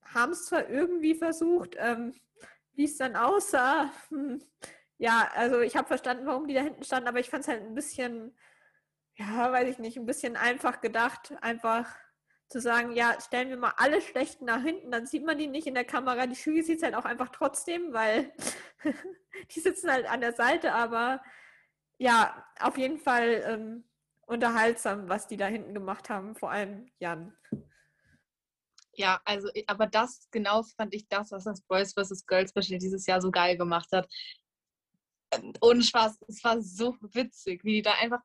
[0.04, 2.14] haben es zwar irgendwie versucht, ähm,
[2.74, 3.90] wie es dann aussah.
[4.10, 4.40] Hm.
[5.02, 7.60] Ja, also ich habe verstanden, warum die da hinten standen, aber ich fand es halt
[7.62, 8.38] ein bisschen,
[9.16, 11.92] ja, weiß ich nicht, ein bisschen einfach gedacht, einfach
[12.48, 15.66] zu sagen, ja, stellen wir mal alle Schlechten nach hinten, dann sieht man die nicht
[15.66, 16.28] in der Kamera.
[16.28, 18.32] Die Schüge sieht es halt auch einfach trotzdem, weil
[19.50, 21.20] die sitzen halt an der Seite, aber
[21.98, 23.84] ja, auf jeden Fall ähm,
[24.26, 27.36] unterhaltsam, was die da hinten gemacht haben, vor allem Jan.
[28.94, 32.24] Ja, also, aber das genau fand ich das, was das Boys vs.
[32.26, 34.06] Girls Special dieses Jahr so geil gemacht hat.
[35.60, 38.20] Ohne Spaß, es war so witzig, wie die da einfach,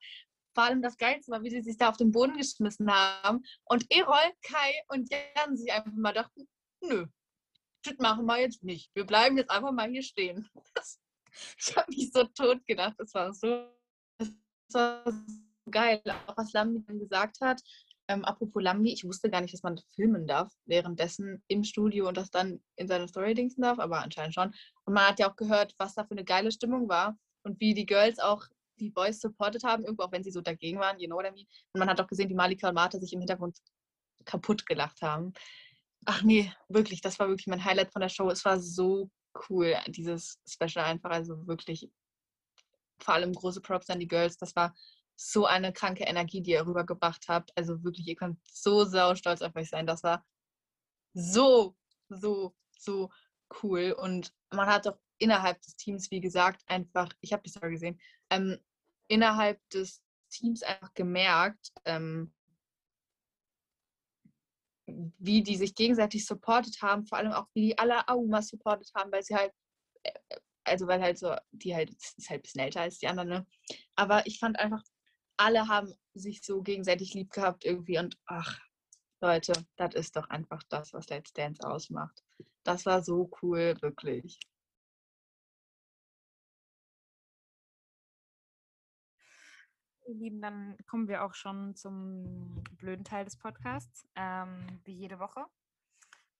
[0.53, 3.85] vor allem das Geilste war, wie sie sich da auf den Boden geschmissen haben und
[3.91, 6.47] Erol, Kai und Jan sich einfach mal dachten,
[6.81, 7.05] nö,
[7.83, 8.89] das machen wir jetzt nicht.
[8.95, 10.49] Wir bleiben jetzt einfach mal hier stehen.
[11.59, 13.69] Ich habe mich so tot gedacht, das war so,
[14.17, 14.33] das
[14.71, 15.21] war so
[15.69, 17.61] geil, auch was Lambi dann gesagt hat,
[18.09, 22.17] ähm, apropos Lambi, ich wusste gar nicht, dass man filmen darf währenddessen im Studio und
[22.17, 24.53] das dann in seine Story dingsen darf, aber anscheinend schon.
[24.87, 27.73] Und man hat ja auch gehört, was da für eine geile Stimmung war und wie
[27.73, 28.47] die Girls auch
[28.79, 31.31] die Boys supported haben, irgendwo auch wenn sie so dagegen waren, you know what I
[31.31, 31.45] mean.
[31.73, 33.57] Und man hat auch gesehen, wie Malika und Martha sich im Hintergrund
[34.23, 35.33] kaputt gelacht haben.
[36.05, 38.29] Ach nee, wirklich, das war wirklich mein Highlight von der Show.
[38.29, 39.09] Es war so
[39.49, 41.09] cool, dieses Special einfach.
[41.09, 41.91] Also wirklich,
[42.99, 44.37] vor allem große Props an die Girls.
[44.37, 44.73] Das war
[45.17, 47.51] so eine kranke Energie, die ihr rübergebracht habt.
[47.57, 49.85] Also wirklich, ihr könnt so sau stolz auf euch sein.
[49.85, 50.25] Das war
[51.13, 51.75] so,
[52.07, 53.09] so, so
[53.61, 53.93] cool.
[53.93, 57.99] Und man hat auch innerhalb des Teams, wie gesagt, einfach, ich habe die Story gesehen,
[58.29, 58.57] ähm,
[59.07, 62.33] innerhalb des Teams einfach gemerkt, ähm,
[64.85, 69.11] wie die sich gegenseitig supportet haben, vor allem auch wie die alle Auma supportet haben,
[69.11, 69.51] weil sie halt,
[70.03, 70.11] äh,
[70.63, 73.47] also weil halt so, die halt, ist halt ein bisschen älter als die anderen, ne?
[73.95, 74.83] Aber ich fand einfach,
[75.37, 78.59] alle haben sich so gegenseitig lieb gehabt irgendwie und ach,
[79.19, 82.23] Leute, das ist doch einfach das, was Let's Dance ausmacht.
[82.63, 84.39] Das war so cool, wirklich.
[90.05, 94.07] Ihr Lieben, dann kommen wir auch schon zum blöden Teil des Podcasts.
[94.15, 95.45] Ähm, wie jede Woche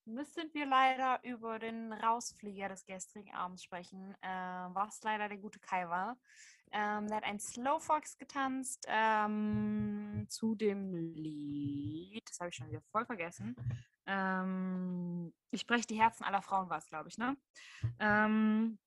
[0.08, 5.60] müssen wir leider über den Rausflieger des gestrigen Abends sprechen, äh, was leider der gute
[5.60, 6.18] Kai war.
[6.72, 12.82] Ähm, der hat ein Slowfox getanzt ähm, zu dem Lied, das habe ich schon wieder
[12.92, 13.56] voll vergessen.
[14.06, 17.38] Ähm, ich spreche die Herzen aller Frauen war es, glaube ich, ne?
[18.00, 18.80] Ähm,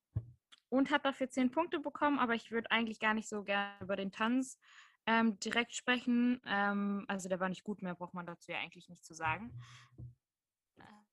[0.69, 3.97] und hat dafür zehn Punkte bekommen, aber ich würde eigentlich gar nicht so gerne über
[3.97, 4.59] den Tanz
[5.07, 6.41] ähm, direkt sprechen.
[6.47, 9.53] Ähm, also der war nicht gut, mehr braucht man dazu ja eigentlich nicht zu sagen.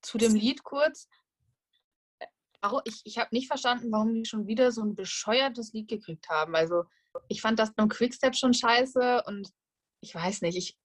[0.02, 1.10] Zu dem Lied kurz.
[2.68, 6.30] Warum- Ich, ich habe nicht verstanden, warum die schon wieder so ein bescheuertes Lied gekriegt
[6.30, 6.56] haben.
[6.56, 6.84] Also
[7.28, 9.52] ich fand das beim Quickstep schon scheiße und
[10.02, 10.78] ich weiß nicht, ich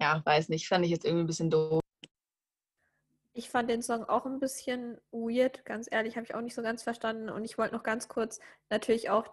[0.00, 1.80] ja, weiß nicht, fand ich jetzt irgendwie ein bisschen doof.
[3.32, 6.62] Ich fand den Song auch ein bisschen weird, ganz ehrlich, habe ich auch nicht so
[6.62, 7.30] ganz verstanden.
[7.30, 9.26] Und ich wollte noch ganz kurz natürlich auch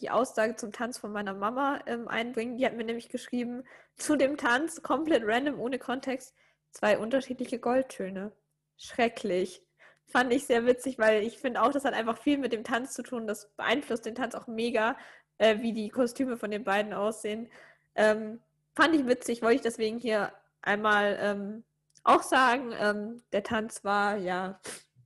[0.00, 2.56] die Aussage zum Tanz von meiner Mama ähm, einbringen.
[2.56, 3.64] Die hat mir nämlich geschrieben,
[3.96, 6.34] zu dem Tanz, komplett random, ohne Kontext,
[6.70, 8.32] zwei unterschiedliche Goldtöne.
[8.76, 9.64] Schrecklich.
[10.10, 12.94] Fand ich sehr witzig, weil ich finde auch, das hat einfach viel mit dem Tanz
[12.94, 13.26] zu tun.
[13.26, 14.96] Das beeinflusst den Tanz auch mega,
[15.36, 17.50] äh, wie die Kostüme von den beiden aussehen.
[17.94, 18.40] Ähm,
[18.74, 20.32] fand ich witzig, wollte ich deswegen hier
[20.62, 21.64] einmal ähm,
[22.04, 24.60] auch sagen, ähm, der Tanz war, ja,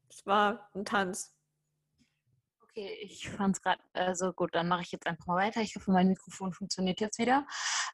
[0.08, 1.34] es war ein Tanz.
[2.62, 5.60] Okay, ich fand es gerade, also gut, dann mache ich jetzt einfach mal weiter.
[5.60, 7.46] Ich hoffe, mein Mikrofon funktioniert jetzt wieder.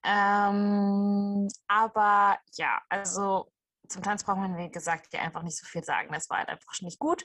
[0.04, 3.50] Ähm, aber ja, also
[3.88, 6.12] zum Tanz braucht man, wie gesagt, ja einfach nicht so viel sagen.
[6.12, 7.24] Das war halt einfach nicht gut.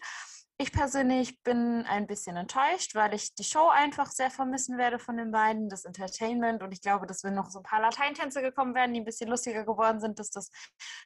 [0.58, 5.18] Ich persönlich bin ein bisschen enttäuscht, weil ich die Show einfach sehr vermissen werde von
[5.18, 6.62] den beiden, das Entertainment.
[6.62, 9.30] Und ich glaube, dass wenn noch so ein paar Lateintänze gekommen wären, die ein bisschen
[9.30, 10.52] lustiger geworden sind, dass das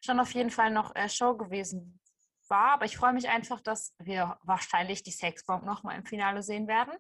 [0.04, 2.00] schon auf jeden Fall noch äh, Show gewesen
[2.50, 2.74] war.
[2.74, 6.94] Aber ich freue mich einfach, dass wir wahrscheinlich die Sexbomb nochmal im Finale sehen werden.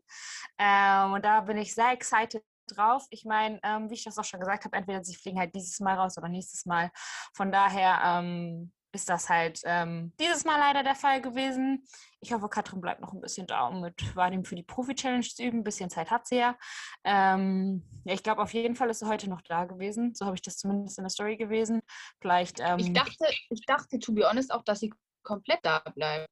[0.57, 3.05] Ähm, und da bin ich sehr excited drauf.
[3.09, 5.79] Ich meine, ähm, wie ich das auch schon gesagt habe, entweder sie fliegen halt dieses
[5.79, 6.91] Mal raus oder nächstes Mal.
[7.33, 11.85] Von daher ähm, ist das halt ähm, dieses Mal leider der Fall gewesen.
[12.19, 15.43] Ich hoffe, Katrin bleibt noch ein bisschen da, um mit Vadim für die Profi-Challenge zu
[15.43, 15.59] üben.
[15.59, 16.57] Ein bisschen Zeit hat sie ja.
[17.03, 20.15] Ähm, ja, ich glaube, auf jeden Fall ist sie heute noch da gewesen.
[20.15, 21.81] So habe ich das zumindest in der Story gewesen.
[22.21, 22.59] Vielleicht.
[22.59, 26.29] Ähm, Ich dachte, ich dachte, to be honest, auch, dass sie komplett da bleibt.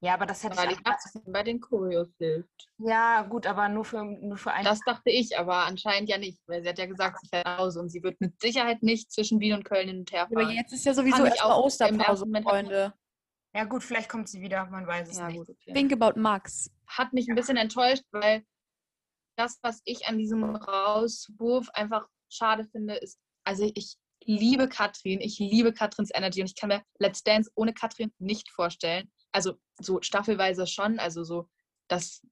[0.00, 0.76] Ja, aber das hätte Weil ich.
[0.78, 2.68] ich dachte, bei den Choreos hilft.
[2.78, 4.64] Ja, gut, aber nur für, nur für ein.
[4.64, 7.58] Das dachte ich, aber anscheinend ja nicht, weil sie hat ja gesagt, sie fährt nach
[7.58, 10.42] Hause und sie wird mit Sicherheit nicht zwischen Wien und Köln hin und her Aber
[10.42, 10.54] fahren.
[10.54, 12.94] jetzt ist ja sowieso erstmal Osterpause, Freunde.
[13.54, 15.36] Ja gut, vielleicht kommt sie wieder, man weiß es Ja, nicht.
[15.38, 15.72] gut, okay.
[15.72, 16.70] Think about Max.
[16.88, 18.44] Hat mich ein bisschen enttäuscht, weil
[19.36, 25.38] das, was ich an diesem Rauswurf einfach schade finde, ist, also ich liebe Katrin, ich
[25.38, 29.10] liebe Katrins Energy und ich kann mir Let's Dance ohne Katrin nicht vorstellen.
[29.34, 31.48] Also so staffelweise schon, also so,
[31.88, 32.22] dass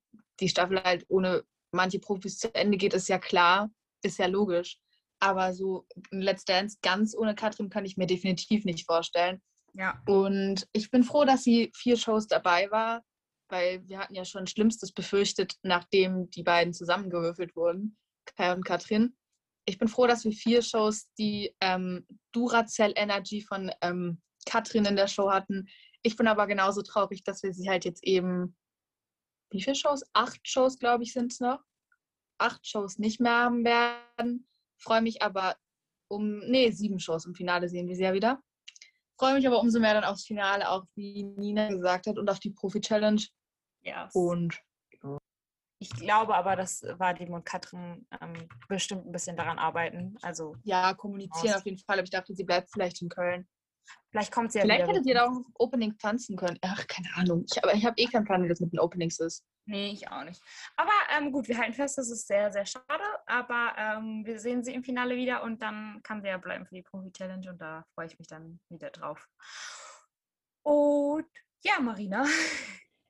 [0.41, 3.71] die Staffel halt ohne manche Profis zu Ende geht, ist ja klar,
[4.03, 4.79] ist ja logisch.
[5.21, 9.41] Aber so ein Let's Dance ganz ohne Katrin kann ich mir definitiv nicht vorstellen.
[9.75, 10.01] Ja.
[10.07, 13.03] Und ich bin froh, dass sie vier Shows dabei war,
[13.49, 17.97] weil wir hatten ja schon Schlimmstes befürchtet, nachdem die beiden zusammengewürfelt wurden,
[18.37, 19.17] Kai und Katrin.
[19.65, 24.97] Ich bin froh, dass wir vier Shows die ähm, Duracell Energy von ähm, Katrin in
[24.97, 25.69] der Show hatten.
[26.03, 28.57] Ich bin aber genauso traurig, dass wir sie halt jetzt eben,
[29.51, 30.05] wie viele Shows?
[30.13, 31.61] Acht Shows, glaube ich, sind es noch.
[32.39, 34.49] Acht Shows nicht mehr haben werden.
[34.79, 35.57] Freue mich aber
[36.09, 38.43] um, nee, sieben Shows im Finale sehen wir sie ja wieder.
[39.19, 42.41] Freue mich aber umso mehr dann aufs Finale, auch wie Nina gesagt hat, und auf
[42.41, 43.23] die Profi-Challenge.
[43.83, 44.09] Ja.
[44.13, 44.61] Und
[45.83, 50.17] ich glaube aber, dass Vadim und Katrin ähm, bestimmt ein bisschen daran arbeiten.
[50.23, 51.61] Also Ja, kommunizieren Aus.
[51.61, 53.49] auf jeden Fall, aber ich dachte, sie bleibt vielleicht in Köln.
[54.11, 54.93] Vielleicht kommt sie ja vielleicht wieder.
[54.93, 56.59] hättet ihr da auch auf Opening tanzen können.
[56.63, 57.45] Ach, keine Ahnung.
[57.51, 59.45] Ich, aber ich habe eh keinen Plan, wie das mit den Openings ist.
[59.65, 60.43] Nee, ich auch nicht.
[60.77, 63.05] Aber ähm, gut, wir halten fest, das ist sehr, sehr schade.
[63.27, 66.75] Aber ähm, wir sehen sie im Finale wieder und dann kann sie ja bleiben für
[66.75, 69.29] die Profi-Challenge und da freue ich mich dann wieder drauf.
[70.63, 71.27] Und
[71.65, 72.25] ja, Marina.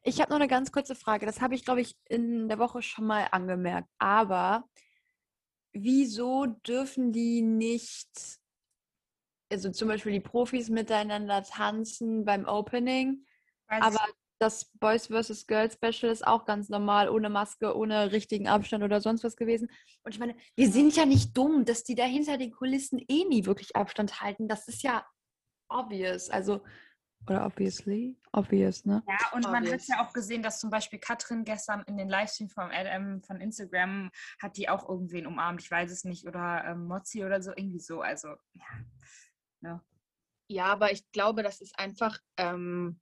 [0.04, 1.26] Ich habe noch eine ganz kurze Frage.
[1.26, 3.88] Das habe ich, glaube ich, in der Woche schon mal angemerkt.
[3.98, 4.64] Aber
[5.72, 8.40] wieso dürfen die nicht,
[9.52, 13.24] also zum Beispiel die Profis miteinander tanzen beim Opening,
[13.68, 14.00] Weiß aber
[14.42, 15.46] das Boys vs.
[15.46, 19.70] Girls Special ist auch ganz normal, ohne Maske, ohne richtigen Abstand oder sonst was gewesen.
[20.02, 23.24] Und ich meine, wir sind ja nicht dumm, dass die da hinter den Kulissen eh
[23.24, 24.48] nie wirklich Abstand halten.
[24.48, 25.06] Das ist ja
[25.68, 26.28] obvious.
[26.28, 26.60] Also,
[27.28, 28.18] oder obviously?
[28.32, 29.02] Obvious, ne?
[29.06, 29.86] Ja, und man hat Obvious.
[29.86, 34.10] ja auch gesehen, dass zum Beispiel Katrin gestern in den Livestream vom Adam von Instagram
[34.40, 37.78] hat die auch irgendwen umarmt, ich weiß es nicht, oder ähm, Mozzi oder so, irgendwie
[37.78, 38.00] so.
[38.00, 38.64] Also, ja.
[40.48, 43.00] Ja, aber ich glaube, das ist einfach ähm,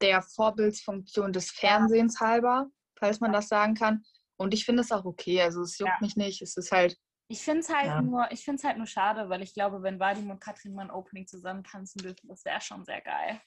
[0.00, 4.04] der Vorbildsfunktion des Fernsehens halber, falls man das sagen kann.
[4.36, 5.42] Und ich finde es auch okay.
[5.42, 5.98] Also es juckt Ja.
[6.00, 6.40] mich nicht.
[6.40, 6.96] Es ist halt,
[7.30, 8.00] Ich finde es halt Ja.
[8.00, 10.90] nur, ich finde halt nur schade, weil ich glaube, wenn Vadim und Katrin mal ein
[10.90, 13.40] Opening zusammen tanzen dürfen, das wäre schon sehr geil.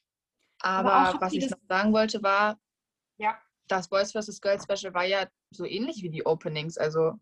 [0.64, 2.60] aber, Aber was ich das- noch sagen wollte, war,
[3.18, 3.42] Ja.
[3.68, 4.40] das Boys vs.
[4.40, 6.78] Girls Special war ja so ähnlich wie die Openings.
[6.78, 7.14] Also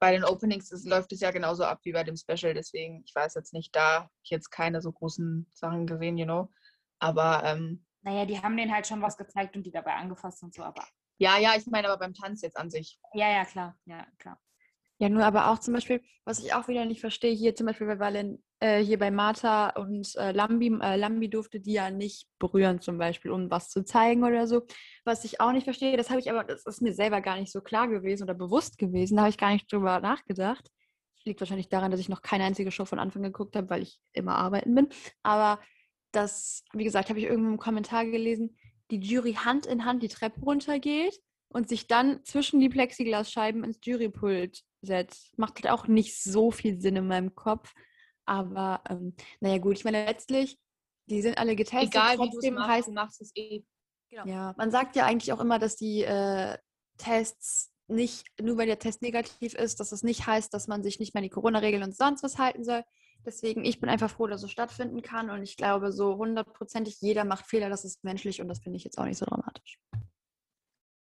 [0.00, 2.54] bei den Openings ist, läuft es ja genauso ab wie bei dem Special.
[2.54, 6.24] Deswegen, ich weiß jetzt nicht, da hab ich jetzt keine so großen Sachen gesehen, you
[6.26, 6.50] know.
[6.98, 10.54] Aber ähm, Naja, die haben denen halt schon was gezeigt und die dabei angefasst und
[10.54, 10.86] so, aber.
[11.18, 12.98] ja, ja, ich meine aber beim Tanz jetzt an sich.
[13.14, 13.78] Ja, ja, klar.
[13.84, 14.40] Ja, klar.
[14.98, 17.86] Ja, nur aber auch zum Beispiel, was ich auch wieder nicht verstehe, hier zum Beispiel
[17.86, 22.28] bei Valen, äh, hier bei Martha und äh, Lambi, äh, Lambi durfte die ja nicht
[22.38, 24.62] berühren zum Beispiel, um was zu zeigen oder so.
[25.04, 27.50] Was ich auch nicht verstehe, das habe ich aber, das ist mir selber gar nicht
[27.50, 30.70] so klar gewesen oder bewusst gewesen, da habe ich gar nicht drüber nachgedacht.
[31.24, 33.98] Liegt wahrscheinlich daran, dass ich noch keine einzige Show von Anfang geguckt habe, weil ich
[34.12, 34.88] immer arbeiten bin.
[35.22, 35.60] Aber
[36.12, 38.56] das, wie gesagt, habe ich irgendwo im Kommentar gelesen,
[38.90, 41.18] die Jury Hand in Hand die Treppe runtergeht
[41.48, 45.36] und sich dann zwischen die Plexiglasscheiben ins Jurypult setzt.
[45.38, 47.74] Macht halt auch nicht so viel Sinn in meinem Kopf.
[48.26, 50.58] Aber ähm, naja gut, ich meine letztlich,
[51.06, 51.94] die sind alle getestet.
[51.94, 53.64] Egal wie trotzdem machst, heißt du machst es eh.
[54.10, 56.56] ja, man sagt ja eigentlich auch immer, dass die äh,
[56.98, 61.00] Tests nicht, nur weil der Test negativ ist, dass es nicht heißt, dass man sich
[61.00, 62.84] nicht mehr an die Corona-Regeln und sonst was halten soll.
[63.26, 67.24] Deswegen, ich bin einfach froh, dass es stattfinden kann und ich glaube, so hundertprozentig jeder
[67.24, 69.78] macht Fehler, das ist menschlich und das finde ich jetzt auch nicht so dramatisch.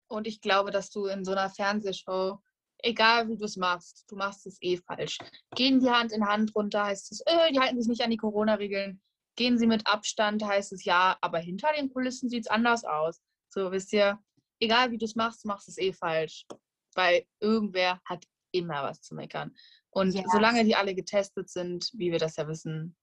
[0.08, 2.40] Und ich glaube, dass du in so einer Fernsehshow,
[2.86, 5.18] egal wie du es machst, du machst es eh falsch.
[5.56, 8.18] Gehen die Hand in Hand runter, heißt es, äh, die halten sich nicht an die
[8.18, 9.02] Corona-Regeln.
[9.36, 13.22] Gehen sie mit Abstand, heißt es ja, aber hinter den Kulissen sieht es anders aus.
[13.50, 14.20] So, wisst ihr,
[14.60, 16.46] egal wie du es machst, du machst es eh falsch.
[16.94, 19.54] Weil irgendwer hat immer was zu meckern.
[19.90, 20.24] Und Ja.
[20.28, 22.96] solange die alle getestet sind, wie wir das ja wissen,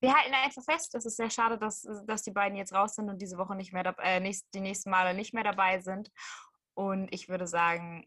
[0.00, 3.08] Wir halten einfach fest, es ist sehr schade, dass, dass die beiden jetzt raus sind
[3.10, 6.10] und diese Woche nicht mehr äh, nächst, die nächsten Male nicht mehr dabei sind.
[6.74, 8.06] Und ich würde sagen,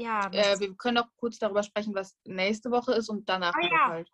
[0.00, 3.66] ja, äh, wir können auch kurz darüber sprechen, was nächste Woche ist und danach Ah,
[3.66, 3.88] ja.
[3.88, 4.08] halt.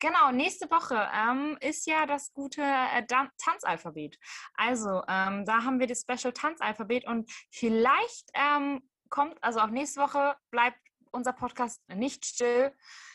[0.00, 3.04] Genau, nächste Woche ähm, ist ja das gute äh,
[3.38, 4.16] Tanzalphabet.
[4.54, 10.00] Also, ähm, da haben wir das Special Tanzalphabet und vielleicht ähm, kommt, also auch nächste
[10.00, 10.78] Woche bleibt
[11.10, 12.72] unser Podcast nicht still.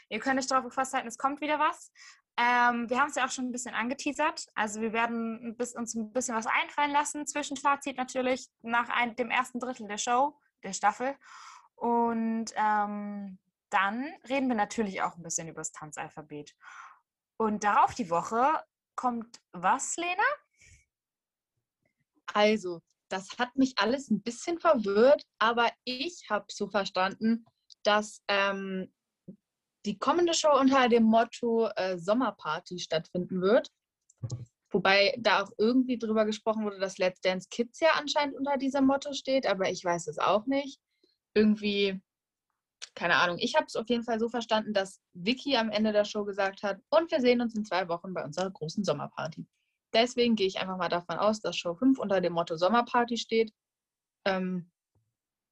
[0.10, 1.92] Ihr könnt euch darauf gefasst halten, es kommt wieder was.
[2.36, 4.48] Ähm, wir haben es ja auch schon ein bisschen angeteasert.
[4.56, 7.28] Also wir werden bis, uns ein bisschen was einfallen lassen.
[7.28, 11.16] Zwischenfazit natürlich nach ein, dem ersten Drittel der Show, der Staffel.
[11.84, 13.38] Und ähm,
[13.70, 16.56] dann reden wir natürlich auch ein bisschen über das Tanzalphabet.
[17.36, 18.64] Und darauf die Woche
[18.96, 20.24] kommt was, Lena?
[22.34, 27.44] Also, das hat mich alles ein bisschen verwirrt, aber ich habe so verstanden,
[27.84, 28.94] dass ähm,
[29.86, 33.70] die kommende Show unter dem Motto äh, Sommerparty stattfinden wird.
[34.72, 38.86] Wobei da auch irgendwie drüber gesprochen wurde, dass Let's Dance Kids ja anscheinend unter diesem
[38.86, 40.80] Motto steht, aber ich weiß es auch nicht.
[41.34, 42.02] Irgendwie,
[42.96, 43.38] keine Ahnung.
[43.40, 46.64] Ich habe es auf jeden Fall so verstanden, dass Vicky am Ende der Show gesagt
[46.64, 49.48] hat, und wir sehen uns in zwei Wochen bei unserer großen Sommerparty.
[49.94, 53.54] Deswegen gehe ich einfach mal davon aus, dass Show 5 unter dem Motto Sommerparty steht.
[54.26, 54.72] Ähm,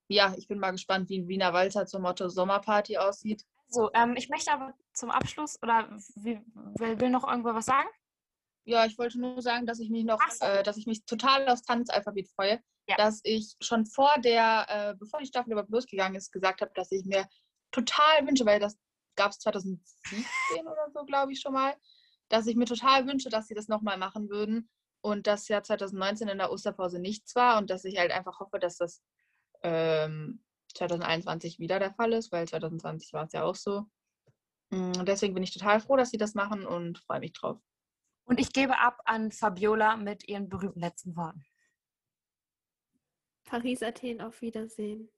[0.08, 3.44] ja, ich bin mal gespannt, wie Wiener Walzer zum Motto Sommerparty aussieht.
[3.68, 6.42] So, ähm, ich möchte aber zum Abschluss, oder will,
[7.00, 7.88] will noch irgendwo was sagen?
[8.64, 10.44] Ja, ich wollte nur sagen, dass ich mich noch, so.
[10.44, 12.62] äh, dass ich mich total aufs Tanzalphabet freue.
[12.88, 12.96] Ja.
[12.96, 16.90] Dass ich schon vor der, äh, bevor die Staffel überhaupt losgegangen ist, gesagt habe, dass
[16.90, 17.28] ich mir
[17.70, 18.76] total wünsche, weil das
[19.16, 21.74] gab es 2017 oder so, glaube ich, schon mal,
[22.28, 24.68] dass ich mir total wünsche, dass sie das nochmal machen würden
[25.00, 28.58] und das ja 2019 in der Osterpause nichts war und dass ich halt einfach hoffe,
[28.58, 29.02] dass das
[29.62, 30.42] ähm,
[30.74, 33.86] 2021 wieder der Fall ist, weil 2020 war es ja auch so.
[34.70, 37.58] Mm, Deswegen bin ich total froh, dass sie das machen und freue mich drauf.
[38.24, 41.44] Und ich gebe ab an Fabiola mit ihren berühmten letzten Worten.
[43.52, 45.10] Paris, Athen, auf Wiedersehen.